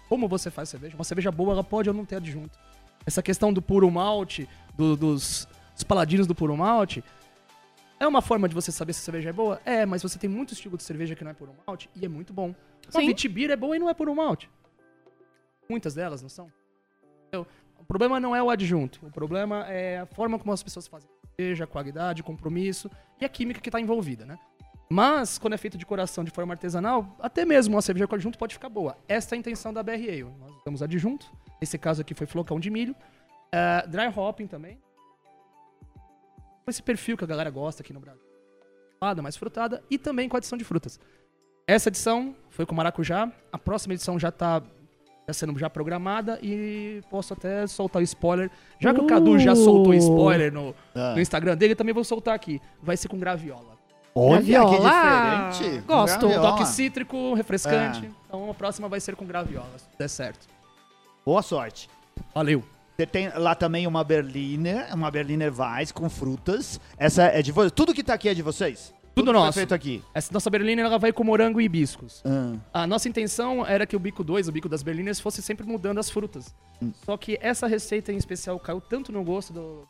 Como 0.08 0.26
você 0.28 0.50
faz 0.50 0.68
cerveja? 0.68 0.94
Uma 0.96 1.04
cerveja 1.04 1.30
boa, 1.30 1.52
ela 1.52 1.64
pode 1.64 1.88
ou 1.88 1.94
não 1.94 2.04
ter 2.04 2.16
adjunto. 2.16 2.58
essa 3.04 3.22
questão 3.22 3.52
do 3.52 3.62
puro 3.62 3.88
malte, 3.90 4.48
do- 4.76 4.96
dos, 4.96 5.46
dos 5.74 5.84
paladinos 5.84 6.26
do 6.26 6.34
puro 6.34 6.56
malte, 6.56 7.04
é 8.00 8.06
uma 8.06 8.20
forma 8.20 8.48
de 8.48 8.54
você 8.54 8.72
saber 8.72 8.92
se 8.94 9.00
a 9.00 9.04
cerveja 9.04 9.30
é 9.30 9.32
boa? 9.32 9.60
É, 9.64 9.86
mas 9.86 10.02
você 10.02 10.18
tem 10.18 10.28
muito 10.28 10.52
estilo 10.54 10.76
de 10.76 10.82
cerveja 10.82 11.14
que 11.14 11.22
não 11.22 11.30
é 11.30 11.34
puro 11.34 11.54
malte 11.66 11.88
e 11.94 12.04
é 12.04 12.08
muito 12.08 12.32
bom. 12.32 12.54
Uma 12.92 13.00
Sim. 13.00 13.06
Vitibir 13.06 13.50
é 13.50 13.56
boa 13.56 13.76
e 13.76 13.78
não 13.78 13.88
é 13.88 13.94
puro 13.94 14.14
malte. 14.14 14.50
Muitas 15.68 15.94
delas 15.94 16.20
não 16.22 16.28
são. 16.28 16.50
Então, 17.28 17.46
o 17.78 17.84
problema 17.84 18.18
não 18.20 18.34
é 18.34 18.42
o 18.42 18.50
adjunto, 18.50 19.04
o 19.06 19.10
problema 19.10 19.66
é 19.68 19.98
a 20.00 20.06
forma 20.06 20.38
como 20.38 20.52
as 20.52 20.62
pessoas 20.62 20.86
fazem 20.88 21.08
a 21.08 21.26
cerveja, 21.36 21.64
a 21.64 21.66
qualidade, 21.66 22.22
o 22.22 22.24
compromisso 22.24 22.90
e 23.20 23.24
a 23.24 23.28
química 23.28 23.60
que 23.60 23.68
está 23.68 23.80
envolvida, 23.80 24.24
né? 24.26 24.38
Mas, 24.88 25.36
quando 25.38 25.54
é 25.54 25.56
feito 25.56 25.76
de 25.76 25.84
coração, 25.84 26.22
de 26.22 26.30
forma 26.30 26.54
artesanal, 26.54 27.16
até 27.20 27.44
mesmo 27.44 27.74
uma 27.74 27.82
cerveja 27.82 28.06
com 28.06 28.14
adjunto 28.14 28.38
pode 28.38 28.54
ficar 28.54 28.68
boa. 28.68 28.96
Esta 29.08 29.34
é 29.34 29.36
a 29.36 29.38
intenção 29.40 29.72
da 29.72 29.82
BR 29.82 29.92
Ale. 29.94 30.24
Nós 30.40 30.52
usamos 30.60 30.82
adjunto. 30.82 31.26
Nesse 31.60 31.76
caso 31.76 32.00
aqui 32.02 32.14
foi 32.14 32.26
flocão 32.26 32.60
de 32.60 32.70
milho. 32.70 32.94
Ah, 33.52 33.84
dry 33.86 34.06
hopping 34.14 34.46
também. 34.46 34.78
Esse 36.68 36.82
perfil 36.82 37.16
que 37.16 37.24
a 37.24 37.26
galera 37.26 37.50
gosta 37.50 37.82
aqui 37.82 37.92
no 37.92 38.00
Brasil. 38.00 38.22
Mais 39.22 39.36
frutada. 39.36 39.82
E 39.90 39.98
também 39.98 40.28
com 40.28 40.36
adição 40.36 40.56
de 40.58 40.64
frutas. 40.64 40.98
Essa 41.66 41.88
edição 41.88 42.34
foi 42.50 42.64
com 42.66 42.74
maracujá. 42.74 43.30
A 43.52 43.58
próxima 43.58 43.94
edição 43.94 44.18
já 44.18 44.30
tá 44.30 44.62
já 45.28 45.32
sendo 45.32 45.58
já 45.58 45.68
programada 45.68 46.38
e 46.40 47.02
posso 47.10 47.32
até 47.32 47.66
soltar 47.66 48.00
o 48.00 48.04
spoiler. 48.04 48.48
Já 48.78 48.94
que 48.94 49.00
o 49.00 49.06
Cadu 49.08 49.36
já 49.40 49.56
soltou 49.56 49.92
Uh. 49.92 49.96
spoiler 49.96 50.52
no, 50.52 50.72
Ah. 50.94 51.14
no 51.14 51.20
Instagram 51.20 51.56
dele, 51.56 51.74
também 51.74 51.92
vou 51.92 52.04
soltar 52.04 52.34
aqui. 52.34 52.60
Vai 52.80 52.96
ser 52.96 53.08
com 53.08 53.18
graviola. 53.18 53.75
Olha 54.18 54.40
que 54.40 54.76
diferente. 54.78 55.84
Gosto. 55.86 56.26
Graviola. 56.26 56.48
Toque 56.50 56.66
cítrico, 56.66 57.34
refrescante. 57.34 58.06
É. 58.06 58.10
Então 58.26 58.50
a 58.50 58.54
próxima 58.54 58.88
vai 58.88 58.98
ser 58.98 59.14
com 59.14 59.26
graviola, 59.26 59.68
se 59.76 59.84
der 59.98 60.08
certo. 60.08 60.48
Boa 61.24 61.42
sorte. 61.42 61.90
Valeu. 62.34 62.64
Você 62.96 63.04
tem 63.04 63.30
lá 63.36 63.54
também 63.54 63.86
uma 63.86 64.02
Berliner, 64.02 64.88
uma 64.94 65.10
Berliner 65.10 65.52
Weiss 65.54 65.92
com 65.92 66.08
frutas. 66.08 66.80
Essa 66.96 67.24
é 67.24 67.42
de 67.42 67.52
vocês? 67.52 67.72
Tudo 67.72 67.92
que 67.92 68.02
tá 68.02 68.14
aqui 68.14 68.30
é 68.30 68.32
de 68.34 68.40
vocês? 68.40 68.94
Tudo 69.14 69.26
que 69.26 69.32
nosso. 69.32 69.52
Foi 69.52 69.60
feito 69.60 69.74
aqui. 69.74 70.02
Essa 70.14 70.32
nossa 70.32 70.48
berlina 70.48 70.80
ela 70.80 70.98
vai 70.98 71.12
com 71.12 71.22
morango 71.22 71.60
e 71.60 71.64
hibiscos. 71.64 72.22
Ah, 72.72 72.82
A 72.82 72.86
nossa 72.86 73.08
intenção 73.08 73.66
era 73.66 73.86
que 73.86 73.96
o 73.96 73.98
bico 73.98 74.24
2, 74.24 74.48
o 74.48 74.52
bico 74.52 74.68
das 74.68 74.82
berlinas, 74.82 75.20
fosse 75.20 75.42
sempre 75.42 75.66
mudando 75.66 75.98
as 75.98 76.08
frutas. 76.08 76.54
Hum. 76.80 76.90
Só 77.04 77.18
que 77.18 77.38
essa 77.42 77.66
receita 77.66 78.12
em 78.12 78.16
especial 78.16 78.58
caiu 78.58 78.80
tanto 78.80 79.12
no 79.12 79.22
gosto 79.22 79.52
dos 79.52 79.84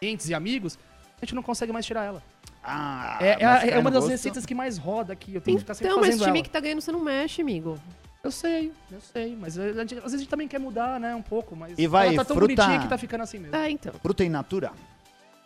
clientes 0.00 0.28
e 0.28 0.34
amigos, 0.34 0.78
a 1.16 1.24
gente 1.24 1.34
não 1.34 1.42
consegue 1.42 1.72
mais 1.72 1.86
tirar 1.86 2.04
ela. 2.04 2.22
Ah, 2.66 3.18
É, 3.20 3.42
é, 3.42 3.70
é 3.74 3.78
uma 3.78 3.90
das 3.90 4.08
receitas 4.08 4.46
que 4.46 4.54
mais 4.54 4.78
roda 4.78 5.12
aqui. 5.12 5.34
Eu 5.34 5.40
tenho 5.40 5.58
que 5.58 5.62
ficar 5.64 5.74
sempre 5.74 5.88
Então, 5.90 6.00
mas 6.00 6.10
fazendo 6.10 6.24
time 6.24 6.38
ela. 6.38 6.44
que 6.44 6.50
tá 6.50 6.60
ganhando, 6.60 6.80
você 6.80 6.90
não 6.92 7.00
mexe, 7.00 7.42
amigo. 7.42 7.78
Eu 8.22 8.30
sei, 8.30 8.72
eu 8.90 9.00
sei. 9.02 9.36
Mas 9.38 9.58
a 9.58 9.68
gente- 9.68 9.96
às 9.96 10.02
vezes 10.04 10.14
a 10.14 10.18
gente 10.18 10.28
também 10.30 10.48
quer 10.48 10.58
mudar, 10.58 10.98
né, 10.98 11.14
um 11.14 11.20
pouco. 11.20 11.54
Mas 11.54 11.78
E 11.78 11.86
vai, 11.86 12.06
ela 12.08 12.16
tá 12.16 12.24
tão 12.24 12.36
fruta- 12.36 12.54
bonitinha 12.54 12.80
que 12.80 12.88
tá 12.88 12.96
ficando 12.96 13.20
assim 13.22 13.38
mesmo. 13.38 13.54
É, 13.54 13.68
então. 13.70 13.92
Fruta 14.00 14.24
in 14.24 14.30
natura? 14.30 14.72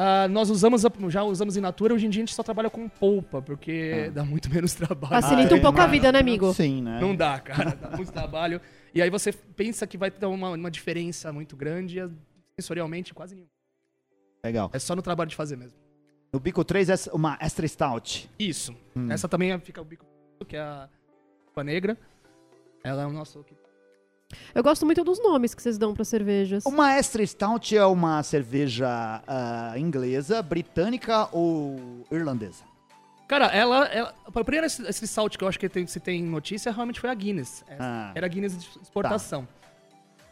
Ah, 0.01 0.29
nós 0.29 0.49
usamos, 0.49 0.87
a- 0.87 0.93
já 1.09 1.25
usamos 1.25 1.57
in 1.57 1.61
natura, 1.61 1.93
hoje 1.93 2.07
em 2.07 2.11
dia 2.11 2.21
a 2.21 2.25
gente 2.27 2.35
só 2.37 2.45
trabalha 2.45 2.71
com 2.71 2.89
polpa, 2.89 3.43
porque 3.43 4.13
dá 4.15 4.25
muito 4.25 4.49
menos 4.49 4.75
trabalho. 4.75 5.21
Facilita 5.21 5.55
um 5.57 5.59
é, 5.59 5.61
pouco 5.61 5.79
a 5.81 5.83
mas- 5.83 5.91
vida, 5.91 6.13
né, 6.13 6.21
amigo? 6.21 6.55
Sim, 6.55 6.83
né? 6.83 7.01
Não 7.01 7.17
dá, 7.17 7.41
cara, 7.41 7.75
dá 7.75 7.97
muito 7.97 8.13
trabalho. 8.13 8.61
E 8.95 9.03
aí 9.03 9.11
você 9.11 9.33
pensa 9.33 9.85
que 9.89 9.99
vai 9.99 10.09
ter 10.13 10.25
uma, 10.27 10.51
uma 10.51 10.71
diferença 10.71 11.33
muito 11.33 11.57
grande, 11.57 11.99
e 11.99 12.09
sensorialmente 12.61 13.13
quase 13.13 13.35
nenhuma. 13.35 13.51
Legal. 14.45 14.71
É 14.73 14.79
só 14.79 14.95
no 14.95 15.03
trabalho 15.03 15.29
de 15.29 15.35
fazer 15.35 15.57
mesmo. 15.57 15.77
No 16.33 16.39
bico 16.39 16.63
3 16.63 16.91
é 16.91 16.95
uma 17.13 17.39
extra 17.41 17.67
stout. 17.67 18.29
Isso. 18.39 18.75
Hum. 18.95 19.11
Essa 19.11 19.29
também 19.29 19.53
é- 19.53 19.59
fica 19.59 19.81
o 19.81 19.85
bico, 19.85 20.05
que 20.47 20.57
é 20.57 20.61
a 20.61 20.89
negra. 21.65 21.97
Ela 22.85 23.03
é 23.03 23.07
o 23.07 23.13
nosso... 23.13 23.45
Eu 24.55 24.63
gosto 24.63 24.85
muito 24.85 25.03
dos 25.03 25.19
nomes 25.23 25.55
que 25.55 25.63
vocês 25.63 25.79
dão 25.79 25.95
pra 25.95 26.05
cervejas. 26.05 26.67
Uma 26.67 26.93
extra 26.95 27.25
stout 27.27 27.75
é 27.75 27.85
uma 27.85 28.23
cerveja 28.23 29.23
ah, 29.27 29.73
inglesa, 29.79 30.43
britânica 30.43 31.29
ou 31.33 32.05
irlandesa? 32.13 32.63
Cara, 33.27 33.47
ela... 33.47 33.87
ela 33.87 34.15
a 34.27 34.45
primeira 34.45 34.67
esse, 34.67 34.83
esse 34.87 35.07
salt 35.07 35.37
que 35.37 35.43
eu 35.43 35.49
acho 35.49 35.59
que 35.59 35.69
tem, 35.69 35.87
se 35.87 35.99
tem 35.99 36.23
notícia 36.23 36.71
realmente 36.71 37.01
foi 37.01 37.09
a 37.09 37.15
Guinness. 37.15 37.65
Ah. 37.79 38.13
Era 38.15 38.27
a 38.27 38.29
Guinness 38.29 38.57
de 38.57 38.79
exportação. 38.83 39.49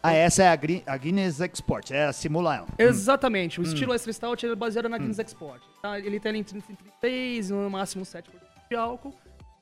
Ah, 0.06 0.12
essa 0.14 0.42
é 0.42 0.48
a, 0.48 0.56
Gri- 0.56 0.82
a 0.86 0.96
Guinness 0.96 1.40
Export, 1.40 1.90
é 1.92 2.04
a 2.06 2.12
simula 2.12 2.56
ela. 2.56 2.66
Exatamente. 2.78 3.60
O 3.60 3.62
Hum. 3.62 3.66
estilo 3.66 3.92
Extra 3.94 4.12
Stout 4.12 4.46
é 4.46 4.54
baseado 4.54 4.88
na 4.88 4.98
Guinness 4.98 5.18
Export. 5.18 5.62
Tá? 5.82 5.98
Ele 5.98 6.18
tem 6.20 6.30
ali 6.30 6.38
entre 6.40 6.60
33 6.60 7.50
e 7.50 7.52
no 7.52 7.68
máximo 7.70 8.04
7% 8.04 8.24
de 8.70 8.76
álcool. 8.76 9.14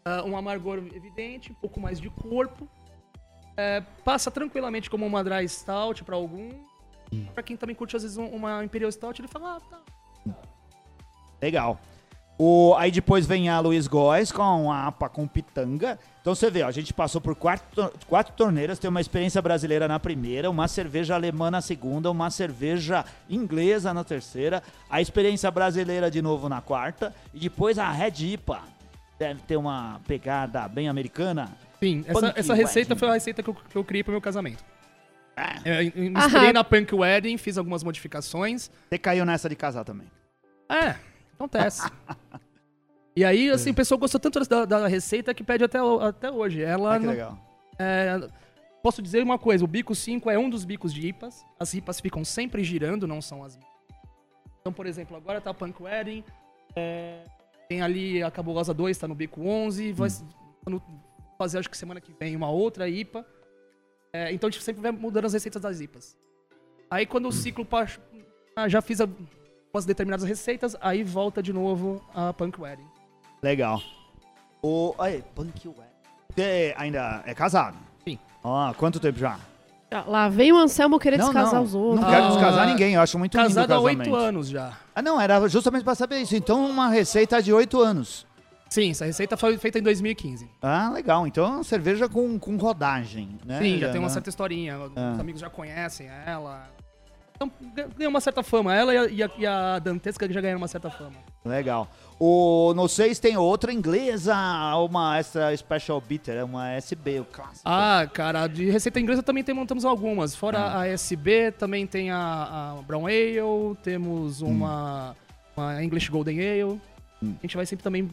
ah, 0.05 0.23
um 0.25 0.37
amargor 0.37 0.79
evidente, 0.95 1.51
um 1.51 1.55
pouco 1.55 1.81
mais 1.81 1.99
de 2.01 2.11
corpo. 2.11 2.69
É, 3.57 3.81
passa 4.05 4.31
tranquilamente 4.31 4.91
como 4.91 5.07
uma 5.07 5.23
Dry 5.25 5.49
Stout 5.49 6.05
pra 6.05 6.17
algum. 6.17 6.51
Hum. 7.13 7.27
Pra 7.33 7.43
quem 7.43 7.57
também 7.57 7.75
curte 7.77 7.97
às 7.97 8.03
vezes 8.03 8.17
um- 8.19 8.27
uma 8.29 8.63
Imperial 8.65 8.91
Stout, 8.93 9.21
ele 9.21 9.29
fala, 9.29 9.57
ah, 9.57 9.61
tá. 9.61 9.81
Legal. 11.41 11.79
O, 12.37 12.75
aí 12.77 12.91
depois 12.91 13.27
vem 13.27 13.49
a 13.49 13.61
Luiz 13.61 13.87
Góes 13.87 14.33
com 14.33 14.71
a 14.73 14.87
APA 14.89 15.09
com 15.09 15.27
pitanga. 15.27 15.99
Então 16.21 16.35
você 16.35 16.51
vê, 16.51 16.63
ó, 16.63 16.67
a 16.67 16.73
gente 16.73 16.93
passou 16.93 17.21
por 17.21 17.37
quatro, 17.37 17.93
quatro 18.09 18.33
torneiras, 18.35 18.79
tem 18.79 18.91
uma 18.91 19.01
experiência 19.01 19.41
brasileira 19.41 19.87
na 19.87 20.01
primeira, 20.01 20.51
uma 20.51 20.67
cerveja 20.67 21.15
alemã 21.15 21.49
na 21.51 21.61
segunda, 21.61 22.11
uma 22.11 22.31
cerveja 22.31 23.05
inglesa 23.31 23.95
na 23.95 24.03
terceira, 24.03 24.63
a 24.91 25.01
experiência 25.01 25.49
brasileira 25.51 26.11
de 26.11 26.21
novo 26.21 26.49
na 26.49 26.61
quarta, 26.61 27.15
e 27.33 27.39
depois 27.39 27.79
a 27.79 27.89
Red 27.91 28.15
IPA. 28.33 28.63
Deve 29.17 29.41
ter 29.43 29.57
uma 29.57 30.01
pegada 30.09 30.67
bem 30.67 30.89
americana. 30.89 31.53
Sim, 31.81 32.05
essa, 32.07 32.21
Punk 32.21 32.33
essa 32.41 32.55
receita 32.55 32.91
Wedding. 32.95 32.99
foi 32.99 33.09
a 33.09 33.13
receita 33.13 33.43
que 33.45 33.51
eu, 33.51 33.55
que 33.55 33.77
eu 33.77 33.85
criei 33.85 34.03
pro 34.03 34.11
meu 34.11 34.21
casamento. 34.21 34.65
Ah, 35.37 35.57
Eu, 35.65 35.75
eu 35.75 35.83
me 35.97 36.09
inspirei 36.19 36.47
Aham. 36.47 36.53
na 36.53 36.65
Punk 36.65 36.93
Wedding, 36.93 37.37
fiz 37.37 37.57
algumas 37.57 37.85
modificações. 37.85 38.71
Você 38.89 38.99
caiu 38.99 39.25
nessa 39.25 39.49
de 39.49 39.55
casar 39.55 39.85
também. 39.85 40.09
É, 40.69 40.97
acontece. 41.35 41.83
e 43.17 43.25
aí, 43.25 43.51
assim, 43.51 43.71
o 43.71 43.75
pessoal 43.75 43.99
gostou 43.99 44.21
tanto 44.21 44.41
da, 44.49 44.65
da 44.65 44.87
receita 44.89 45.33
que 45.35 45.45
pede 45.45 45.65
até, 45.65 45.79
até 46.01 46.31
hoje. 46.31 46.63
Ela 46.63 46.95
Ah, 46.95 46.99
que 46.99 47.05
não- 47.07 47.13
legal. 47.13 47.39
é, 47.79 48.29
posso 48.83 49.01
dizer 49.03 49.23
uma 49.23 49.39
coisa, 49.39 49.65
o 49.65 49.69
bico 49.69 49.95
5 49.95 50.31
é 50.31 50.39
um 50.39 50.49
dos 50.51 50.65
bicos 50.65 50.93
de 50.93 51.07
IPAs. 51.09 51.45
As 51.59 51.75
IPAs 51.75 52.01
ficam 52.01 52.25
sempre 52.25 52.63
girando, 52.65 53.07
não 53.07 53.21
são 53.23 53.43
as 53.45 53.59
Então, 54.61 54.73
por 54.73 54.87
exemplo, 54.87 55.17
agora 55.17 55.41
tá 55.41 55.51
a 55.51 55.55
Punk 55.55 55.83
Wedding, 55.83 56.25
é, 56.75 57.25
tem 57.69 57.83
ali 57.83 58.23
a 58.23 58.31
Cabulosa 58.31 58.73
2, 58.75 58.97
tá 58.99 59.07
no 59.09 59.15
bico 59.15 59.41
11, 59.47 59.93
vai 59.93 60.09
quando 60.65 60.83
fazer 61.39 61.59
acho 61.59 61.69
que 61.69 61.77
semana 61.77 62.01
que 62.01 62.13
vem 62.19 62.35
uma 62.37 62.49
outra 62.51 62.89
IPA. 62.89 63.25
É, 64.13 64.33
então 64.33 64.49
a 64.49 64.51
gente 64.51 64.63
sempre 64.63 64.81
vai 64.81 64.91
mudando 64.93 65.25
as 65.27 65.33
receitas 65.33 65.61
das 65.61 65.81
IPAs. 65.81 66.17
Aí 66.91 67.05
quando 67.07 67.27
o 67.29 67.33
ciclo 67.33 67.65
pa- 67.65 67.87
ah, 68.57 68.69
já 68.69 68.81
fiz 68.81 69.01
algumas 69.75 69.85
determinadas 69.85 70.27
receitas, 70.27 70.77
aí 70.81 71.03
volta 71.03 71.43
de 71.43 71.53
novo 71.53 72.01
a 72.15 72.33
Punk 72.33 72.61
Wedding. 72.61 72.87
Legal. 73.43 73.83
O. 74.63 74.95
Aí, 74.99 75.23
Punk 75.35 75.67
Wedding. 75.67 75.83
Você 76.35 76.75
ainda 76.77 77.23
é 77.27 77.35
casado? 77.35 77.77
Sim. 78.07 78.19
Ó, 78.43 78.73
quanto 78.75 79.01
tempo 79.01 79.19
já? 79.19 79.39
Ah, 79.91 80.05
Lá 80.07 80.29
vem 80.29 80.53
o 80.53 80.57
Anselmo 80.57 80.99
querer 80.99 81.19
descasar 81.19 81.61
os 81.61 81.75
outros. 81.75 82.01
Não 82.01 82.11
quero 82.11 82.25
Ah, 82.25 82.29
descasar 82.29 82.67
ninguém, 82.67 82.95
eu 82.95 83.01
acho 83.01 83.19
muito 83.19 83.37
Casado 83.37 83.73
há 83.73 83.81
oito 83.81 84.15
anos 84.15 84.49
já. 84.49 84.73
Ah, 84.95 85.03
não, 85.03 85.21
era 85.21 85.47
justamente 85.49 85.85
pra 85.85 85.95
saber 85.95 86.21
isso. 86.21 86.35
Então, 86.35 86.69
uma 86.69 86.89
receita 86.89 87.43
de 87.43 87.53
oito 87.53 87.81
anos. 87.81 88.27
Sim, 88.69 88.91
essa 88.91 89.05
receita 89.05 89.37
foi 89.37 89.57
feita 89.59 89.79
em 89.79 89.83
2015. 89.83 90.49
Ah, 90.63 90.91
legal. 90.93 91.27
Então, 91.27 91.45
é 91.45 91.49
uma 91.49 91.65
cerveja 91.65 92.09
com, 92.09 92.39
com 92.39 92.57
rodagem, 92.57 93.39
né? 93.45 93.61
Sim, 93.61 93.79
já 93.79 93.91
tem 93.91 94.01
uma 94.01 94.09
né? 94.09 94.15
certa 94.15 94.31
historinha. 94.31 94.77
Ah. 94.97 95.13
Os 95.15 95.21
amigos 95.21 95.41
já 95.41 95.51
conhecem 95.51 96.09
ela. 96.27 96.69
Então, 97.37 97.51
ganhou 97.97 98.11
uma 98.11 98.21
certa 98.21 98.43
fama. 98.45 98.73
Ela 98.75 98.95
e 98.95 98.99
a, 98.99 99.07
e 99.09 99.23
a, 99.23 99.31
e 99.39 99.47
a 99.47 99.79
Dantesca 99.81 100.31
já 100.33 100.41
ganharam 100.41 100.61
uma 100.61 100.69
certa 100.69 100.89
fama. 100.89 101.17
Legal. 101.45 101.89
O, 102.19 102.73
no 102.75 102.89
6 102.89 103.19
tem 103.19 103.37
outra 103.37 103.73
inglesa, 103.73 104.37
uma 104.77 105.19
extra 105.19 105.55
special 105.57 106.01
bitter, 106.01 106.37
é 106.37 106.45
uma 106.45 106.71
SB, 106.71 107.21
o 107.21 107.25
clássico. 107.25 107.63
Ah, 107.65 108.09
cara, 108.13 108.47
de 108.47 108.71
receita 108.71 109.01
inglesa 109.01 109.21
também 109.23 109.43
tem, 109.43 109.53
montamos 109.55 109.85
algumas. 109.85 110.37
Fora 110.37 110.59
Ah. 110.59 110.81
a 110.83 110.89
SB, 110.89 111.51
também 111.53 111.87
tem 111.89 112.13
a, 112.13 112.77
a 112.79 112.83
Brown 112.83 113.07
Ale, 113.07 113.77
temos 113.83 114.41
uma, 114.41 115.17
uma 115.57 115.83
English 115.83 116.09
Golden 116.11 116.39
Ale. 116.39 116.81
Hum. 117.21 117.35
A 117.39 117.43
gente 117.43 117.57
vai 117.57 117.67
sempre 117.67 117.83
também 117.83 118.09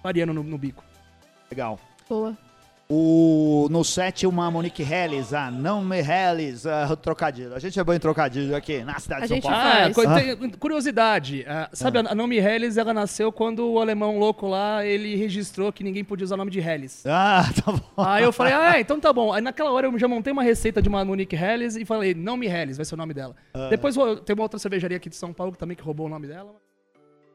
variando 0.00 0.32
no, 0.32 0.44
no 0.44 0.56
bico. 0.56 0.84
Legal. 1.50 1.78
Boa. 2.08 2.36
O, 2.94 3.68
no 3.70 3.82
7, 3.82 4.26
uma 4.26 4.50
Monique 4.50 4.82
Helles, 4.82 5.32
a 5.32 5.50
não 5.50 5.82
me 5.82 5.98
Helles, 6.00 6.66
ah, 6.66 6.94
trocadilho. 6.94 7.54
A 7.54 7.58
gente 7.58 7.80
é 7.80 7.82
bom 7.82 7.94
em 7.94 7.98
trocadilho 7.98 8.54
aqui 8.54 8.84
na 8.84 8.98
cidade 8.98 9.22
A 9.24 9.26
de 9.26 9.32
São 9.32 9.40
Paulo. 9.40 9.56
Ah, 9.56 9.90
co- 9.94 10.02
tem- 10.14 10.50
curiosidade. 10.58 11.42
ah, 11.48 11.70
sabe, 11.72 11.96
Ah. 11.98 12.04
a 12.10 12.14
Naomi 12.14 12.36
Helles, 12.36 12.76
ela 12.76 12.92
nasceu 12.92 13.32
quando 13.32 13.66
o 13.66 13.80
alemão 13.80 14.18
louco 14.18 14.46
lá, 14.46 14.84
ele 14.84 15.16
registrou 15.16 15.72
que 15.72 15.82
ninguém 15.82 16.04
podia 16.04 16.24
usar 16.24 16.34
o 16.34 16.38
nome 16.38 16.50
de 16.50 16.60
Helles. 16.60 17.02
Ah, 17.06 17.44
tá 17.64 17.72
bom. 17.72 17.80
Aí 18.04 18.24
eu 18.24 18.32
falei, 18.32 18.52
ah, 18.52 18.76
é, 18.76 18.80
então 18.80 19.00
tá 19.00 19.10
bom. 19.10 19.32
Aí 19.32 19.40
naquela 19.40 19.70
hora 19.72 19.86
eu 19.86 19.98
já 19.98 20.06
montei 20.06 20.30
uma 20.30 20.42
receita 20.42 20.82
de 20.82 20.88
uma 20.90 21.02
Monique 21.02 21.34
Helles 21.34 21.76
e 21.76 21.86
falei, 21.86 22.12
não 22.14 22.36
me 22.36 22.46
Helles, 22.46 22.76
vai 22.76 22.84
ser 22.84 22.94
o 22.94 22.98
nome 22.98 23.14
dela. 23.14 23.34
Ah. 23.54 23.68
Depois 23.70 23.96
tem 24.26 24.34
uma 24.34 24.42
outra 24.42 24.58
cervejaria 24.58 24.98
aqui 24.98 25.08
de 25.08 25.16
São 25.16 25.32
Paulo 25.32 25.50
que 25.52 25.58
também 25.58 25.74
que 25.74 25.82
roubou 25.82 26.04
o 26.06 26.10
nome 26.10 26.26
dela. 26.26 26.54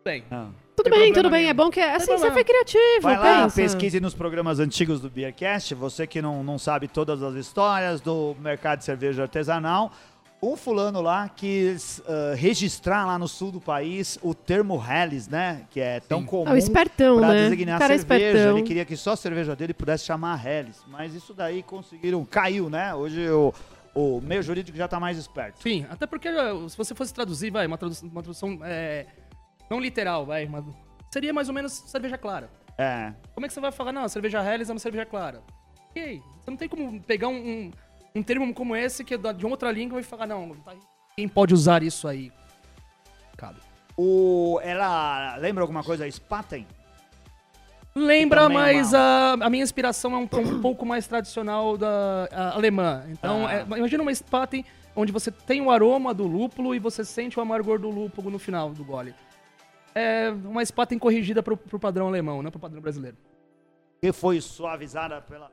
Bem, 0.05 0.24
Não. 0.30 0.53
Tudo 0.78 0.91
bem, 0.91 1.11
tudo 1.11 1.30
bem. 1.32 1.39
nenhum. 1.39 1.49
É 1.49 1.53
bom 1.55 1.71
que, 1.71 1.80
assim, 1.80 2.05
você 2.15 2.30
foi 2.32 2.43
criativo, 2.43 3.01
Vai 3.01 3.17
lá, 3.17 3.43
pensa. 3.45 3.55
pesquise 3.55 3.99
nos 3.99 4.13
programas 4.13 4.59
antigos 4.59 5.01
do 5.01 5.09
Beercast. 5.09 5.73
Você 5.73 6.05
que 6.05 6.21
não, 6.21 6.43
não 6.43 6.59
sabe 6.59 6.88
todas 6.88 7.23
as 7.23 7.34
histórias 7.34 7.99
do 7.99 8.36
mercado 8.39 8.78
de 8.78 8.86
cerveja 8.86 9.23
artesanal. 9.23 9.91
Um 10.39 10.55
fulano 10.55 11.01
lá 11.01 11.28
quis 11.36 11.99
ah, 12.07 12.36
registrar 12.36 13.07
lá 13.07 13.17
no 13.17 13.28
sul 13.28 13.51
do 13.51 13.59
país 13.59 14.19
o 14.21 14.36
termo 14.36 14.80
Helles, 14.80 15.28
né? 15.28 15.63
Que 15.71 15.80
é 15.80 15.99
tão 15.99 16.19
Sim. 16.19 16.25
comum 16.28 16.51
É 16.51 16.53
o 16.53 16.57
espertão, 16.57 17.17
pra 17.17 17.30
né? 17.30 17.49
designar 17.49 17.78
O 17.78 17.80
cara 17.80 17.95
é 17.95 17.97
cerveja. 17.97 18.25
espertão. 18.28 18.57
Ele 18.59 18.67
queria 18.67 18.86
que 18.86 18.95
só 18.95 19.13
a 19.13 19.17
cerveja 19.17 19.55
dele 19.55 19.73
pudesse 19.73 20.05
chamar 20.05 20.45
Helles. 20.45 20.84
Mas 20.88 21.15
isso 21.15 21.34
daí 21.34 21.63
conseguiram, 21.63 22.23
caiu, 22.23 22.69
né? 22.69 22.93
Hoje 22.93 23.28
o, 23.32 23.51
o 23.95 24.21
meio 24.21 24.43
jurídico 24.43 24.78
já 24.78 24.88
tá 24.88 24.99
mais 24.99 25.17
esperto. 25.17 25.59
Sim, 25.59 25.88
até 25.89 26.05
porque 26.05 26.30
uh, 26.30 26.69
se 26.69 26.78
você 26.78 26.93
fosse 26.93 27.11
traduzir, 27.11 27.49
vai, 27.49 27.65
uma 27.65 27.80
tradução, 27.80 28.07
uma 28.07 28.21
tradução 28.21 28.59
é, 28.63 29.07
não 29.70 29.80
literal, 29.80 30.26
vai, 30.26 30.45
uma- 30.45 30.65
seria 31.11 31.34
mais 31.34 31.47
ou 31.49 31.55
menos 31.55 31.74
cerveja 31.74 32.18
clara. 32.18 32.49
É. 32.78 33.13
Como 33.34 33.45
é 33.45 33.47
que 33.49 33.53
você 33.53 33.59
vai 33.59 33.72
falar, 33.72 33.91
não, 33.91 34.03
a 34.03 34.09
cerveja 34.09 34.43
Helles 34.43 34.70
é 34.70 34.74
uma 34.74 34.80
cerveja 34.80 35.05
clara? 35.05 35.41
Ok, 35.89 36.22
você 36.41 36.51
não 36.51 36.57
tem 36.57 36.70
como 36.70 37.01
pegar 37.01 37.28
um, 37.28 37.36
um, 37.36 37.72
um 38.15 38.24
termo 38.24 38.53
como 38.53 38.76
esse 38.76 39.03
que 39.03 39.15
é 39.15 39.18
de 39.18 39.45
outra 39.45 39.72
língua 39.72 39.99
e 39.99 40.03
falar, 40.03 40.28
não, 40.28 40.49
tá- 40.57 40.76
quem 41.15 41.28
pode 41.28 41.53
usar 41.53 41.82
isso 41.82 42.07
aí? 42.07 42.32
Cabe. 43.36 43.59
O, 43.97 44.59
ela 44.61 45.36
lembra 45.38 45.63
alguma 45.63 45.84
coisa? 45.84 46.09
Spaten? 46.11 46.68
Lembra, 47.95 48.41
também 48.41 48.57
é 48.57 48.61
mas 48.61 48.93
uma- 48.93 48.99
a, 48.99 49.34
a 49.45 49.49
minha 49.49 49.63
inspiração 49.63 50.13
é 50.13 50.18
um, 50.18 50.28
um 50.55 50.61
pouco 50.61 50.86
mais 50.86 51.07
tradicional 51.07 51.76
da 51.78 52.30
a- 52.32 52.51
alemã. 52.55 53.03
Então, 53.09 53.47
Ah. 53.47 53.53
é, 53.55 53.61
imagina 53.63 54.03
uma 54.03 54.13
Spaten 54.13 54.63
onde 54.95 55.11
você 55.11 55.32
tem 55.32 55.61
o 55.61 55.72
aroma 55.72 56.13
do 56.13 56.28
lúpulo 56.28 56.76
e 56.76 56.80
você 56.80 57.03
sente 57.03 57.39
o 57.39 57.41
amargor 57.41 57.80
do 57.80 57.89
lúpulo 57.89 58.30
no 58.30 58.38
final 58.38 58.70
do 58.70 58.84
gole. 58.84 59.15
É 59.98 60.30
uma 60.30 60.64
Spaten 60.66 61.00
corrigida 61.00 61.41
pro, 61.41 61.56
pro 61.58 61.80
padrão 61.80 62.08
alemão, 62.08 62.41
não 62.43 62.52
pro 62.52 62.60
padrão 62.60 62.82
brasileiro. 62.82 63.18
que 64.02 64.12
foi 64.12 64.39
suavizada 64.41 65.22
pela. 65.22 65.50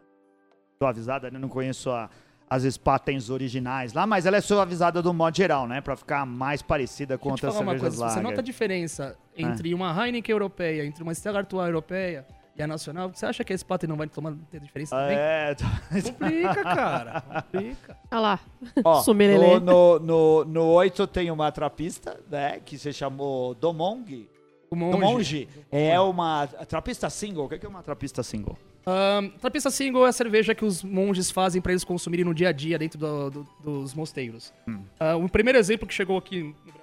Suavizada, 0.78 1.30
né? 1.30 1.38
Não 1.38 1.48
conheço 1.48 1.90
a- 1.90 2.10
as 2.50 2.62
Spatens 2.64 3.30
originais 3.30 3.94
lá, 3.94 4.06
mas 4.06 4.26
ela 4.26 4.36
é 4.36 4.40
suavizada 4.40 5.00
do 5.00 5.14
modo 5.14 5.34
geral, 5.36 5.66
né? 5.66 5.80
Pra 5.80 5.96
ficar 5.96 6.26
mais 6.26 6.60
parecida 6.60 7.16
com 7.16 7.30
outras 7.30 7.54
cervejas 7.54 7.80
coisa, 7.80 8.08
se 8.08 8.14
você 8.14 8.20
nota 8.20 8.40
a 8.40 8.44
diferença 8.44 9.16
entre 9.36 9.72
uma 9.72 9.90
Heineken 10.06 10.32
europeia, 10.32 10.84
entre 10.84 11.02
uma 11.02 11.14
Stella 11.14 11.38
Artois 11.38 11.66
europeia 11.66 12.26
e 12.54 12.62
a 12.62 12.66
nacional, 12.66 13.08
você 13.12 13.24
acha 13.24 13.42
que 13.42 13.52
a 13.52 13.58
Spaten 13.58 13.88
não 13.88 13.96
vai 13.96 14.06
tomar 14.08 14.34
ter 14.50 14.60
diferença 14.60 14.94
também? 14.94 15.16
É, 15.18 15.56
Complica, 16.04 16.54
cara. 16.62 17.20
Complica. 17.22 17.96
Olha 18.12 18.20
lá. 18.20 18.40
ó, 18.84 19.02
no, 19.08 19.58
no, 19.60 19.98
no, 19.98 20.44
no 20.44 20.64
8 20.66 21.06
tem 21.06 21.30
uma 21.30 21.50
trapista, 21.50 22.20
né? 22.30 22.60
Que 22.60 22.76
se 22.78 22.92
chamou 22.92 23.54
Domong. 23.54 24.28
O 24.74 24.90
Domonge. 24.90 25.48
É 25.72 25.98
uma 26.00 26.46
trapista 26.46 27.08
single. 27.10 27.46
O 27.46 27.48
que 27.48 27.54
é 27.54 27.60
é 27.64 27.68
uma 27.68 27.82
trapista 27.82 28.22
single? 28.22 28.58
Ahn, 28.86 29.30
Trapista 29.40 29.70
Single 29.70 30.04
é 30.04 30.10
a 30.10 30.12
cerveja 30.12 30.54
que 30.54 30.62
os 30.62 30.82
monges 30.82 31.30
fazem 31.30 31.62
pra 31.62 31.72
eles 31.72 31.82
consumirem 31.84 32.22
no 32.22 32.34
dia 32.34 32.50
a 32.50 32.52
dia 32.52 32.78
dentro 32.78 32.98
do- 32.98 33.30
do- 33.30 33.48
dos 33.62 33.94
mosteiros. 33.94 34.52
Hum. 34.68 34.82
Ah, 35.00 35.16
o 35.16 35.26
primeiro 35.26 35.58
exemplo 35.58 35.88
que 35.88 35.94
chegou 35.94 36.18
aqui 36.18 36.42
no 36.42 36.52
Brasil 36.52 36.82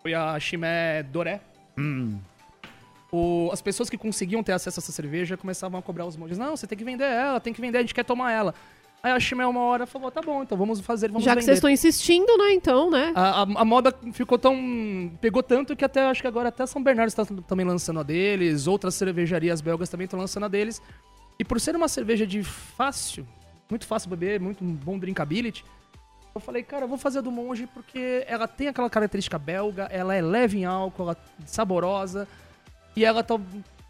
foi 0.00 0.14
a 0.14 0.38
Chimé 0.38 1.02
Doré. 1.02 1.40
Hum. 1.76 2.20
O- 3.10 3.48
as 3.52 3.60
pessoas 3.60 3.90
que 3.90 3.98
conseguiam 3.98 4.44
ter 4.44 4.52
acesso 4.52 4.78
a 4.78 4.80
essa 4.80 4.92
cerveja 4.92 5.36
começavam 5.36 5.80
a 5.80 5.82
cobrar 5.82 6.06
os 6.06 6.16
monges. 6.16 6.38
Não, 6.38 6.56
você 6.56 6.68
tem 6.68 6.78
que 6.78 6.84
vender 6.84 7.04
ela, 7.04 7.40
tem 7.40 7.52
que 7.52 7.60
vender, 7.60 7.78
a 7.78 7.80
gente 7.80 7.94
quer 7.94 8.04
tomar 8.04 8.30
ela. 8.30 8.54
Aí 9.02 9.12
a 9.12 9.20
Chimé 9.20 9.46
uma 9.46 9.60
hora 9.60 9.86
falou, 9.86 10.10
tá 10.10 10.20
bom, 10.20 10.42
então 10.42 10.58
vamos 10.58 10.80
fazer, 10.80 11.08
vamos 11.08 11.22
Já 11.24 11.30
que 11.30 11.36
vender. 11.36 11.44
vocês 11.46 11.58
estão 11.58 11.70
insistindo, 11.70 12.36
né, 12.36 12.52
então, 12.52 12.90
né? 12.90 13.12
A, 13.14 13.42
a- 13.42 13.42
a 13.42 13.64
moda 13.64 13.94
ficou 14.12 14.36
tão. 14.38 15.12
pegou 15.20 15.42
tanto 15.42 15.76
que 15.76 15.84
até 15.84 16.04
acho 16.06 16.20
que 16.20 16.26
agora 16.26 16.48
até 16.48 16.66
São 16.66 16.82
Bernardo 16.82 17.08
está 17.08 17.24
também 17.46 17.64
lançando 17.64 18.00
a 18.00 18.02
deles, 18.02 18.66
outras 18.66 18.94
cervejarias 18.96 19.60
belgas 19.60 19.88
também 19.88 20.04
estão 20.06 20.18
lançando 20.18 20.44
a 20.44 20.48
deles. 20.48 20.82
E 21.38 21.44
por 21.44 21.60
ser 21.60 21.76
uma 21.76 21.86
cerveja 21.86 22.26
de 22.26 22.42
fácil, 22.42 23.24
muito 23.70 23.86
fácil 23.86 24.10
beber, 24.10 24.40
muito 24.40 24.64
bom 24.64 24.98
drinkability, 24.98 25.64
eu 26.34 26.40
falei, 26.40 26.64
cara, 26.64 26.84
eu 26.84 26.88
vou 26.88 26.98
fazer 26.98 27.18
a 27.18 27.22
do 27.22 27.30
Monge 27.30 27.68
porque 27.72 28.24
ela 28.26 28.48
tem 28.48 28.66
aquela 28.66 28.90
característica 28.90 29.38
belga, 29.38 29.84
ela 29.92 30.14
é 30.14 30.20
leve 30.20 30.58
em 30.58 30.64
álcool, 30.64 31.02
ela 31.04 31.12
é 31.12 31.46
saborosa, 31.46 32.26
e 32.96 33.04
ela 33.04 33.22
tá, 33.22 33.38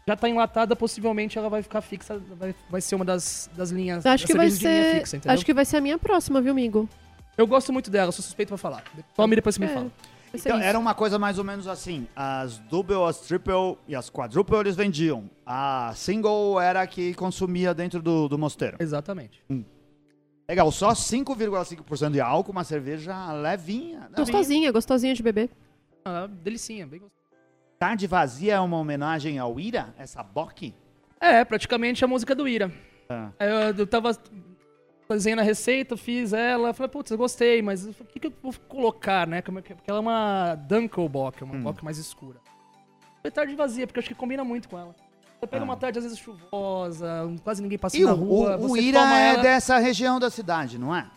já 0.09 0.15
tá 0.15 0.27
enlatada, 0.27 0.75
possivelmente 0.75 1.37
ela 1.37 1.49
vai 1.49 1.61
ficar 1.61 1.81
fixa, 1.81 2.19
vai, 2.35 2.55
vai 2.67 2.81
ser 2.81 2.95
uma 2.95 3.05
das, 3.05 3.47
das 3.55 3.69
linhas. 3.69 4.03
Acho 4.03 4.25
que 4.25 4.33
vai 4.33 4.49
cervejas 4.49 4.59
de 4.59 4.67
linha 4.67 4.83
ser. 4.93 4.99
fixa, 4.99 5.17
entendeu? 5.17 5.33
acho 5.35 5.45
que 5.45 5.53
vai 5.53 5.65
ser 5.65 5.77
a 5.77 5.81
minha 5.81 5.99
próxima, 5.99 6.41
viu, 6.41 6.51
amigo? 6.51 6.89
Eu 7.37 7.45
gosto 7.45 7.71
muito 7.71 7.91
dela, 7.91 8.11
sou 8.11 8.23
suspeito 8.23 8.49
pra 8.49 8.57
falar. 8.57 8.83
Tome 9.15 9.35
depois 9.35 9.53
você 9.55 9.61
me 9.61 9.67
É. 9.67 9.73
fala. 9.73 9.91
Vai 10.31 10.39
ser 10.39 10.49
Então, 10.49 10.59
era 10.59 10.79
uma 10.79 10.95
coisa 10.95 11.19
mais 11.19 11.37
ou 11.37 11.43
menos 11.43 11.67
assim. 11.67 12.07
As 12.15 12.57
double, 12.57 13.03
as 13.07 13.19
triple 13.19 13.77
e 13.87 13.95
as 13.95 14.09
quadruple 14.09 14.57
eles 14.57 14.75
vendiam. 14.75 15.29
A 15.45 15.93
single 15.95 16.59
era 16.59 16.81
a 16.81 16.87
que 16.87 17.13
consumia 17.13 17.71
dentro 17.73 18.01
do, 18.01 18.27
do 18.27 18.37
mosteiro. 18.37 18.77
Exatamente. 18.79 19.43
Legal, 20.47 20.71
só 20.71 20.93
5,5% 20.93 22.11
de 22.11 22.19
álcool, 22.19 22.51
uma 22.51 22.63
cerveja 22.63 23.31
levinha. 23.33 24.09
Não, 24.09 24.15
Gostosinha, 24.17 24.71
gostosinha 24.71 25.13
de 25.13 25.21
beber. 25.21 25.49
Ah, 26.03 26.27
delicinha, 26.27 26.87
bem 26.87 26.99
gostosa. 26.99 27.18
Tarde 27.79 28.07
Vazia 28.07 28.55
é 28.55 28.59
uma 28.59 28.77
homenagem 28.77 29.39
ao 29.39 29.57
Ira, 29.57 29.93
essa 29.97 30.21
Bock? 30.21 30.73
É, 31.19 31.45
praticamente 31.45 32.03
a 32.03 32.07
música 32.09 32.35
do 32.35 32.45
Ira. 32.45 32.69
Ah. 33.09 33.29
Aí 33.39 33.49
Eu, 33.49 33.57
eu 33.77 33.87
tava 33.87 34.11
fazendo 35.07 35.39
a 35.39 35.43
receita, 35.43 35.95
fiz 35.95 36.33
ela, 36.33 36.73
falei, 36.73 36.89
putz, 36.89 37.09
eu 37.09 37.17
gostei, 37.17 37.61
mas 37.61 37.85
o 37.87 37.93
que, 38.03 38.19
que 38.19 38.27
eu 38.27 38.33
vou 38.43 38.53
colocar, 38.67 39.25
né? 39.25 39.37
É 39.37 39.41
que- 39.41 39.51
Porque 39.75 39.89
ela 39.89 39.99
é 39.99 40.01
uma 40.01 40.55
Dunkelbock, 40.55 41.41
é 41.41 41.45
uma 41.45 41.55
Hum. 41.55 41.63
bock 41.63 41.83
mais 41.83 41.97
escura. 41.97 42.39
Foi 43.21 43.31
tarde 43.31 43.55
vazia, 43.55 43.87
porque 43.87 43.97
eu 43.99 44.01
acho 44.01 44.09
que 44.09 44.15
combina 44.15 44.43
muito 44.43 44.67
com 44.67 44.77
ela. 44.77 44.93
Você 45.39 45.47
pega 45.47 45.63
Ah. 45.63 45.65
uma 45.65 45.77
tarde, 45.77 45.99
às 45.99 46.03
vezes, 46.03 46.19
chuvosa, 46.19 47.07
quase 47.45 47.61
ninguém 47.61 47.77
passa 47.77 47.97
E 47.97 48.03
na 48.03 48.11
o, 48.11 48.15
rua, 48.17 48.57
o, 48.57 48.71
o 48.71 48.77
Ira 48.77 48.99
é 48.99 49.29
ela... 49.35 49.41
dessa 49.41 49.77
região 49.77 50.19
da 50.19 50.29
cidade, 50.29 50.77
não 50.77 50.93
é? 50.93 51.07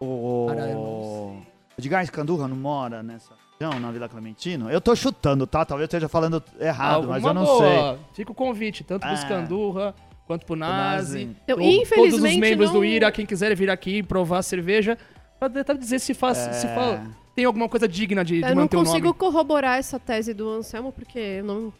O 0.00 0.46
Cara, 0.48 0.68
eu 0.68 0.74
não 0.76 1.42
Edgar 1.76 2.04
Escandurra 2.04 2.46
não 2.46 2.56
mora 2.56 3.02
nessa 3.02 3.34
região, 3.62 3.80
na 3.80 3.90
Vila 3.90 4.08
Clementino? 4.08 4.70
Eu 4.70 4.80
tô 4.80 4.94
chutando, 4.96 5.46
tá? 5.46 5.64
Talvez 5.64 5.84
eu 5.84 5.86
esteja 5.86 6.08
falando 6.08 6.42
errado, 6.58 7.04
Ah, 7.04 7.06
mas 7.08 7.24
eu 7.24 7.34
não 7.34 7.44
boa. 7.44 7.58
sei. 7.96 7.98
Fica 8.14 8.32
o 8.32 8.34
convite, 8.34 8.84
tanto 8.84 9.00
pro 9.02 9.10
Ah. 9.10 9.14
Escandurra 9.14 9.94
quanto 10.26 10.44
pro 10.46 10.56
Nazi. 10.56 11.30
Eu, 11.46 11.56
Ou 11.56 11.62
Todos 11.62 11.76
os 11.76 11.82
infelizmente, 11.82 12.40
membros 12.40 12.70
não... 12.72 12.78
do 12.80 12.84
IRA, 12.84 13.10
quem 13.12 13.26
quiser 13.26 13.54
vir 13.56 13.70
aqui 13.70 13.98
e 13.98 14.02
provar 14.02 14.38
a 14.38 14.42
cerveja, 14.42 14.96
pra 15.38 15.48
tentar 15.50 15.74
dizer 15.74 15.98
se 15.98 16.14
faz, 16.14 16.38
se 16.38 16.66
É. 16.66 16.74
fa- 16.74 17.02
tem 17.34 17.44
alguma 17.44 17.68
coisa 17.68 17.88
digna 17.88 18.24
de, 18.24 18.40
de 18.40 18.42
Eu 18.42 18.54
não 18.54 18.62
manter 18.62 18.76
o 18.76 18.80
consigo 18.80 19.06
nome. 19.08 19.18
corroborar 19.18 19.78
essa 19.78 19.98
tese 19.98 20.34
do 20.34 20.48
Anselmo, 20.50 20.92
porque 20.92 21.18
eu 21.18 21.44
não... 21.44 21.72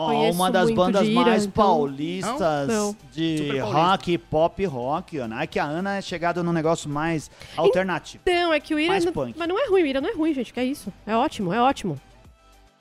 Ó, 0.00 0.30
uma 0.30 0.50
das 0.50 0.70
bandas 0.70 1.04
de 1.04 1.10
Ira, 1.12 1.22
mais 1.22 1.44
então- 1.44 1.64
paulistas 1.64 2.68
Não? 2.68 2.86
Não. 2.86 2.96
de 3.12 3.38
Super 3.38 3.60
paulista. 3.60 3.82
rock, 3.82 4.18
pop 4.18 4.64
rock, 4.66 5.18
Ana. 5.18 5.42
É 5.42 5.46
que 5.46 5.58
a 5.58 5.64
Ana 5.64 5.96
é 5.96 6.00
chegada 6.00 6.42
num 6.42 6.52
negócio 6.52 6.88
mais 6.88 7.30
alternativo. 7.56 8.22
Então, 8.26 8.52
é 8.52 8.60
que 8.60 8.74
o 8.74 8.78
Ira... 8.78 8.92
Mais 8.92 9.04
não- 9.04 9.12
punk. 9.12 9.34
Mas 9.36 9.48
não 9.48 9.58
é 9.58 9.68
ruim, 9.68 9.82
o 9.82 9.86
Ira 9.86 10.00
não 10.00 10.08
é 10.08 10.14
ruim, 10.14 10.32
gente, 10.32 10.52
que 10.52 10.60
é 10.60 10.64
isso. 10.64 10.92
É 11.06 11.16
ótimo, 11.16 11.52
é 11.52 11.60
ótimo. 11.60 12.00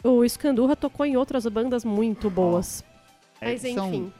O 0.03 0.23
Escandurra 0.23 0.75
tocou 0.75 1.05
em 1.05 1.17
outras 1.17 1.45
bandas 1.47 1.83
muito 1.83 2.29
boas. 2.29 2.83
É, 3.41 3.51
Mas 3.51 3.61
são 3.61 3.87
enfim. 3.89 4.13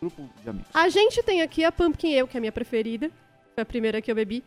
grupo 0.00 0.28
de 0.42 0.50
amigos. 0.50 0.68
A 0.74 0.88
gente 0.88 1.22
tem 1.22 1.42
aqui 1.42 1.64
a 1.64 1.70
Pumpkin 1.70 2.18
Ale, 2.18 2.26
que 2.28 2.36
é 2.36 2.38
a 2.38 2.40
minha 2.40 2.52
preferida. 2.52 3.10
Foi 3.54 3.62
a 3.62 3.64
primeira 3.66 4.02
que 4.02 4.10
eu 4.10 4.14
bebi. 4.14 4.42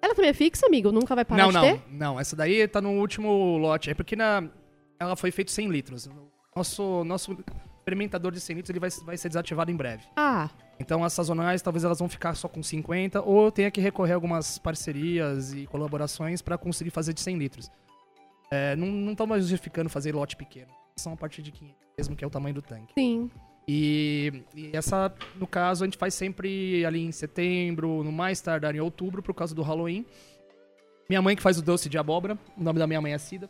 Ela 0.00 0.14
também 0.14 0.30
é 0.30 0.32
fixa, 0.34 0.64
amigo? 0.66 0.92
Nunca 0.92 1.14
vai 1.14 1.24
parar 1.24 1.42
Não, 1.42 1.48
de 1.48 1.54
não, 1.54 1.62
ter? 1.62 1.80
não. 1.90 2.20
Essa 2.20 2.36
daí 2.36 2.66
tá 2.68 2.80
no 2.80 2.90
último 3.00 3.56
lote. 3.58 3.90
É 3.90 3.94
porque 3.94 4.14
na, 4.14 4.44
ela 4.98 5.16
foi 5.16 5.32
feita 5.32 5.50
100 5.50 5.68
litros. 5.70 6.08
Nosso, 6.58 7.04
nosso 7.04 7.38
experimentador 7.78 8.32
de 8.32 8.40
100 8.40 8.56
litros 8.56 8.70
ele 8.70 8.80
vai, 8.80 8.90
vai 9.04 9.16
ser 9.16 9.28
desativado 9.28 9.70
em 9.70 9.76
breve. 9.76 10.04
Ah, 10.16 10.50
Então 10.80 11.02
as 11.04 11.12
sazonais 11.12 11.62
talvez 11.62 11.84
elas 11.84 11.98
vão 12.00 12.08
ficar 12.08 12.34
só 12.34 12.48
com 12.48 12.62
50 12.62 13.22
ou 13.22 13.46
eu 13.46 13.52
tenha 13.52 13.70
que 13.70 13.80
recorrer 13.80 14.12
a 14.12 14.16
algumas 14.16 14.58
parcerias 14.58 15.52
e 15.52 15.66
colaborações 15.66 16.42
para 16.42 16.58
conseguir 16.58 16.90
fazer 16.90 17.12
de 17.12 17.20
100 17.20 17.38
litros. 17.38 17.70
É, 18.50 18.74
não, 18.76 19.14
tô 19.14 19.26
mais 19.26 19.42
justificando 19.46 19.88
fazer 19.88 20.14
lote 20.14 20.36
pequeno. 20.36 20.70
São 20.96 21.12
a 21.12 21.16
partir 21.16 21.42
de 21.42 21.52
500, 21.52 21.76
mesmo 21.96 22.16
que 22.16 22.24
é 22.24 22.26
o 22.26 22.30
tamanho 22.30 22.54
do 22.54 22.62
tanque. 22.62 22.92
sim. 22.94 23.30
E, 23.70 24.42
e 24.54 24.70
essa, 24.74 25.14
no 25.36 25.46
caso, 25.46 25.84
a 25.84 25.86
gente 25.86 25.98
faz 25.98 26.14
sempre 26.14 26.86
ali 26.86 27.04
em 27.04 27.12
setembro, 27.12 28.02
no 28.02 28.10
mais 28.10 28.40
tardar 28.40 28.74
em 28.74 28.80
outubro, 28.80 29.22
por 29.22 29.34
causa 29.34 29.54
do 29.54 29.60
Halloween. 29.60 30.06
Minha 31.06 31.20
mãe 31.20 31.36
que 31.36 31.42
faz 31.42 31.58
o 31.58 31.62
doce 31.62 31.86
de 31.86 31.98
abóbora, 31.98 32.38
o 32.56 32.62
nome 32.62 32.78
da 32.78 32.86
minha 32.86 32.98
mãe 33.00 33.12
é 33.12 33.18
Cida. 33.18 33.48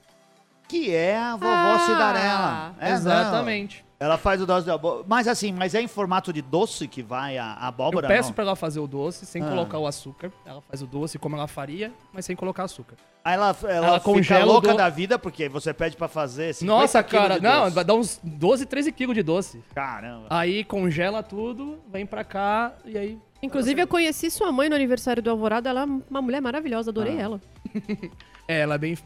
Que 0.68 0.94
é 0.94 1.16
a 1.18 1.32
vovó 1.36 1.46
Ah, 1.50 1.78
Cidarela. 1.86 2.74
É, 2.80 2.92
Exatamente. 2.92 3.82
não. 3.82 3.88
Ela 4.00 4.16
faz 4.16 4.40
o 4.40 4.46
doce 4.46 4.64
de 4.64 4.70
abóbora. 4.70 5.04
Mas 5.08 5.26
assim, 5.26 5.50
mas 5.52 5.74
é 5.74 5.80
em 5.82 5.88
formato 5.88 6.32
de 6.32 6.40
doce 6.40 6.86
que 6.86 7.02
vai 7.02 7.36
a, 7.36 7.54
a 7.54 7.62
Eu 7.62 7.68
abóbora? 7.68 8.06
peço 8.06 8.28
não? 8.28 8.34
pra 8.34 8.44
ela 8.44 8.54
fazer 8.54 8.78
o 8.78 8.86
doce 8.86 9.26
sem 9.26 9.42
Ah. 9.42 9.48
colocar 9.48 9.78
o 9.78 9.86
açúcar. 9.88 10.30
Ela 10.46 10.60
faz 10.60 10.80
o 10.82 10.86
doce 10.86 11.18
como 11.18 11.34
ela 11.34 11.48
faria, 11.48 11.92
mas 12.12 12.24
sem 12.24 12.36
colocar 12.36 12.62
açúcar. 12.64 12.94
Aí 13.24 13.34
ela, 13.34 13.56
ela, 13.64 13.72
Ela 13.88 13.98
fica 13.98 14.12
congela 14.12 14.44
louca 14.44 14.70
do- 14.70 14.76
da 14.76 14.88
vida, 14.88 15.18
porque 15.18 15.48
você 15.48 15.74
pede 15.74 15.96
pra 15.96 16.06
fazer 16.06 16.54
50 16.54 16.80
Nossa, 16.80 17.02
cara, 17.02 17.36
de 17.38 17.42
não, 17.42 17.64
doce. 17.64 17.74
vai 17.74 17.84
dar 17.84 17.94
uns 17.94 18.20
12, 18.22 18.66
13 18.66 18.92
quilos 18.92 19.16
de 19.16 19.22
doce. 19.24 19.60
Caramba. 19.74 20.26
Aí 20.30 20.62
congela 20.62 21.20
tudo, 21.22 21.80
vem 21.90 22.06
pra 22.06 22.22
cá 22.22 22.74
e 22.84 22.96
aí. 22.96 23.18
Inclusive, 23.42 23.80
eu 23.82 23.86
conheci 23.88 24.30
sua 24.30 24.52
mãe 24.52 24.68
no 24.68 24.76
aniversário 24.76 25.20
do 25.22 25.30
Alvorada. 25.30 25.70
Ela 25.70 25.82
é 25.82 25.84
uma 26.08 26.22
mulher 26.22 26.40
maravilhosa, 26.40 26.90
adorei 26.90 27.18
Ah. 27.18 27.22
ela. 27.22 27.40
É, 28.46 28.60
ela 28.60 28.76
é 28.76 28.78
bem, 28.78 28.96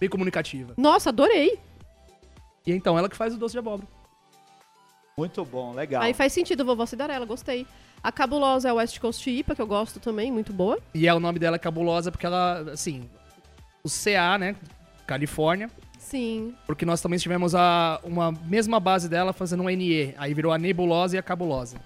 bem 0.00 0.08
comunicativa. 0.08 0.72
Nossa, 0.76 1.10
adorei. 1.10 1.58
E 2.66 2.72
então, 2.72 2.98
ela 2.98 3.08
que 3.08 3.16
faz 3.16 3.34
o 3.34 3.38
doce 3.38 3.52
de 3.52 3.58
abóbora. 3.58 3.86
Muito 5.16 5.44
bom, 5.44 5.74
legal. 5.74 6.02
Aí 6.02 6.14
faz 6.14 6.32
sentido, 6.32 6.64
vovó 6.64 6.86
Cidarela, 6.86 7.26
gostei. 7.26 7.66
A 8.02 8.10
cabulosa 8.10 8.68
é 8.68 8.70
a 8.70 8.74
West 8.74 8.98
Coast 8.98 9.30
IPA, 9.30 9.54
que 9.54 9.60
eu 9.60 9.66
gosto 9.66 10.00
também, 10.00 10.32
muito 10.32 10.52
boa. 10.52 10.78
E 10.94 11.06
é 11.06 11.12
o 11.12 11.20
nome 11.20 11.38
dela 11.38 11.56
é 11.56 11.58
cabulosa 11.58 12.10
porque 12.10 12.24
ela, 12.24 12.60
assim, 12.72 13.08
o 13.84 13.88
CA, 13.90 14.38
né, 14.38 14.56
Califórnia, 15.06 15.70
Sim. 15.98 16.54
porque 16.66 16.86
nós 16.86 17.02
também 17.02 17.18
tivemos 17.18 17.54
a, 17.54 18.00
uma 18.02 18.32
mesma 18.32 18.80
base 18.80 19.06
dela 19.06 19.34
fazendo 19.34 19.64
um 19.64 19.68
NE, 19.68 20.14
aí 20.16 20.32
virou 20.32 20.50
a 20.50 20.56
nebulosa 20.56 21.16
e 21.16 21.18
a 21.18 21.22
cabulosa. 21.22 21.76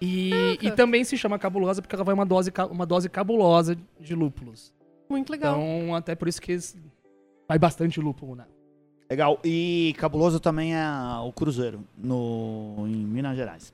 E, 0.00 0.30
Caraca. 0.30 0.66
e 0.66 0.70
também 0.72 1.02
se 1.04 1.16
chama 1.16 1.38
cabulosa 1.38 1.80
porque 1.80 1.94
ela 1.94 2.04
vai 2.04 2.14
uma 2.14 2.26
dose, 2.26 2.52
uma 2.70 2.84
dose 2.84 3.08
cabulosa 3.08 3.76
de 3.98 4.14
lúpulos. 4.14 4.74
Muito 5.08 5.30
legal. 5.30 5.58
Então, 5.58 5.94
até 5.94 6.14
por 6.14 6.28
isso 6.28 6.40
que 6.40 6.58
vai 7.48 7.58
bastante 7.58 8.00
lúpulo, 8.00 8.34
né? 8.36 8.44
Legal. 9.10 9.40
E 9.42 9.94
cabuloso 9.98 10.38
também 10.38 10.76
é 10.76 10.84
o 11.24 11.32
Cruzeiro, 11.32 11.82
no, 11.96 12.84
em 12.86 12.94
Minas 13.06 13.36
Gerais. 13.36 13.72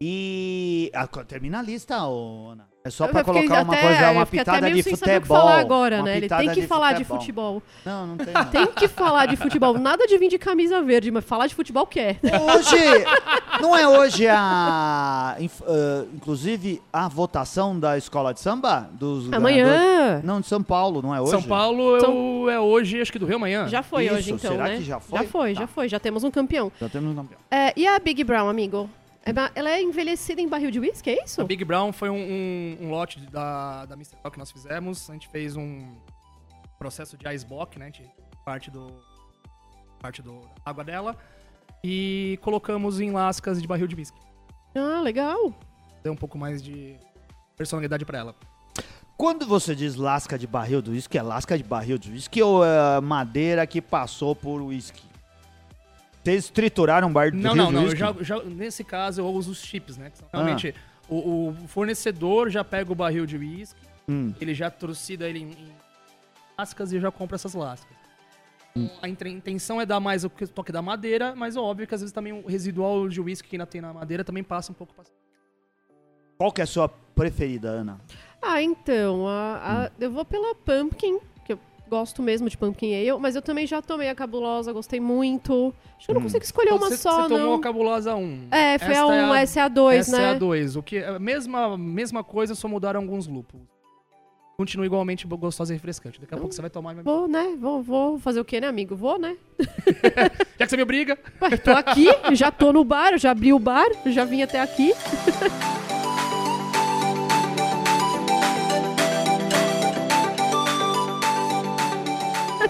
E. 0.00 0.90
ah, 0.94 1.06
co- 1.06 1.24
termina 1.24 1.58
a 1.60 1.62
lista, 1.62 2.06
ô, 2.08 2.48
Ana. 2.48 2.68
É 2.84 2.90
só 2.90 3.06
fiquei 3.06 3.22
colocar 3.22 3.62
uma 3.62 3.72
até- 3.74 3.82
coisa, 3.82 4.10
uma 4.10 4.26
pitada 4.26 4.60
meio 4.62 4.74
de 4.74 4.82
sem 4.82 4.96
saber 4.96 5.18
o 5.18 5.20
que 5.20 5.26
futebol. 5.28 5.38
falar 5.48 5.60
agora, 5.60 6.02
né? 6.02 6.16
Ele 6.16 6.28
tem 6.28 6.50
que 6.50 6.62
falar 6.66 6.92
de 6.94 7.04
futebol. 7.04 7.62
Não, 7.86 8.06
não 8.08 8.16
tem. 8.16 8.34
não. 8.34 8.44
Tem 8.46 8.66
que 8.66 8.88
falar 8.88 9.26
de 9.26 9.36
futebol. 9.36 9.78
Nada 9.78 10.04
de 10.06 10.18
vir 10.18 10.28
de 10.28 10.36
camisa 10.38 10.82
verde, 10.82 11.10
mas 11.12 11.24
falar 11.24 11.46
de 11.46 11.54
futebol 11.54 11.86
quer. 11.86 12.18
Hoje, 12.24 12.76
não 13.62 13.76
é 13.76 13.86
hoje 13.86 14.26
a. 14.26 14.36
ah, 14.36 15.36
inclusive, 16.12 16.82
a 16.92 17.08
votação 17.08 17.78
da 17.78 17.96
escola 17.96 18.34
de 18.34 18.40
samba? 18.40 18.88
Dos 18.92 19.28
ganhadores? 19.28 19.36
Amanhã. 19.62 20.20
Não, 20.24 20.40
de 20.40 20.46
São 20.48 20.62
Paulo, 20.62 21.00
não 21.02 21.14
é 21.14 21.20
hoje? 21.20 21.30
São 21.30 21.42
Paulo 21.42 22.00
São- 22.00 22.50
é 22.50 22.58
hoje, 22.58 23.00
acho 23.00 23.12
que 23.12 23.18
do 23.18 23.26
Rio 23.26 23.36
amanhã. 23.36 23.68
Já 23.68 23.82
foi 23.82 24.06
Isso, 24.06 24.14
hoje, 24.16 24.32
então, 24.32 24.50
será 24.52 24.64
né? 24.64 24.76
que 24.78 24.84
já 24.84 24.98
foi? 24.98 25.18
Já 25.18 25.24
foi, 25.24 25.54
Tá. 25.54 25.60
já 25.60 25.66
foi. 25.66 25.88
Já 25.88 26.00
temos 26.00 26.24
um 26.24 26.30
campeão. 26.30 26.72
Já 26.80 26.88
temos 26.88 27.12
um 27.12 27.14
campeão. 27.14 27.38
É, 27.50 27.72
e 27.76 27.86
a 27.86 27.98
Big 27.98 28.24
Brown, 28.24 28.48
amigo? 28.48 28.90
É 29.24 29.30
Ela 29.54 29.70
é 29.70 29.82
envelhecida 29.82 30.40
em 30.40 30.48
barril 30.48 30.70
de 30.70 30.80
whisky, 30.80 31.10
é 31.10 31.24
isso? 31.24 31.40
A 31.40 31.44
Big 31.44 31.64
Brown 31.64 31.92
foi 31.92 32.10
um, 32.10 32.16
um- 32.16 32.76
um 32.86 32.90
lote 32.90 33.20
de- 33.20 33.26
da, 33.28 33.84
da 33.86 33.94
Mr. 33.94 34.16
Talk 34.16 34.32
que 34.32 34.38
nós 34.38 34.50
fizemos. 34.50 35.08
A 35.08 35.12
gente 35.12 35.28
fez 35.28 35.56
um 35.56 35.94
processo 36.78 37.16
de 37.16 37.28
icebox, 37.28 37.76
né? 37.78 37.84
A 37.84 37.88
gente 37.88 38.10
parte 38.44 38.70
do 38.70 38.88
parte 40.00 40.20
do 40.20 40.40
da 40.40 40.48
água 40.64 40.82
dela 40.82 41.16
e 41.84 42.36
colocamos 42.42 42.98
em 42.98 43.12
lascas 43.12 43.62
de 43.62 43.68
barril 43.68 43.86
de 43.86 43.94
whisky. 43.94 44.18
Ah, 44.74 45.00
legal. 45.00 45.54
Deu 46.02 46.12
um 46.12 46.16
pouco 46.16 46.36
mais 46.36 46.60
de 46.60 46.96
personalidade 47.56 48.04
pra 48.04 48.18
ela. 48.18 48.34
Quando 49.16 49.46
você 49.46 49.76
diz 49.76 49.94
lasca 49.94 50.36
de 50.36 50.48
barril 50.48 50.82
do 50.82 50.90
uísque, 50.90 51.16
é 51.16 51.22
lasca 51.22 51.56
de 51.56 51.62
barril 51.62 51.96
de 51.98 52.10
uísque 52.10 52.42
ou 52.42 52.64
é 52.64 53.00
madeira 53.00 53.64
que 53.68 53.80
passou 53.80 54.34
por 54.34 54.60
uísque? 54.60 55.04
Vocês 56.22 56.48
trituraram 56.50 57.08
um 57.08 57.12
barril 57.12 57.34
Não, 57.34 57.50
de 57.52 57.56
não, 57.58 57.70
não. 57.72 57.80
Eu 57.82 57.88
uísque? 57.88 57.98
já, 57.98 58.12
já- 58.20 58.42
nesse 58.44 58.84
caso 58.84 59.20
eu 59.20 59.26
uso 59.26 59.50
os 59.50 59.60
chips, 59.62 59.96
né? 59.96 60.12
Ah. 60.22 60.26
realmente 60.32 60.74
o, 61.08 61.48
o 61.48 61.54
fornecedor 61.68 62.48
já 62.48 62.62
pega 62.64 62.92
o 62.92 62.94
barril 62.94 63.26
de 63.26 63.36
whisky, 63.36 63.80
Hum. 64.08 64.32
ele 64.40 64.52
já 64.54 64.70
torcida 64.70 65.28
ele 65.28 65.38
em, 65.40 65.50
em 65.50 65.72
lascas 66.58 66.92
e 66.92 66.96
eu 66.96 67.00
já 67.00 67.10
compro 67.10 67.34
essas 67.34 67.54
lascas. 67.54 67.96
Hum. 68.76 68.88
A 69.02 69.08
intenção 69.08 69.80
é 69.80 69.86
dar 69.86 70.00
mais 70.00 70.24
o 70.24 70.30
que- 70.30 70.46
toque 70.46 70.72
da 70.72 70.80
madeira, 70.80 71.34
mas 71.36 71.56
é 71.56 71.60
óbvio 71.60 71.86
que 71.86 71.94
às 71.94 72.00
vezes 72.00 72.12
também 72.12 72.32
o 72.32 72.46
residual 72.46 73.08
de 73.08 73.20
whisky 73.20 73.48
que 73.48 73.56
ainda 73.56 73.66
tem 73.66 73.80
na 73.80 73.92
madeira 73.92 74.24
também 74.24 74.42
passa 74.44 74.70
um 74.72 74.74
pouco 74.74 74.94
pra 74.94 75.04
Qual 76.38 76.50
que 76.52 76.60
é 76.60 76.64
a 76.64 76.66
sua 76.66 76.88
preferida, 76.88 77.68
Ana? 77.68 78.00
Ah, 78.40 78.60
então, 78.62 79.28
a- 79.28 79.84
a- 79.86 79.90
eu 80.00 80.10
vou 80.10 80.24
pela 80.24 80.54
Pumpkin, 80.54 81.14
eu 81.14 81.22
gosto 81.92 82.22
mesmo 82.22 82.48
de 82.48 82.56
Pumpkin 82.56 82.94
Ale, 83.10 83.20
mas 83.20 83.36
eu 83.36 83.42
também 83.42 83.66
já 83.66 83.82
tomei 83.82 84.08
a 84.08 84.14
cabulosa, 84.14 84.72
gostei 84.72 84.98
muito. 84.98 85.74
Acho 85.98 86.06
que 86.06 86.10
eu 86.10 86.14
não 86.14 86.20
Hum. 86.20 86.24
consigo 86.24 86.42
escolher 86.42 86.72
uma 86.72 86.90
só, 86.96 87.22
você 87.24 87.28
tomou 87.28 87.38
não. 87.48 87.54
a 87.54 87.60
cabulosa 87.60 88.14
1. 88.16 88.48
É, 88.50 88.78
foi 88.78 88.88
Esta 88.94 89.02
a 89.02 89.06
1, 89.06 89.12
é 89.12 89.20
a- 89.20 89.40
essa 89.40 89.60
é 89.60 89.62
a 89.62 89.68
2, 89.68 90.00
Essa 90.08 90.16
né? 90.18 90.24
é 90.24 90.30
a 90.30 90.34
2. 90.34 90.76
O 90.76 90.82
que, 90.82 90.98
a 91.04 91.18
mesma, 91.18 91.76
mesma 91.76 92.24
coisa, 92.24 92.54
só 92.54 92.66
mudaram 92.66 93.00
alguns 93.00 93.26
lúpulos. 93.26 93.66
Continua 94.56 94.86
igualmente 94.86 95.26
gostosa 95.26 95.72
e 95.72 95.76
refrescante. 95.76 96.18
Daqui 96.20 96.34
a 96.34 96.38
pouco 96.38 96.54
você 96.54 96.60
vai 96.62 96.70
tomar. 96.70 96.94
Vou, 97.02 97.28
né? 97.28 97.56
Vou, 97.60 97.82
vou 97.82 98.18
fazer 98.18 98.40
o 98.40 98.44
quê, 98.44 98.58
né, 98.60 98.68
amigo? 98.68 98.96
Vou, 98.96 99.18
né? 99.18 99.36
Já 100.58 100.64
que 100.64 100.68
você 100.68 100.76
me 100.76 100.82
obriga. 100.84 101.18
Ué, 101.42 101.56
tô 101.58 101.72
aqui, 101.72 102.06
já 102.32 102.50
tô 102.50 102.72
no 102.72 102.84
bar, 102.84 103.18
já 103.18 103.32
abri 103.32 103.52
o 103.52 103.58
bar, 103.58 103.88
já 104.06 104.24
vim 104.24 104.40
até 104.42 104.60
aqui. 104.60 104.92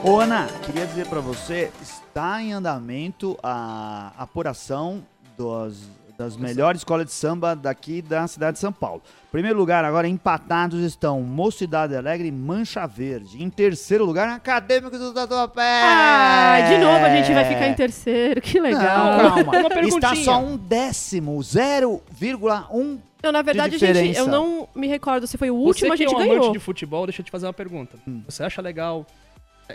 Ô, 0.05 0.19
Ana, 0.19 0.49
queria 0.65 0.85
dizer 0.87 1.07
pra 1.07 1.21
você, 1.21 1.71
está 1.81 2.43
em 2.43 2.53
andamento 2.53 3.39
a 3.43 4.13
apuração 4.19 5.05
dos- 5.39 5.89
das 6.19 6.37
melhores 6.37 6.81
escolas 6.81 7.07
de 7.07 7.13
samba 7.13 7.55
daqui 7.57 8.03
da 8.03 8.27
cidade 8.29 8.55
de 8.55 8.59
São 8.61 8.73
Paulo. 8.73 9.01
Primeiro 9.31 9.57
lugar, 9.59 9.85
agora 9.85 10.07
empatados 10.07 10.81
estão 10.81 11.21
Mocidade 11.23 11.97
Alegre 11.97 12.29
e 12.29 12.33
Mancha 12.33 12.87
Verde. 12.87 13.43
Em 13.43 13.49
terceiro 13.49 14.05
lugar, 14.05 14.29
Acadêmicos 14.29 14.99
do 14.99 15.13
Tatuapé. 15.13 15.83
Ah, 15.85 16.61
de 16.69 16.79
novo 16.79 17.05
a 17.05 17.09
gente 17.11 17.33
vai 17.33 17.45
ficar 17.45 17.69
em 17.69 17.75
terceiro, 17.75 18.41
que 18.41 18.61
legal. 18.61 19.17
Não, 19.19 19.45
calma. 19.45 19.81
Está 19.89 20.15
só 20.17 20.39
um 20.39 20.57
décimo, 20.57 21.41
0,1. 21.43 22.99
Não, 23.23 23.33
na 23.33 23.43
verdade, 23.43 23.79
de 23.79 23.87
gente, 23.95 24.19
eu 24.19 24.27
não 24.27 24.69
me 24.75 24.89
recordo 24.89 25.27
se 25.29 25.39
foi 25.39 25.49
o 25.51 25.57
Você 25.61 25.67
último, 25.87 25.93
a 25.93 25.97
que 25.97 26.03
gente 26.03 26.13
é 26.13 26.17
um 26.17 26.19
ganhou. 26.21 26.37
amante 26.39 26.53
de 26.53 26.59
futebol, 26.59 27.07
deixa 27.07 27.21
eu 27.23 27.25
te 27.25 27.31
fazer 27.31 27.47
uma 27.47 27.53
pergunta. 27.53 27.97
Hum. 28.07 28.23
Você 28.29 28.43
acha 28.45 28.61
legal 28.61 29.07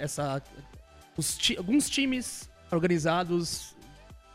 essa 0.02 0.42
ti- 1.38 1.58
alguns 1.58 1.90
times 1.90 2.50
organizados 2.72 3.76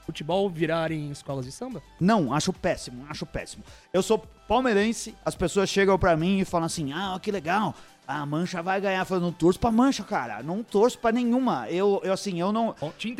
futebol 0.04 0.48
virarem 0.50 1.10
escolas 1.10 1.44
de 1.44 1.52
samba? 1.52 1.82
Não, 2.00 2.32
acho 2.32 2.52
péssimo, 2.52 3.06
acho 3.08 3.24
péssimo. 3.24 3.62
Eu 3.92 4.02
sou 4.02 4.18
palmeirense, 4.48 5.14
as 5.24 5.34
pessoas 5.34 5.68
chegam 5.68 5.98
pra 5.98 6.16
mim 6.16 6.40
e 6.40 6.44
falam 6.44 6.66
assim: 6.66 6.92
ah, 6.92 7.18
que 7.22 7.30
legal, 7.30 7.74
a 8.06 8.26
Mancha 8.26 8.60
vai 8.62 8.80
ganhar. 8.80 9.06
Eu 9.08 9.20
não 9.20 9.32
torço 9.32 9.60
pra 9.60 9.70
Mancha, 9.70 10.02
cara, 10.02 10.42
não 10.42 10.62
torço 10.62 10.98
pra 10.98 11.12
nenhuma. 11.12 11.68
Eu, 11.70 12.00
eu 12.04 12.12
assim, 12.12 12.40
eu 12.40 12.50
não. 12.52 12.74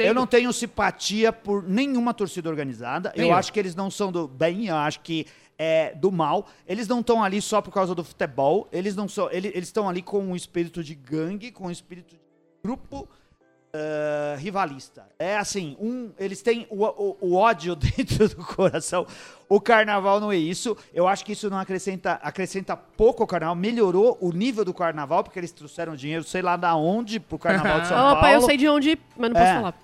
Eu 0.09 0.14
não 0.14 0.26
tenho 0.26 0.53
simpatia 0.53 1.32
por 1.32 1.62
nenhuma 1.62 2.12
torcida 2.12 2.49
organizada. 2.49 3.12
Nem 3.16 3.26
eu 3.26 3.34
acho 3.38 3.53
que 3.53 3.61
eles 3.61 3.74
não 3.76 3.90
são 3.90 4.11
do 4.11 4.26
bem, 4.26 4.66
eu 4.66 4.76
acho 4.76 5.01
que 5.01 5.26
é 5.59 5.95
do 5.95 6.11
mal. 6.11 6.49
Eles 6.66 6.88
não 6.88 6.99
estão 6.99 7.22
ali 7.22 7.40
só 7.40 7.61
por 7.62 7.72
causa 7.72 7.95
do 7.95 8.03
futebol. 8.03 8.68
Eles 8.72 8.97
não 8.97 9.09
são. 9.09 9.30
Eles 9.30 9.53
eles 9.55 9.68
estão 9.68 9.88
ali 9.88 10.03
com 10.03 10.18
um 10.18 10.34
espírito 10.34 10.82
de 10.82 10.97
gangue, 10.97 11.53
com 11.53 11.68
um 11.68 11.70
espírito 11.70 12.11
de 12.16 12.20
grupo 12.66 13.08
eh, 13.74 14.36
rivalista. 14.38 15.04
É 15.18 15.36
assim, 15.36 15.76
um, 15.80 16.12
eles 16.18 16.42
têm 16.42 16.66
o, 16.70 16.84
o- 16.84 17.16
o 17.20 17.34
ódio 17.34 17.74
dentro 17.76 18.28
do 18.28 18.36
coração. 18.44 19.06
O 19.48 19.60
carnaval 19.60 20.20
não 20.20 20.30
é 20.30 20.36
isso. 20.36 20.76
Eu 20.94 21.08
acho 21.08 21.24
que 21.24 21.32
isso 21.32 21.50
não 21.50 21.58
acrescenta, 21.58 22.12
acrescenta 22.22 22.76
pouco 22.76 23.22
ao 23.22 23.26
carnaval. 23.26 23.56
Melhorou 23.56 24.16
o 24.20 24.30
nível 24.30 24.64
do 24.64 24.72
carnaval, 24.72 25.24
porque 25.24 25.38
eles 25.40 25.50
trouxeram 25.52 25.96
dinheiro, 25.96 26.22
sei 26.22 26.40
lá 26.42 26.56
da 26.56 26.76
onde, 26.76 27.18
pro 27.18 27.38
carnaval 27.38 27.80
de 27.80 27.88
São 27.88 27.96
Paulo. 27.96 28.16
Opa, 28.18 28.32
eu 28.32 28.42
sei 28.42 28.56
de 28.56 28.68
onde, 28.68 28.98
mas 29.16 29.30
não 29.30 29.36
posso 29.36 29.50
É. 29.50 29.54
falar. 29.56 29.74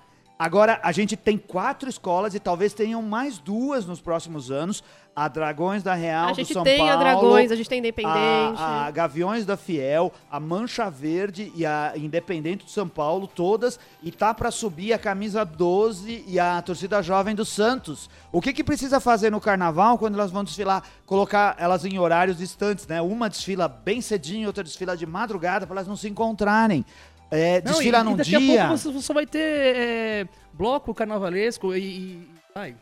Agora, 0.41 0.79
a 0.81 0.93
gente 0.93 1.17
tem 1.17 1.37
quatro 1.37 1.89
escolas 1.89 2.33
e 2.33 2.39
talvez 2.39 2.73
tenham 2.73 3.01
mais 3.01 3.37
duas 3.37 3.85
nos 3.85 3.99
próximos 3.99 4.49
anos. 4.49 4.81
A 5.13 5.27
Dragões 5.27 5.83
da 5.83 5.93
Real 5.95 6.29
A 6.29 6.31
do 6.31 6.35
gente 6.35 6.53
São 6.53 6.63
tem 6.63 6.77
Paulo. 6.77 6.93
a 6.93 6.95
Dragões, 6.95 7.51
a 7.51 7.55
gente 7.57 7.67
tem 7.67 7.79
Independente. 7.79 8.15
A, 8.15 8.85
a 8.85 8.91
Gaviões 8.91 9.45
da 9.45 9.57
Fiel, 9.57 10.13
a 10.31 10.39
Mancha 10.39 10.89
Verde 10.89 11.51
e 11.55 11.65
a 11.65 11.91
Independente 11.97 12.63
do 12.63 12.71
São 12.71 12.87
Paulo, 12.87 13.27
todas. 13.27 13.77
E 14.01 14.11
tá 14.11 14.33
pra 14.33 14.49
subir 14.49 14.93
a 14.93 14.97
camisa 14.97 15.43
12 15.43 16.23
e 16.25 16.39
a 16.39 16.61
torcida 16.61 17.01
jovem 17.03 17.35
do 17.35 17.43
Santos. 17.43 18.09
O 18.31 18.39
que 18.39 18.53
que 18.53 18.63
precisa 18.63 19.01
fazer 19.01 19.29
no 19.29 19.41
carnaval 19.41 19.97
quando 19.97 20.13
elas 20.13 20.31
vão 20.31 20.45
desfilar? 20.45 20.83
Colocar 21.05 21.53
elas 21.59 21.83
em 21.83 21.99
horários 21.99 22.37
distantes, 22.37 22.87
né? 22.87 23.01
Uma 23.01 23.29
desfila 23.29 23.67
bem 23.67 23.99
cedinho, 23.99 24.47
outra 24.47 24.63
desfila 24.63 24.95
de 24.95 25.05
madrugada, 25.05 25.67
para 25.67 25.75
elas 25.75 25.87
não 25.87 25.97
se 25.97 26.07
encontrarem. 26.07 26.85
É, 27.31 27.61
Não, 27.61 27.71
desfila 27.73 27.99
e, 27.99 28.03
num 28.03 28.13
e 28.13 28.15
daqui 28.15 28.37
dia. 28.37 28.63
a 28.65 28.67
pouco 28.69 28.77
você 28.91 29.01
só 29.01 29.13
vai 29.13 29.25
ter 29.25 29.39
é, 29.75 30.27
bloco 30.53 30.93
carnavalesco 30.93 31.75
e, 31.75 31.79
e- 31.79 32.29
ai, 32.55 32.75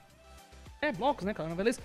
é 0.81 0.91
blocos, 0.91 1.25
né, 1.25 1.33
carnavalesco. 1.33 1.83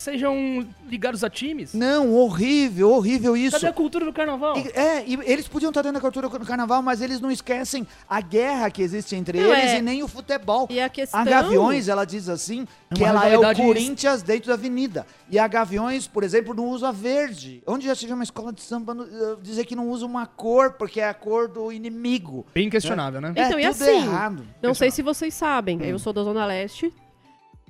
Sejam 0.00 0.66
ligados 0.88 1.22
a 1.22 1.28
times. 1.28 1.74
Não, 1.74 2.14
horrível, 2.14 2.90
horrível 2.90 3.36
isso. 3.36 3.50
Cadê 3.56 3.66
a 3.66 3.72
cultura 3.72 4.06
do 4.06 4.12
carnaval? 4.14 4.56
E- 4.56 4.68
é, 4.74 5.04
e 5.06 5.18
eles 5.30 5.46
podiam 5.46 5.68
estar 5.68 5.82
dentro 5.82 5.96
da 5.96 6.00
cultura 6.00 6.26
do 6.26 6.46
carnaval, 6.46 6.80
mas 6.80 7.02
eles 7.02 7.20
não 7.20 7.30
esquecem 7.30 7.86
a 8.08 8.18
guerra 8.22 8.70
que 8.70 8.80
existe 8.80 9.14
entre 9.14 9.38
Não, 9.38 9.52
eles 9.54 9.72
é. 9.72 9.78
e 9.78 9.82
nem 9.82 10.02
o 10.02 10.08
futebol. 10.08 10.66
E 10.70 10.80
a 10.80 10.88
questão... 10.88 11.20
A 11.20 11.24
Gaviões, 11.24 11.86
ela 11.86 12.06
diz 12.06 12.30
assim, 12.30 12.66
É 12.90 12.94
que 12.94 13.04
ela 13.04 13.28
é 13.28 13.36
o 13.36 13.54
Corinthians 13.54 14.22
dentro 14.22 14.48
da 14.48 14.54
avenida. 14.54 15.06
E 15.28 15.38
a 15.38 15.46
Gaviões, 15.46 16.06
por 16.06 16.24
exemplo, 16.24 16.54
não 16.54 16.70
usa 16.70 16.90
verde. 16.90 17.62
Onde 17.66 17.84
já 17.84 17.94
se 17.94 18.06
viu 18.06 18.14
uma 18.14 18.24
escola 18.24 18.54
de 18.54 18.62
samba 18.62 18.96
eh, 19.06 19.36
dizer 19.42 19.66
que 19.66 19.76
não 19.76 19.90
usa 19.90 20.06
uma 20.06 20.24
cor, 20.26 20.72
porque 20.78 20.98
é 21.02 21.08
a 21.10 21.14
cor 21.14 21.46
do 21.46 21.70
inimigo. 21.70 22.46
Bem 22.54 22.70
questionável, 22.70 23.20
né? 23.20 23.34
Então, 23.36 23.58
é 23.58 23.62
e 23.62 23.66
assim, 23.66 23.84
errado. 23.98 24.46
Não 24.62 24.72
sei 24.72 24.90
se 24.90 25.02
vocês 25.02 25.34
sabem, 25.34 25.76
Hum. 25.76 25.84
eu 25.84 25.98
sou 25.98 26.14
da 26.14 26.22
Zona 26.22 26.46
Leste. 26.46 26.90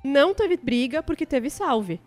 Não 0.04 0.32
teve 0.32 0.56
briga 0.56 1.02
porque 1.02 1.26
teve 1.26 1.50
salve. 1.50 2.00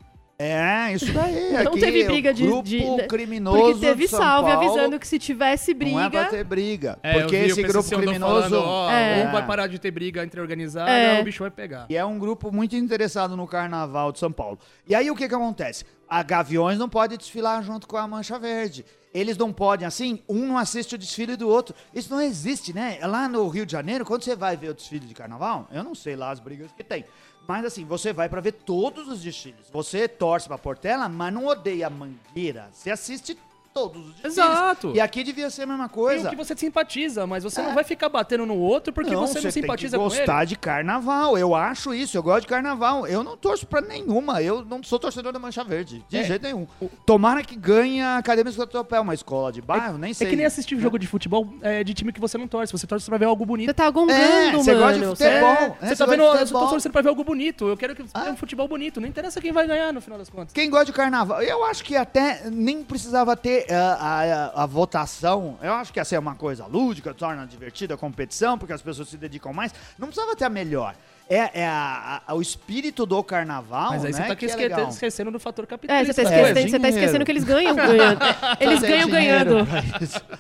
É, 0.44 0.94
isso 0.94 1.12
daí. 1.14 1.52
Não 1.54 1.72
aqui, 1.72 1.80
teve 1.80 2.04
briga 2.06 2.34
de- 2.34 2.44
grupo 2.46 2.64
de- 2.68 3.08
criminoso 3.08 3.58
Porque 3.58 3.80
teve 3.80 4.04
de 4.04 4.10
São 4.10 4.20
salve 4.20 4.52
Paulo 4.52 4.66
avisando 4.70 5.00
que 5.00 5.08
se 5.08 5.18
tivesse 5.20 5.74
Não 5.74 6.00
é 6.00 6.10
pra 6.10 6.22
briga. 6.22 6.26
ter 6.38 6.44
briga. 6.44 7.00
É, 7.04 7.14
porque 7.22 7.40
vi 7.44 7.50
esse 7.52 7.64
grupo 7.64 7.90
criminoso... 7.90 8.50
falando, 8.50 8.64
ó, 8.66 8.92
É. 8.92 9.26
ou 9.26 9.32
vai 9.32 9.46
parar 9.46 9.68
de 9.68 9.80
ter 9.80 9.92
briga 9.92 10.24
entre 10.24 10.40
organizadas, 10.42 10.94
É. 10.94 11.22
o 11.22 11.24
bicho 11.24 11.44
vai 11.44 11.52
pegar. 11.52 11.86
E 11.90 11.96
é 11.96 12.04
um 12.06 12.18
grupo 12.20 12.52
muito 12.52 12.76
interessado 12.76 13.36
no 13.38 13.48
carnaval 13.48 14.12
de 14.12 14.20
São 14.20 14.32
Paulo. 14.32 14.60
E 14.88 14.94
aí 14.96 15.10
o 15.10 15.16
que 15.16 15.28
que 15.28 15.36
acontece? 15.36 15.86
A 16.10 16.22
Gaviões 16.22 16.78
não 16.78 16.90
pode 16.90 17.18
desfilar 17.18 17.64
junto 17.64 17.88
com 17.88 17.98
a 17.98 18.08
Mancha 18.08 18.38
Verde. 18.38 18.86
Eles 19.14 19.38
não 19.38 19.54
podem, 19.54 19.86
assim, 19.86 20.22
um 20.28 20.46
não 20.48 20.58
assiste 20.58 20.96
o 20.96 20.98
desfile 20.98 21.36
do 21.36 21.48
outro. 21.48 21.76
Isso 21.94 22.12
não 22.12 22.20
existe, 22.20 22.74
né? 22.74 22.98
Lá 23.04 23.30
no 23.30 23.48
Rio 23.48 23.64
de 23.66 23.72
Janeiro, 23.72 24.04
quando 24.04 24.24
você 24.24 24.36
vai 24.36 24.58
ver 24.58 24.70
o 24.70 24.74
desfile 24.74 25.06
de 25.06 25.14
carnaval, 25.14 25.68
eu 25.72 25.84
não 25.84 25.94
sei 25.94 26.16
lá 26.16 26.32
as 26.32 26.40
brigas 26.40 26.72
que 26.72 26.84
tem. 26.84 27.06
Mas 27.48 27.66
assim, 27.66 27.84
você 27.84 28.14
vai 28.14 28.30
pra 28.30 28.42
ver 28.42 28.54
todos 28.54 29.08
os 29.08 29.22
desfiles. 29.22 29.70
Você 29.72 30.08
torce 30.08 30.48
pra 30.48 30.58
Portela, 30.58 31.10
mas 31.10 31.34
não 31.34 31.46
odeia 31.46 31.88
a 31.88 31.90
Mangueira. 31.90 32.70
Você 32.72 32.90
assiste 32.90 33.38
todos 33.74 34.02
os 34.02 34.14
desfiles. 34.14 34.38
Exato. 34.38 34.92
E 34.96 35.00
aqui 35.02 35.24
devia 35.24 35.50
ser 35.50 35.64
a 35.64 35.66
mesma 35.68 35.88
Tem 35.90 35.96
coisa. 35.96 36.28
o 36.28 36.30
que 36.30 36.36
você 36.36 36.56
simpatiza, 36.56 37.26
mas 37.26 37.44
você 37.44 37.62
não 37.62 37.74
vai 37.74 37.84
ficar 37.84 38.10
batendo 38.10 38.46
no 38.46 38.58
outro 38.58 38.94
porque 38.94 39.16
você 39.16 39.42
não 39.42 39.52
simpatiza 39.52 39.98
tem 39.98 40.00
com 40.06 40.10
que 40.10 40.16
ele. 40.16 40.26
gostar 40.26 40.46
de 40.46 40.56
carnaval. 40.56 41.38
Eu 41.38 41.56
acho 41.56 41.94
isso. 41.94 42.18
Eu 42.18 42.24
gosto 42.24 42.42
de 42.42 42.48
carnaval. 42.48 43.08
Eu 43.08 43.24
não 43.24 43.36
torço 43.38 43.66
pra 43.66 43.82
nenhuma. 43.82 44.42
Eu 44.42 44.64
não 44.64 44.84
sou 44.84 45.00
torcedor 45.00 45.32
da 45.32 45.40
Mancha 45.40 45.64
Verde. 45.64 46.04
De 46.08 46.18
É. 46.18 46.24
jeito 46.24 46.44
nenhum. 46.44 46.68
Tomara 47.06 47.42
que 47.44 47.56
ganhe 47.56 48.02
a 48.02 48.18
Academia 48.18 48.50
Escotopé, 48.50 49.00
uma 49.00 49.14
escola 49.14 49.52
de 49.52 49.62
bairro, 49.62 49.98
nem 49.98 50.12
É 50.12 50.14
sei. 50.14 50.30
que 50.30 50.36
nem 50.36 50.46
assistir 50.46 50.78
jogo 50.80 51.00
de 51.00 51.08
futebol 51.08 51.48
é, 51.62 51.84
de 51.84 51.94
time 51.94 52.12
que 52.12 52.20
você 52.20 52.38
não 52.38 52.48
torce. 52.48 52.72
Você 52.72 52.86
torce 52.88 53.06
pra 53.08 53.18
ver 53.18 53.26
algo 53.26 53.46
bonito. 53.46 53.68
Você 53.70 53.74
tá 53.74 53.90
gongando, 53.90 54.20
É, 54.22 54.46
mano. 54.48 54.64
você 54.64 54.74
gosta 54.76 55.00
de 55.00 55.06
futebol. 55.06 55.16
Você- 55.16 55.24
É, 55.24 55.70
você 55.80 55.88
você 55.88 55.96
tá 55.96 56.06
vendo, 56.06 56.24
eu 56.24 56.48
tô 56.48 56.68
torcendo 56.68 56.92
pra 56.92 57.02
ver 57.02 57.10
algo 57.10 57.24
bonito. 57.24 57.68
Eu 57.68 57.78
quero 57.78 57.96
que 57.96 58.04
Ah. 58.14 58.28
é 58.28 58.32
um 58.32 58.38
futebol 58.38 58.68
bonito. 58.68 59.00
Não 59.02 59.08
interessa 59.08 59.42
quem 59.42 59.52
vai 59.52 59.66
ganhar 59.68 59.92
no 59.94 60.02
final 60.02 60.18
das 60.20 60.30
contas. 60.30 60.54
Quem 60.54 60.70
gosta 60.70 60.86
de 60.86 60.94
carnaval, 60.94 61.42
eu 61.42 61.64
acho 61.66 61.84
que 61.84 61.96
até 61.96 62.50
nem 62.50 62.84
precisava 62.84 63.36
ter 63.36 63.63
ah, 63.70 63.98
a, 64.00 64.62
a, 64.62 64.64
a 64.64 64.66
votação. 64.66 65.58
Eu 65.62 65.74
acho 65.74 65.92
que 65.94 66.00
ia 66.00 66.06
ser 66.06 66.18
uma 66.20 66.36
coisa 66.36 66.66
lúdica, 66.66 67.14
torna 67.14 67.46
divertida 67.46 67.94
a 67.94 67.98
competição, 67.98 68.58
porque 68.58 68.74
as 68.74 68.82
pessoas 68.82 69.10
se 69.10 69.18
dedicam 69.18 69.54
mais. 69.54 69.74
Não 69.98 70.08
precisava 70.08 70.36
ter 70.36 70.46
a 70.46 70.50
melhor. 70.50 70.96
É, 71.30 71.62
é 71.62 71.68
a- 71.68 72.22
a- 72.28 72.34
o 72.36 72.42
espírito 72.42 73.06
do 73.06 73.24
carnaval, 73.24 73.92
Mas 73.92 74.04
aí 74.06 74.12
né? 74.12 74.18
você 74.22 74.28
tá 74.28 74.36
que 74.36 74.46
é 74.46 74.48
esque- 74.50 74.62
legal. 74.62 74.90
esquecendo 74.90 75.32
do 75.32 75.40
fator 75.40 75.64
É, 75.64 75.68
capitalista. 75.68 76.14
você 76.14 76.22
tá, 76.24 76.30
esquecendo, 76.30 76.54
coisas. 76.54 76.72
você 76.72 76.80
tá 76.80 76.90
esquecendo 76.90 77.26
que 77.26 77.32
eles 77.32 77.44
ganham 77.46 77.76
ganhando. 77.76 78.20
Eles 78.60 78.82
ganham 78.82 79.08
dinheiro 79.10 79.66
ganhando. 79.66 80.40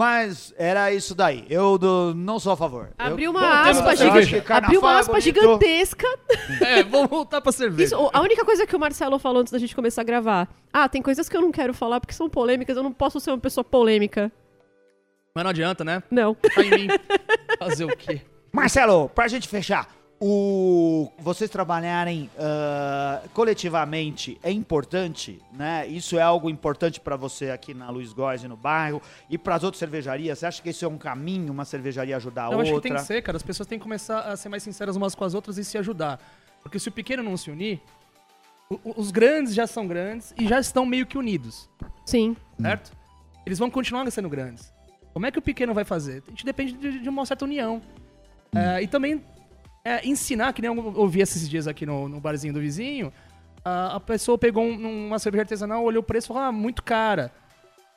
Mas 0.00 0.54
era 0.56 0.90
isso 0.94 1.14
daí. 1.14 1.44
Eu 1.50 1.76
do- 1.76 2.14
não 2.16 2.38
sou 2.40 2.52
a 2.52 2.56
favor. 2.56 2.88
Abriu 2.98 3.30
uma 3.32 3.40
Bom, 3.40 3.46
aspa, 3.46 3.84
eu 3.84 3.88
acho 3.90 4.22
giga- 4.22 4.40
que 4.40 4.40
carnaval 4.46 4.64
abriu 4.64 4.80
uma 4.80 4.98
aspa 4.98 5.20
gigantesca. 5.20 6.06
É, 6.64 6.82
vamos 6.82 7.10
voltar 7.10 7.40
pra 7.42 7.52
cerveja. 7.52 7.94
Isso, 7.94 8.10
a 8.10 8.20
única 8.22 8.42
coisa 8.44 8.66
que 8.66 8.74
o 8.74 8.80
Marcelo 8.80 9.18
falou 9.18 9.40
antes 9.42 9.52
da 9.52 9.58
gente 9.58 9.74
começar 9.74 10.00
a 10.00 10.04
gravar. 10.04 10.48
Ah, 10.72 10.88
tem 10.88 11.02
coisas 11.02 11.28
que 11.28 11.36
eu 11.36 11.42
não 11.42 11.52
quero 11.52 11.74
falar 11.74 12.00
porque 12.00 12.14
são 12.14 12.30
polêmicas, 12.30 12.78
eu 12.78 12.82
não 12.82 12.92
posso 12.92 13.20
ser 13.20 13.30
uma 13.30 13.38
pessoa 13.38 13.62
polêmica. 13.62 14.32
Mas 15.34 15.44
não 15.44 15.50
adianta, 15.50 15.84
né? 15.84 16.02
Não. 16.10 16.34
Tá 16.34 16.62
em 16.62 16.70
mim. 16.70 16.88
Fazer 17.58 17.84
o 17.84 17.94
quê? 17.96 18.22
Marcelo, 18.52 19.08
pra 19.10 19.28
gente 19.28 19.48
fechar, 19.48 19.86
o 20.22 21.10
vocês 21.18 21.48
trabalharem 21.48 22.28
ah, 22.38 23.22
coletivamente 23.32 24.38
é 24.42 24.52
importante, 24.52 25.40
né? 25.50 25.86
Isso 25.88 26.18
é 26.18 26.22
algo 26.22 26.50
importante 26.50 27.00
pra 27.00 27.16
você 27.16 27.50
aqui 27.50 27.72
na 27.72 27.88
Luiz 27.88 28.12
Góes 28.12 28.44
e 28.44 28.48
no 28.48 28.56
bairro 28.56 29.00
e 29.30 29.38
pras 29.38 29.64
outras 29.64 29.78
cervejarias. 29.78 30.38
Você 30.38 30.46
acha 30.46 30.62
que 30.62 30.68
isso 30.68 30.84
é 30.84 30.88
um 30.88 30.98
caminho, 30.98 31.50
uma 31.50 31.64
cervejaria 31.64 32.16
ajudar 32.16 32.48
a 32.48 32.52
Eu 32.52 32.60
acho 32.60 32.74
que 32.74 32.80
tem 32.82 32.92
outra? 32.92 32.96
que 32.96 33.06
ser, 33.06 33.22
cara. 33.22 33.36
As 33.36 33.42
pessoas 33.42 33.66
têm 33.66 33.78
que 33.78 33.82
começar 33.82 34.20
a 34.20 34.36
ser 34.36 34.50
mais 34.50 34.62
sinceras 34.62 34.94
umas 34.94 35.14
com 35.14 35.24
as 35.24 35.32
outras 35.32 35.56
e 35.56 35.64
se 35.64 35.78
ajudar. 35.78 36.20
Porque 36.62 36.78
se 36.78 36.90
o 36.90 36.92
pequeno 36.92 37.22
não 37.22 37.38
se 37.38 37.50
unir, 37.50 37.80
os 38.84 39.10
grandes 39.10 39.54
já 39.54 39.66
são 39.66 39.86
grandes 39.88 40.34
e 40.38 40.46
já 40.46 40.60
estão 40.60 40.84
meio 40.84 41.06
que 41.06 41.16
unidos, 41.16 41.68
Sim. 42.04 42.36
certo? 42.60 42.92
Eles 43.46 43.58
vão 43.58 43.70
continuar 43.70 44.08
sendo 44.10 44.28
grandes. 44.28 44.70
Como 45.14 45.24
é 45.24 45.30
que 45.30 45.38
o 45.38 45.42
pequeno 45.42 45.72
vai 45.72 45.84
fazer? 45.84 46.22
A 46.26 46.30
gente 46.30 46.44
depende 46.44 46.74
de, 46.74 47.00
de 47.00 47.08
uma 47.08 47.24
certa 47.24 47.46
união. 47.46 47.80
É, 48.54 48.82
e 48.82 48.86
também 48.86 49.24
é, 49.84 50.06
ensinar, 50.06 50.52
que 50.52 50.62
nem 50.62 50.70
eu 50.74 50.92
ouvi 50.96 51.20
esses 51.20 51.48
dias 51.48 51.66
aqui 51.66 51.84
no, 51.86 52.08
no 52.08 52.20
barzinho 52.20 52.52
do 52.54 52.60
vizinho, 52.60 53.12
a, 53.64 53.96
a 53.96 54.00
pessoa 54.00 54.36
pegou 54.38 54.62
um- 54.64 55.06
uma 55.08 55.18
cerveja 55.18 55.42
artesanal, 55.42 55.82
olhou 55.84 56.00
o 56.02 56.04
preço 56.04 56.26
e 56.26 56.28
falou, 56.28 56.42
ah, 56.42 56.52
muito 56.52 56.82
cara. 56.82 57.32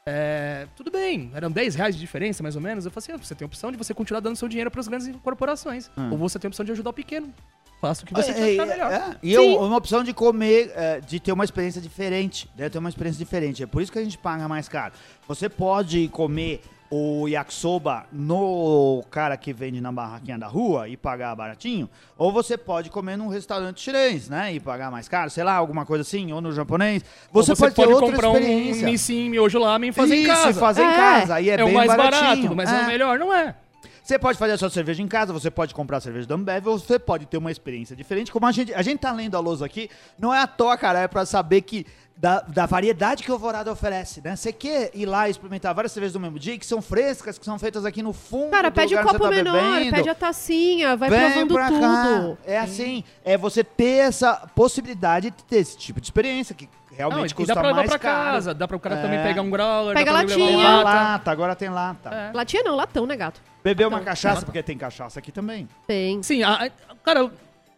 É, 0.05 0.67
tudo 0.75 0.91
bem, 0.91 1.31
eram 1.33 1.49
10 1.49 1.75
reais 1.75 1.95
de 1.95 2.01
diferença, 2.01 2.43
mais 2.43 2.55
ou 2.57 2.61
menos. 2.61 2.85
Eu 2.85 2.91
falei 2.91 3.05
assim, 3.05 3.11
ah, 3.13 3.17
você 3.25 3.33
tem 3.33 3.45
a 3.45 3.47
opção 3.47 3.71
de 3.71 3.77
você 3.77 3.93
continuar 3.93 4.19
dando 4.19 4.35
seu 4.35 4.49
dinheiro 4.49 4.69
para 4.69 4.81
as 4.81 4.87
grandes 4.87 5.09
corporações. 5.23 5.89
Ou 6.11 6.17
você 6.17 6.37
tem 6.37 6.47
a 6.47 6.49
opção 6.49 6.65
de 6.65 6.71
ajudar 6.73 6.89
o 6.89 6.93
pequeno. 6.93 7.33
Faça 7.79 8.03
o 8.03 8.05
que 8.07 8.13
você 8.13 8.31
É, 8.31 8.33
achar 8.53 8.63
é, 8.63 8.65
melhor. 8.65 8.91
é. 8.91 9.17
E 9.23 9.33
eu- 9.33 9.59
uma 9.61 9.75
opção 9.77 10.03
de 10.03 10.13
comer, 10.13 10.71
é, 10.75 10.99
de 11.01 11.19
ter 11.19 11.31
uma 11.33 11.43
experiência 11.45 11.81
diferente, 11.81 12.49
né? 12.57 12.69
Ter 12.69 12.77
uma 12.77 12.87
experiência 12.89 13.19
diferente. 13.19 13.61
É 13.63 13.65
por 13.65 13.81
isso 13.81 13.91
que 13.91 13.99
a 13.99 14.03
gente 14.03 14.17
paga 14.17 14.47
mais 14.47 14.67
caro. 14.69 14.93
Você 15.27 15.47
pode 15.49 16.07
comer 16.09 16.61
o 16.95 17.27
yakisoba 17.27 18.05
no 18.11 19.03
cara 19.09 19.35
que 19.35 19.51
vende 19.51 19.81
na 19.81 19.91
barraquinha 19.91 20.37
da 20.37 20.45
rua 20.45 20.87
e 20.87 20.95
pagar 20.95 21.35
baratinho, 21.35 21.89
ou 22.15 22.31
você 22.31 22.55
pode 22.55 22.91
comer 22.91 23.17
num 23.17 23.29
restaurante 23.29 23.81
chinês, 23.81 24.29
né? 24.29 24.53
E 24.53 24.59
pagar 24.59 24.91
mais 24.91 25.07
caro, 25.07 25.27
sei 25.31 25.43
lá, 25.43 25.53
alguma 25.55 25.87
coisa 25.87 26.03
assim, 26.03 26.31
ou 26.31 26.39
no 26.39 26.51
japonês. 26.51 27.03
Você, 27.31 27.51
Ou 27.51 27.55
você 27.55 27.63
pode, 27.63 27.75
ter 27.75 27.87
outra 27.87 28.11
comprar 28.11 28.29
experiência. 28.39 28.87
um 28.87 28.91
Nissin 28.91 29.29
Miojo 29.29 29.57
Lamen 29.57 29.89
e 29.89 29.93
fazer 29.93 30.15
Isso, 30.17 30.25
em 30.31 30.35
casa. 30.35 30.59
fazer 30.59 30.83
em 30.83 30.87
É. 30.91 30.95
casa. 30.95 31.33
Aí 31.35 31.49
é, 31.49 31.53
É, 31.53 31.57
bem 31.57 31.65
o 31.65 31.73
mais 31.73 31.87
baratinho. 31.87 32.49
barato, 32.49 32.55
mas 32.55 32.71
é. 32.71 32.83
o 32.83 32.85
melhor, 32.87 33.17
não 33.17 33.33
é? 33.33 33.55
Você 34.03 34.19
pode 34.19 34.37
fazer 34.37 34.51
a 34.51 34.57
sua 34.57 34.69
cerveja 34.69 35.01
em 35.01 35.07
casa, 35.07 35.31
você 35.31 35.49
pode 35.49 35.73
comprar 35.73 35.97
a 35.97 36.01
cerveja 36.01 36.27
da 36.27 36.35
Ambev, 36.35 36.67
ou 36.67 36.77
você 36.77 36.99
pode 36.99 37.25
ter 37.25 37.37
uma 37.37 37.49
experiência 37.49 37.95
diferente. 37.95 38.31
Como 38.33 38.45
a 38.45 38.51
gente, 38.51 38.73
a 38.73 38.81
gente 38.81 38.99
tá 38.99 39.11
lendo 39.13 39.35
a 39.35 39.39
lousa 39.39 39.65
aqui, 39.65 39.89
não 40.19 40.33
é 40.33 40.39
à 40.41 40.45
toa, 40.47 40.77
cara, 40.77 40.99
é 40.99 41.07
pra 41.07 41.25
saber 41.25 41.61
que 41.61 41.85
da, 42.15 42.39
da 42.41 42.65
variedade 42.65 43.23
que 43.23 43.29
o 43.31 43.33
Alvorada 43.33 43.71
oferece, 43.71 44.21
né? 44.23 44.35
Você 44.35 44.53
quer 44.53 44.91
ir 44.93 45.05
lá 45.05 45.27
e 45.27 45.31
experimentar 45.31 45.73
várias 45.73 45.91
cervejas 45.91 46.13
do 46.13 46.19
mesmo 46.19 46.39
dia, 46.39 46.57
que 46.57 46.65
são 46.65 46.81
frescas, 46.81 47.37
que 47.37 47.43
são 47.45 47.59
feitas 47.59 47.83
aqui 47.85 48.01
no 48.01 48.13
fundo 48.13 48.51
Cara, 48.51 48.69
do 48.69 48.73
pede 48.75 48.93
o 48.93 48.97
lugar 48.97 49.09
onde 49.13 49.19
copo 49.19 49.33
você 49.33 49.43
tá 49.43 49.51
menor, 49.51 49.73
bebendo. 49.79 49.95
pede 49.95 50.09
a 50.09 50.15
tacinha, 50.15 50.95
vai 50.95 51.09
Vem 51.09 51.19
provando 51.31 51.53
pra 51.53 51.67
tudo. 51.67 51.79
cá. 51.81 52.37
É 52.45 52.59
assim, 52.59 53.03
é 53.25 53.37
você 53.37 53.63
ter 53.63 53.97
essa 54.07 54.35
possibilidade 54.55 55.31
de 55.31 55.43
ter 55.43 55.57
esse 55.57 55.77
tipo 55.77 55.99
de 55.99 56.07
experiência, 56.07 56.55
que 56.55 56.69
realmente 56.91 57.31
Não, 57.31 57.35
custa 57.37 57.55
dá 57.55 57.59
pra 57.59 57.69
levar 57.69 57.77
mais 57.79 57.89
pra 57.89 57.99
caro. 57.99 58.31
casa, 58.31 58.53
dá 58.53 58.67
pra 58.67 58.77
o 58.77 58.79
cara 58.79 58.95
É. 58.95 59.01
também 59.01 59.21
pegar 59.23 59.41
um 59.41 59.49
growler, 59.49 59.95
Pega 59.95 60.11
dá 60.13 60.19
pra 60.19 60.27
latinha. 60.27 60.45
levar 60.45 60.61
Tem 60.61 60.65
uma 60.69 60.83
lata. 60.83 60.99
lata, 61.11 61.31
agora 61.31 61.55
tem 61.55 61.69
lata. 61.69 62.09
É. 62.09 62.31
Latinha 62.33 62.63
não, 62.63 62.75
latão, 62.75 63.05
né, 63.05 63.15
gato? 63.17 63.41
Bebeu 63.63 63.89
uma 63.89 64.01
cachaça, 64.01 64.45
porque 64.45 64.61
tem 64.61 64.77
cachaça 64.77 65.19
aqui 65.19 65.31
também. 65.31 65.67
Tem. 65.87 66.21
Sim, 66.21 66.43
a- 66.43 66.65
a- 66.65 66.69
cara, 67.03 67.31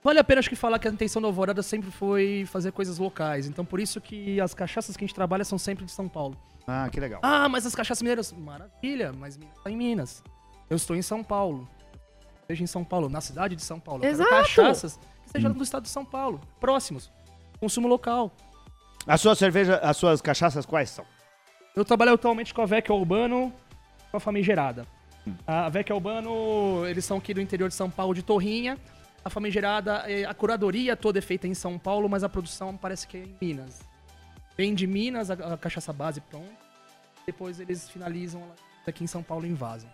vale 0.05 0.19
a 0.19 0.23
pena 0.23 0.37
acho 0.37 0.49
que 0.49 0.55
falar 0.55 0.77
que 0.77 0.87
a 0.87 0.91
intenção 0.91 1.19
do 1.19 1.27
Alvorada 1.27 1.63
sempre 1.63 1.89
foi 1.89 2.45
fazer 2.45 2.71
coisas 2.71 2.99
locais. 2.99 3.47
Então 3.47 3.65
por 3.65 3.79
isso 3.79 3.99
que 3.99 4.39
as 4.39 4.53
cachaças 4.53 4.95
que 4.95 5.03
a 5.03 5.07
gente 5.07 5.15
trabalha 5.15 5.43
são 5.43 5.57
sempre 5.57 5.83
de 5.83 5.91
São 5.91 6.07
Paulo. 6.07 6.37
Ah, 6.67 6.87
que 6.91 6.99
legal. 6.99 7.19
Ah, 7.23 7.49
mas 7.49 7.65
as 7.65 7.73
cachaças 7.73 8.03
mineiras, 8.03 8.31
maravilha, 8.31 9.11
mas 9.11 9.35
Minas 9.35 9.63
tá 9.63 9.71
em 9.71 9.75
Minas. 9.75 10.23
Eu 10.69 10.77
estou 10.77 10.95
em 10.95 11.01
São 11.01 11.23
Paulo. 11.23 11.67
Seja 12.45 12.63
em 12.63 12.67
São 12.67 12.83
Paulo, 12.83 13.09
na 13.09 13.19
cidade 13.19 13.55
de 13.55 13.63
São 13.63 13.79
Paulo. 13.79 14.05
Eu 14.05 14.15
quero 14.15 14.21
Exato. 14.21 14.29
cachaças 14.29 14.99
que 15.23 15.31
sejam 15.31 15.51
do 15.51 15.63
estado 15.63 15.83
de 15.83 15.89
São 15.89 16.05
Paulo, 16.05 16.39
próximos. 16.59 17.11
Consumo 17.59 17.87
local. 17.87 18.31
A 19.07 19.17
sua 19.17 19.33
cerveja, 19.33 19.77
as 19.77 19.97
suas 19.97 20.21
cachaças 20.21 20.67
quais 20.67 20.91
são? 20.91 21.05
Eu 21.75 21.83
trabalho 21.83 22.13
atualmente 22.13 22.53
com 22.53 22.61
a 22.61 22.65
Vec 22.67 22.91
Urbano, 22.91 23.51
com 24.11 24.17
a 24.17 24.19
Famigerada. 24.19 24.85
A 25.47 25.67
Vec 25.67 25.91
Urbano, 25.91 26.85
eles 26.87 27.03
são 27.05 27.17
aqui 27.17 27.33
do 27.33 27.41
interior 27.41 27.69
de 27.69 27.75
São 27.75 27.89
Paulo, 27.89 28.13
de 28.13 28.21
Torrinha. 28.21 28.77
A 29.25 29.29
Famigerada, 29.29 30.03
eh, 30.07 30.23
a 30.23 30.35
curadoria 30.35 30.95
toda 30.95 31.17
é 31.17 31.21
feita 31.21 31.47
em 31.47 31.55
São 31.55 31.79
Paulo, 31.79 32.07
mas 32.07 32.23
a 32.23 32.29
produção 32.29 32.77
parece 32.77 33.07
que 33.07 33.17
é 33.17 33.21
em 33.21 33.35
Minas. 33.41 33.79
Vem 34.55 34.75
de 34.75 34.85
Minas 34.85 35.31
a, 35.31 35.33
a 35.33 35.57
cachaça 35.57 35.91
base 35.91 36.21
pronta. 36.21 36.47
Depois 37.25 37.59
eles 37.59 37.89
finalizam 37.89 38.43
aqui 38.85 39.03
em 39.03 39.07
São 39.07 39.23
Paulo 39.23 39.47
e 39.47 39.49
invasam. 39.49 39.89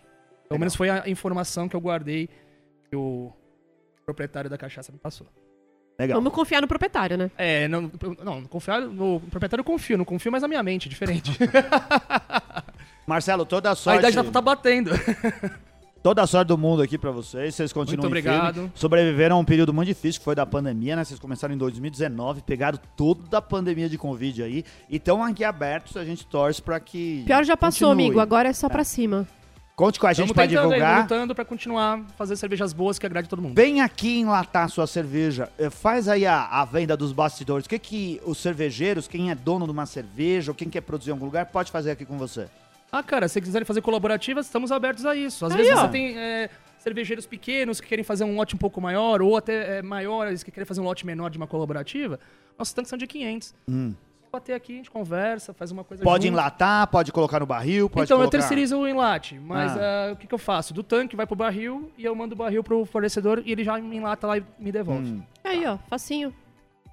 Pelo 0.50 0.60
menos 0.60 0.76
foi 0.76 0.90
a 0.90 1.08
informação 1.08 1.70
que 1.70 1.76
eu 1.78 1.80
guardei 1.80 2.28
que 2.90 2.96
o 2.98 3.32
proprietário 4.06 4.50
da 4.50 4.58
cachaça 4.58 4.92
me 4.92 4.98
passou. 4.98 5.28
Legal. 5.98 6.18
Vamos 6.20 6.34
confiar 6.34 6.60
no 6.60 6.68
proprietário, 6.68 7.16
né? 7.16 7.32
É, 7.38 7.70
não, 7.70 7.90
não 8.22 8.44
confiar 8.44 8.82
no 8.82 9.22
proprietário 9.22 9.62
eu 9.62 9.66
confio, 9.66 9.98
não 9.98 10.04
confio 10.04 10.30
mais 10.30 10.42
na 10.42 10.48
minha 10.50 10.62
mente, 10.62 10.90
diferente. 10.90 11.32
Marcelo, 13.08 13.46
toda 13.46 13.70
a 13.70 13.72
a 13.72 13.76
sorte. 13.76 14.00
idade 14.00 14.16
já 14.16 14.24
tá 14.26 14.42
batendo. 14.42 14.92
Toda 16.04 16.24
a 16.24 16.28
sorte 16.28 16.48
do 16.48 16.58
mundo 16.58 16.82
aqui 16.82 16.98
pra 16.98 17.12
vocês. 17.12 17.54
Vocês 17.54 17.72
continuam 17.72 18.02
Muito 18.02 18.08
obrigado. 18.08 18.54
firme. 18.56 18.72
Sobreviveram 18.74 19.36
a 19.36 19.40
um 19.40 19.46
período 19.46 19.72
muito 19.72 19.88
difícil, 19.88 20.20
que 20.20 20.26
foi 20.26 20.34
da 20.34 20.46
pandemia, 20.48 20.96
né? 20.96 21.04
Vocês 21.04 21.20
começaram 21.20 21.54
em 21.54 21.58
2019, 21.58 22.42
pegaram 22.42 22.80
toda 22.98 23.38
a 23.38 23.42
pandemia 23.42 23.88
de 23.88 24.00
Covid 24.00 24.42
aí. 24.42 24.66
E 24.90 24.96
estão 24.96 25.24
aqui 25.24 25.44
abertos, 25.44 25.96
a 25.96 26.04
gente 26.04 26.26
torce 26.26 26.60
pra 26.62 26.80
que. 26.80 27.22
Pior 27.26 27.44
já 27.44 27.56
passou, 27.56 27.90
continue. 27.90 28.06
amigo. 28.08 28.20
Agora 28.20 28.50
é 28.50 28.54
só 28.54 28.68
pra 28.68 28.84
cima. 28.84 29.28
Conte 29.76 30.00
com 30.00 30.06
a 30.08 30.14
gente 30.14 30.34
pra 30.34 30.48
tentando 30.48 30.60
aí, 30.66 30.68
divulgar. 30.80 31.02
lutando 31.04 31.34
pra 31.36 31.46
continuar 31.46 32.02
fazer 32.18 32.36
cervejas 32.36 32.74
boas 32.74 33.00
que 33.00 33.06
agrade 33.06 33.30
todo 33.30 33.42
mundo. 33.42 33.56
Vem 33.56 33.82
aqui 33.82 34.20
enlatar 34.20 34.70
sua 34.70 34.86
cerveja. 34.86 35.50
Eh, 35.58 35.70
Faz 35.70 36.08
aí 36.08 36.26
a, 36.26 36.46
a 36.46 36.66
venda 36.66 36.96
dos 36.98 37.12
bastidores. 37.12 37.66
O 37.66 37.70
que, 37.70 37.80
que 37.80 38.22
os 38.26 38.38
cervejeiros, 38.38 39.08
quem 39.08 39.32
é 39.32 39.36
dono 39.36 39.66
de 39.66 39.72
uma 39.72 39.86
cerveja 39.86 40.52
ou 40.52 40.56
quem 40.56 40.70
quer 40.70 40.82
produzir 40.82 41.10
em 41.12 41.14
algum 41.14 41.26
lugar, 41.26 41.46
pode 41.48 41.72
fazer 41.72 41.92
aqui 41.92 42.06
com 42.06 42.18
você? 42.18 42.48
Ah, 42.92 43.02
cara, 43.04 43.28
se 43.28 43.40
quiserem 43.40 43.66
fazer 43.66 43.82
colaborativas, 43.82 44.46
estamos 44.48 44.72
abertos 44.72 45.06
a 45.06 45.16
isso. 45.16 45.46
Às 45.46 45.52
Aí, 45.54 45.58
vezes 45.60 45.74
ó. 45.74 45.82
você 45.82 45.88
tem. 45.90 46.18
é, 46.18 46.50
cervejeiros 46.80 47.26
pequenos 47.26 47.80
que 47.80 47.88
querem 47.88 48.04
fazer 48.04 48.24
um 48.24 48.36
lote 48.36 48.56
um 48.56 48.58
pouco 48.58 48.82
maior, 48.82 49.22
ou 49.22 49.38
até 49.38 49.78
é, 49.78 49.82
maiores 49.82 50.44
que 50.44 50.52
querem 50.52 50.66
fazer 50.66 50.82
um 50.82 50.84
lote 50.84 51.06
menor 51.06 51.30
de 51.30 51.38
uma 51.38 51.46
colaborativa, 51.48 52.20
nossos 52.58 52.74
tanques 52.74 52.90
são 52.90 52.98
de 52.98 53.06
500. 53.08 53.54
Hum. 53.70 53.94
Bater 54.32 54.54
aqui, 54.54 54.74
a 54.74 54.76
gente 54.78 54.90
conversa, 54.90 55.54
faz 55.54 55.72
uma 55.72 55.84
coisa 55.84 56.04
Pode 56.04 56.26
junto. 56.26 56.34
enlatar, 56.34 56.88
pode 56.88 57.12
colocar 57.12 57.40
no 57.42 57.46
barril, 57.46 57.90
pode 57.90 58.06
então, 58.06 58.16
eu 58.16 58.22
colocar... 58.22 58.38
terceirizo 58.40 58.80
o 58.80 58.88
enlate, 58.88 59.38
mas 59.38 59.76
Ah. 59.78 60.08
ah, 60.10 60.14
o 60.14 60.16
que, 60.16 60.26
que 60.26 60.34
eu 60.34 60.38
faço? 60.40 60.74
Do 60.74 60.82
tanque 60.82 61.16
vai 61.18 61.28
pro 61.28 61.36
barril 61.36 61.92
e 61.98 62.06
eu 62.06 62.16
mando 62.16 62.34
o 62.34 62.38
barril 62.38 62.64
pro 62.64 62.84
fornecedor 62.86 63.44
e 63.46 63.52
ele 63.52 63.64
já 63.64 63.78
me 63.78 63.96
enlata 63.98 64.26
lá 64.26 64.38
e 64.38 64.44
me 64.58 64.72
devolve. 64.72 65.12
Hum. 65.12 65.22
Aí, 65.44 65.66
ó, 65.68 65.78
facinho. 65.90 66.34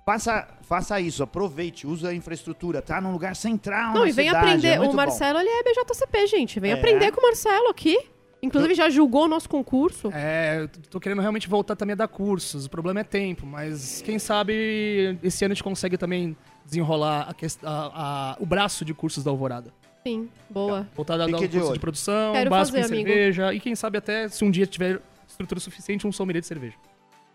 Faça, 0.08 0.48
faça 0.62 0.98
isso, 0.98 1.22
aproveite, 1.22 1.86
use 1.86 2.06
a 2.06 2.14
infraestrutura, 2.14 2.80
tá 2.80 2.98
num 2.98 3.12
lugar 3.12 3.36
central 3.36 3.92
Não, 3.92 4.00
na 4.04 4.08
e 4.08 4.12
vem 4.12 4.28
cidade, 4.28 4.46
aprender. 4.46 4.68
é 4.68 4.80
o 4.80 4.84
bom. 4.86 4.94
Marcelo, 4.94 5.38
ele 5.38 5.50
é 5.50 5.62
BJCP, 5.62 6.26
gente. 6.26 6.58
Vem 6.58 6.70
É. 6.70 6.74
aprender 6.74 7.12
com 7.12 7.20
o 7.20 7.24
Marcelo 7.24 7.68
aqui. 7.68 7.98
Inclusive, 8.42 8.74
já 8.74 8.88
julgou 8.88 9.24
o 9.24 9.28
nosso 9.28 9.50
concurso. 9.50 10.10
É, 10.14 10.60
eu 10.62 10.68
tô 10.88 10.98
querendo 10.98 11.20
realmente 11.20 11.46
voltar 11.46 11.76
também 11.76 11.92
a 11.92 11.96
dar 11.96 12.08
cursos. 12.08 12.64
O 12.64 12.70
problema 12.70 13.00
é 13.00 13.04
tempo, 13.04 13.44
mas 13.44 14.00
quem 14.00 14.18
sabe 14.18 15.18
esse 15.22 15.44
ano 15.44 15.52
a 15.52 15.54
gente 15.54 15.62
consegue 15.62 15.98
também 15.98 16.34
desenrolar 16.64 17.28
a 17.28 17.68
a- 17.68 17.90
a- 18.32 18.36
o 18.40 18.46
braço 18.46 18.86
de 18.86 18.94
cursos 18.94 19.22
da 19.22 19.30
Alvorada. 19.30 19.74
Sim, 20.06 20.30
boa. 20.48 20.88
Voltar 20.96 21.14
a 21.14 21.16
dar 21.18 21.24
Fique 21.26 21.36
um 21.36 21.40
de 21.42 21.48
curso 21.48 21.66
olho. 21.66 21.74
de 21.74 21.80
produção, 21.80 22.32
Quero 22.32 22.48
básico 22.48 22.78
fazer, 22.78 22.94
em 22.94 22.96
amigo. 23.00 23.10
cerveja 23.10 23.52
e 23.52 23.60
quem 23.60 23.74
sabe 23.74 23.98
até 23.98 24.26
se 24.28 24.42
um 24.42 24.50
dia 24.50 24.64
tiver 24.66 25.02
estrutura 25.28 25.60
suficiente 25.60 26.06
um 26.06 26.12
sommelier 26.12 26.40
de 26.40 26.46
cerveja. 26.46 26.76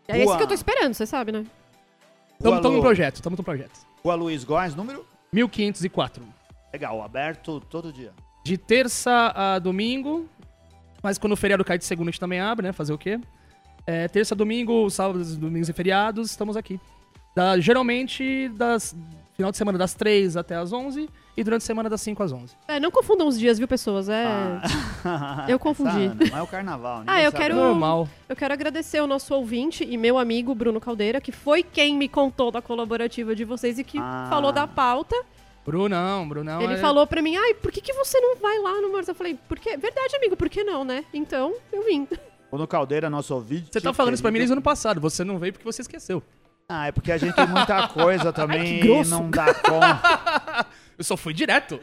É 0.07 0.15
esse 0.17 0.25
Boa. 0.25 0.37
que 0.37 0.43
eu 0.43 0.47
tô 0.47 0.55
esperando, 0.55 0.95
você 0.95 1.05
sabe, 1.05 1.31
né? 1.31 1.45
Estamos 2.43 2.61
no 2.61 2.69
Lu- 2.77 2.81
projeto, 2.81 3.15
estamos 3.15 3.37
no 3.37 3.43
projeto. 3.43 3.79
Rua 4.03 4.15
Luiz 4.15 4.43
Góes, 4.43 4.75
número? 4.75 5.05
1504. 5.31 6.23
Legal, 6.73 7.01
aberto 7.01 7.59
todo 7.61 7.91
dia. 7.93 8.11
De 8.43 8.57
terça 8.57 9.31
a 9.35 9.59
domingo, 9.59 10.27
mas 11.01 11.17
quando 11.17 11.33
o 11.33 11.37
feriado 11.37 11.63
cai 11.63 11.77
de 11.77 11.85
segunda 11.85 12.09
a 12.09 12.11
gente 12.11 12.19
também 12.19 12.39
abre, 12.41 12.65
né? 12.67 12.73
Fazer 12.73 12.91
o 12.93 12.97
quê? 12.97 13.19
É, 13.87 14.07
terça, 14.07 14.35
domingo, 14.35 14.89
sábados, 14.89 15.37
domingos 15.37 15.69
e 15.69 15.73
feriados, 15.73 16.31
estamos 16.31 16.57
aqui. 16.57 16.79
Da- 17.35 17.57
geralmente, 17.59 18.49
das 18.49 18.95
final 19.43 19.51
de 19.51 19.57
semana 19.57 19.77
das 19.77 19.93
3 19.93 20.37
até 20.37 20.55
as 20.55 20.71
11 20.71 21.09
e 21.35 21.43
durante 21.43 21.63
a 21.63 21.65
semana 21.65 21.89
das 21.89 21.99
5 22.01 22.23
às 22.23 22.31
11. 22.31 22.55
É, 22.67 22.79
não 22.79 22.89
confundam 22.89 23.27
os 23.27 23.37
dias, 23.37 23.57
viu, 23.57 23.67
pessoas? 23.67 24.07
É. 24.07 24.25
Ah. 25.05 25.45
Eu 25.49 25.59
confundi. 25.59 26.05
Essa 26.05 26.15
Mas 26.15 26.33
é 26.33 26.41
o 26.41 26.47
carnaval, 26.47 26.97
Ah, 26.97 26.99
ninguém 26.99 27.23
eu 27.25 27.31
sabe. 27.31 27.43
quero- 27.43 27.55
Normal. 27.55 28.07
Eu 28.29 28.35
quero 28.37 28.53
agradecer 28.53 29.01
o 29.01 29.07
nosso 29.07 29.33
ouvinte 29.35 29.83
e 29.83 29.97
meu 29.97 30.17
amigo 30.17 30.55
Bruno 30.55 30.79
Caldeira, 30.79 31.19
que 31.19 31.31
foi 31.33 31.61
quem 31.61 31.97
me 31.97 32.07
contou 32.07 32.51
da 32.51 32.61
colaborativa 32.61 33.35
de 33.35 33.43
vocês 33.43 33.77
e 33.77 33.83
que 33.83 33.97
Ah. 33.99 34.27
falou 34.29 34.53
da 34.53 34.65
pauta. 34.65 35.15
Brunão, 35.65 36.27
Brunão. 36.27 36.61
Ele 36.61 36.73
é- 36.75 36.77
falou 36.77 37.05
pra 37.05 37.21
mim, 37.21 37.35
ai, 37.35 37.53
por 37.55 37.71
que, 37.71 37.81
que 37.81 37.91
você 37.93 38.19
não 38.21 38.37
vai 38.37 38.57
lá 38.59 38.79
no 38.81 38.91
Marcelo? 38.93 39.11
Eu 39.11 39.15
falei, 39.15 39.37
por 39.47 39.59
quê? 39.59 39.75
Verdade, 39.75 40.15
amigo, 40.15 40.37
por 40.37 40.49
que 40.49 40.63
não, 40.63 40.85
né? 40.85 41.03
Então, 41.13 41.53
eu 41.71 41.83
vim. 41.85 42.07
O 42.51 42.57
no 42.57 42.67
Caldeira, 42.67 43.09
nosso 43.09 43.33
ouvinte. 43.33 43.67
Você 43.71 43.81
tá 43.81 43.91
falando 43.93 44.13
isso 44.13 44.21
pra 44.23 44.29
mim 44.31 44.35
querido. 44.35 44.49
desde 44.49 44.53
o 44.53 44.55
ano 44.55 44.61
passado. 44.61 45.01
Você 45.01 45.23
não 45.25 45.37
veio 45.39 45.51
porque 45.51 45.65
você 45.65 45.81
esqueceu. 45.81 46.21
Ah, 46.67 46.87
é 46.87 46.91
porque 46.91 47.11
a 47.11 47.17
gente 47.17 47.33
tem 47.35 47.47
muita 47.47 47.87
coisa 47.87 48.31
também 48.33 48.79
e 48.79 49.05
não 49.05 49.29
dá 49.29 49.53
conta. 49.53 50.65
Eu 50.97 51.03
só 51.03 51.17
fui 51.17 51.33
direto. 51.33 51.79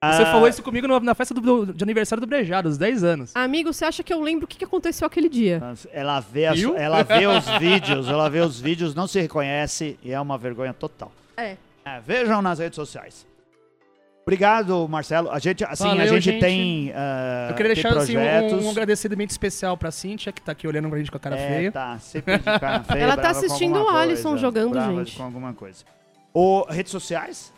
Ah, 0.00 0.12
Você 0.14 0.24
falou 0.24 0.48
isso 0.48 0.62
comigo 0.62 0.88
no- 0.88 0.98
na 0.98 1.14
festa 1.14 1.32
do- 1.32 1.40
do- 1.66 1.72
de 1.72 1.84
aniversário 1.84 2.20
do 2.20 2.26
Brejado, 2.26 2.68
aos 2.68 2.76
10 2.76 3.04
anos. 3.04 3.30
Amigo, 3.36 3.72
você 3.72 3.84
acha 3.84 4.02
que 4.02 4.12
eu 4.12 4.20
lembro 4.20 4.44
o 4.44 4.48
que, 4.48 4.58
que 4.58 4.64
aconteceu 4.64 5.06
aquele 5.06 5.28
dia? 5.28 5.62
Ela 5.92 6.18
vê, 6.20 6.46
as- 6.46 6.60
ela 6.76 7.02
vê 7.04 7.26
os 7.28 7.46
vídeos, 7.60 8.08
ela 8.08 8.28
vê 8.28 8.40
os 8.40 8.60
vídeos, 8.60 8.94
não 8.96 9.06
se 9.06 9.20
reconhece 9.20 9.96
e 10.02 10.10
é 10.12 10.20
uma 10.20 10.36
vergonha 10.36 10.74
total. 10.74 11.12
É. 11.36 11.56
É, 11.84 12.00
vejam 12.00 12.42
nas 12.42 12.58
redes 12.58 12.74
sociais. 12.76 13.24
Obrigado, 14.22 14.88
Marcelo. 14.88 15.30
A 15.30 15.38
gente, 15.40 15.64
assim, 15.64 15.84
a 15.84 15.88
Valeu, 15.88 16.06
gente, 16.14 16.24
gente. 16.24 16.40
tem, 16.40 16.92
ah, 16.94 17.48
Eu 17.50 17.56
queria 17.56 17.74
tem 17.74 17.82
deixar 17.82 17.98
assim, 17.98 18.16
um, 18.16 18.66
um 18.66 18.70
agradecimento 18.70 19.30
especial 19.30 19.76
pra 19.76 19.90
Cíntia, 19.90 20.32
que 20.32 20.40
tá 20.40 20.52
aqui 20.52 20.66
olhando 20.68 20.88
pra 20.88 20.98
gente 20.98 21.10
com 21.10 21.16
a 21.16 21.20
cara 21.20 21.36
é, 21.36 21.48
feia. 21.48 21.72
Tá, 21.72 21.98
sempre 21.98 22.38
de 22.38 22.44
cara 22.44 22.82
feia, 22.84 23.02
Ela 23.02 23.16
tá 23.16 23.30
assistindo 23.30 23.82
o 23.82 23.88
Alisson 23.88 24.28
coisa, 24.30 24.40
jogando, 24.40 24.70
brava 24.70 25.04
gente. 25.04 25.16
com 25.16 25.24
alguma 25.24 25.52
coisa. 25.52 25.84
O, 26.32 26.62
redes 26.70 26.92
sociais? 26.92 27.52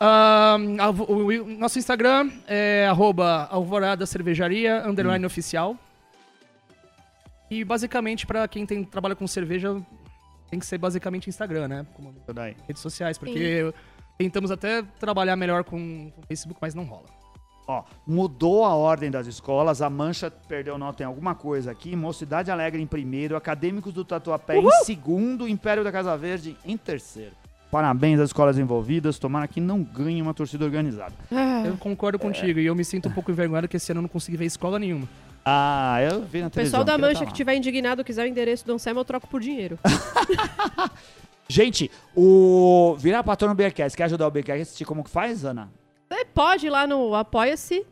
Ahn, 0.00 0.78
a- 0.80 0.90
o, 0.90 1.26
o- 1.26 1.46
nosso 1.58 1.78
Instagram 1.78 2.30
é 2.46 2.86
arroba 2.88 3.46
alvorada 3.50 4.06
cervejaria, 4.06 4.86
underline 4.88 5.26
oficial. 5.26 5.76
E 7.50 7.64
basicamente, 7.64 8.26
pra 8.26 8.46
quem 8.48 8.64
tem, 8.64 8.82
trabalha 8.84 9.14
com 9.14 9.26
cerveja, 9.26 9.76
tem 10.50 10.58
que 10.58 10.66
ser 10.66 10.78
basicamente 10.78 11.28
Instagram, 11.28 11.68
né? 11.68 11.86
Como 11.94 12.14
redes 12.66 12.80
sociais, 12.82 13.18
porque 13.18 13.72
tentamos 14.18 14.50
até 14.50 14.82
trabalhar 14.98 15.36
melhor 15.36 15.62
com 15.64 16.10
o 16.18 16.26
Facebook, 16.26 16.58
mas 16.60 16.74
não 16.74 16.84
rola. 16.84 17.04
Ó, 17.68 17.84
mudou 18.06 18.64
a 18.64 18.74
ordem 18.74 19.10
das 19.10 19.26
escolas, 19.26 19.82
a 19.82 19.88
Mancha 19.90 20.30
perdeu 20.30 20.78
nota 20.78 21.02
em 21.02 21.06
alguma 21.06 21.34
coisa 21.34 21.70
aqui, 21.70 21.94
Mocidade 21.94 22.50
Alegre 22.50 22.80
em 22.82 22.86
primeiro, 22.86 23.36
Acadêmicos 23.36 23.92
do 23.92 24.04
Tatuapé 24.04 24.56
em 24.58 24.70
segundo, 24.84 25.46
Império 25.46 25.84
da 25.84 25.92
Casa 25.92 26.16
Verde 26.16 26.56
em 26.64 26.76
terceiro. 26.76 27.32
Parabéns 27.70 28.18
às 28.18 28.30
escolas 28.30 28.58
envolvidas, 28.58 29.18
tomara 29.18 29.46
que 29.46 29.60
não 29.60 29.82
ganhe 29.82 30.22
uma 30.22 30.32
torcida 30.32 30.64
organizada. 30.64 31.12
Ah, 31.30 31.64
Eu 31.66 31.76
concordo 31.76 32.18
contigo 32.18 32.58
e 32.58 32.64
eu 32.64 32.74
me 32.74 32.82
sinto 32.82 33.10
um 33.10 33.12
pouco 33.12 33.30
envergonhado 33.30 33.68
que 33.68 33.76
esse 33.76 33.92
ano 33.92 33.98
eu 33.98 34.02
não 34.02 34.08
consegui 34.08 34.38
ver 34.38 34.46
escola 34.46 34.78
nenhuma. 34.78 35.06
Ah, 35.44 35.98
eu 36.00 36.22
vi 36.22 36.40
na 36.40 36.46
o 36.46 36.50
televisão. 36.50 36.80
pessoal 36.80 36.84
da 36.84 36.96
Mancha 36.96 37.20
tá 37.20 37.26
que 37.26 37.34
tiver 37.34 37.54
indignado 37.54 38.02
quiser 38.02 38.24
o 38.24 38.26
endereço 38.26 38.64
do 38.66 38.72
Anselmo, 38.72 39.00
eu 39.00 39.04
troco 39.04 39.26
por 39.28 39.42
dinheiro. 39.42 39.78
Gente, 41.50 41.90
o 42.14 42.94
virar 42.98 43.22
patrão 43.24 43.48
no 43.48 43.54
Beercast, 43.54 43.96
quer 43.96 44.04
ajudar 44.04 44.26
o 44.26 44.30
Beercast 44.30 44.58
a 44.58 44.62
assistir 44.62 44.84
como 44.84 45.02
que 45.02 45.08
faz, 45.10 45.44
Ana? 45.44 45.70
Você 46.10 46.24
pode 46.26 46.66
ir 46.66 46.70
lá 46.70 46.86
no 46.86 47.14
Apoia-se 47.14 47.86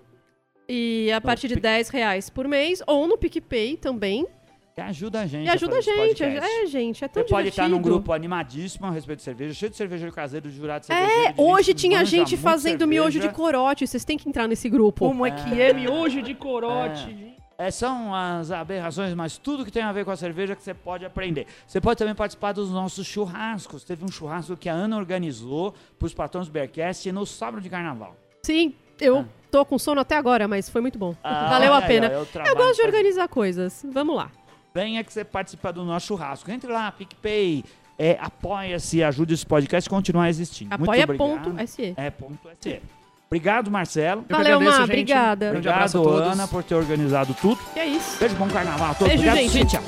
e 0.69 1.11
a 1.13 1.21
partir 1.21 1.49
de 1.49 1.55
Pic- 1.55 1.63
10 1.63 1.89
reais 1.89 2.29
por 2.29 2.47
mês, 2.47 2.83
ou 2.87 3.07
no 3.07 3.17
PicPay 3.17 3.77
também. 3.79 4.27
Que 4.75 4.81
ajuda 4.83 5.21
a 5.23 5.27
gente 5.27 5.47
E 5.47 5.49
ajuda 5.49 5.77
a 5.77 5.79
esse 5.79 5.89
gente. 5.91 5.97
podcast. 6.19 6.51
É, 6.51 6.67
gente, 6.67 7.03
é 7.03 7.09
tão 7.09 7.23
Você 7.23 7.29
pode 7.31 7.49
estar 7.49 7.63
num 7.63 7.69
divertido. 7.77 7.95
grupo 7.95 8.13
animadíssimo 8.13 8.87
a 8.87 8.91
respeito 8.91 9.21
de 9.21 9.25
cerveja, 9.25 9.55
cheio 9.55 9.71
de 9.71 9.77
cervejeiro 9.77 10.13
caseiro, 10.15 10.51
de 10.51 10.55
jurado 10.55 10.85
de 10.87 10.93
É, 10.93 10.97
cervejeiro. 10.99 11.33
de 11.35 11.41
hoje 11.41 11.63
gente 11.69 11.79
tinha 11.81 12.05
gente 12.05 12.37
fazendo 12.37 12.87
miojo 12.87 13.13
de 13.13 13.15
cerveja. 13.25 13.33
corote. 13.33 13.87
Vocês 13.87 14.05
têm 14.05 14.19
que 14.19 14.29
entrar 14.29 14.47
nesse 14.47 14.69
grupo. 14.69 15.07
Como 15.07 15.25
é 15.25 15.31
que 15.31 15.59
é 15.59 15.73
miojo 15.73 16.21
de 16.21 16.35
corote? 16.35 17.07
gente? 17.07 17.25
É, 17.25 17.36
são 17.71 18.15
as 18.15 18.51
aberrações, 18.51 19.15
mas 19.15 19.39
tudo 19.39 19.65
que 19.65 19.71
tem 19.71 19.83
a 19.83 19.91
ver 19.93 20.05
com 20.05 20.11
a 20.11 20.17
cerveja 20.17 20.55
que 20.55 20.63
você 20.63 20.75
pode 20.75 21.05
aprender. 21.05 21.47
Você 21.67 21.81
pode 21.81 21.99
também 21.99 22.15
participar 22.15 22.53
dos 22.53 22.71
nossos 22.71 23.07
churrascos. 23.07 23.83
Teve 23.85 24.05
um 24.05 24.09
churrasco 24.09 24.57
que 24.57 24.69
a 24.69 24.73
Ana 24.75 24.97
organizou 24.97 25.75
para 25.99 26.07
os 26.07 26.13
patrões 26.15 26.47
do 26.49 26.53
Bearcast 26.53 27.11
no 27.13 27.25
sábado 27.25 27.63
de 27.63 27.71
carnaval. 27.71 28.15
Sim, 28.43 28.75
eu 29.01 29.21
Ah. 29.21 29.25
tô 29.51 29.65
com 29.65 29.79
sono 29.79 30.01
até 30.03 30.17
agora, 30.17 30.47
mas 30.47 30.69
foi 30.69 30.81
muito 30.83 30.99
bom. 30.99 31.15
Ah, 31.25 31.49
Valeu 31.49 31.73
a 31.73 31.79
aí, 31.79 31.87
pena. 31.87 32.07
eu 32.09 32.27
Eu 32.47 32.57
gosto 32.57 32.77
de 32.77 32.83
organizar 32.83 33.27
coisas. 33.29 33.85
Vamos 33.91 34.15
lá. 34.17 34.31
Venha 34.75 35.03
que 35.03 35.11
você 35.13 35.25
participa 35.25 35.73
do 35.73 35.83
nosso 35.85 36.07
churrasco. 36.09 36.51
Entre 36.51 36.71
lá, 36.71 36.93
PicPay, 36.93 37.65
é, 37.99 38.19
apoia-se, 38.21 39.03
ajude 39.03 39.33
esse 39.33 39.47
podcast 39.47 39.89
a 39.89 39.91
continuar 39.91 40.29
existindo. 40.29 40.75
Apoia.se. 40.75 41.95
É, 41.97 42.11
ponto 42.11 42.51
SE. 42.61 42.83
Obrigado, 43.29 43.71
Marcelo. 43.71 44.25
Eu 44.29 44.37
Valeu, 44.37 44.55
agradeço, 44.55 44.71
Má, 44.79 44.87
gente. 44.87 44.93
obrigada. 44.93 45.49
Obrigado, 45.49 45.93
todos. 45.93 46.21
Ana, 46.33 46.47
por 46.49 46.63
ter 46.63 46.75
organizado 46.77 47.35
tudo. 47.35 47.59
E 47.75 47.81
é 47.81 47.87
isso. 47.87 48.19
Beijo, 48.21 48.35
bom 48.37 48.49
carnaval 48.49 48.91
a 48.93 48.95
todos. 48.95 49.09
Beijo, 49.15 49.29
Obrigado, 49.29 49.51
gente. 49.53 49.71
Cíntia. 49.71 49.81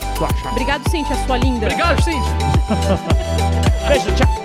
Obrigado, 0.50 0.90
Cintia, 0.90 1.16
sua 1.26 1.36
linda. 1.38 1.66
Obrigado, 1.66 2.02
Cintia. 2.02 2.32
Beijo, 3.88 4.12
tchau. 4.16 4.37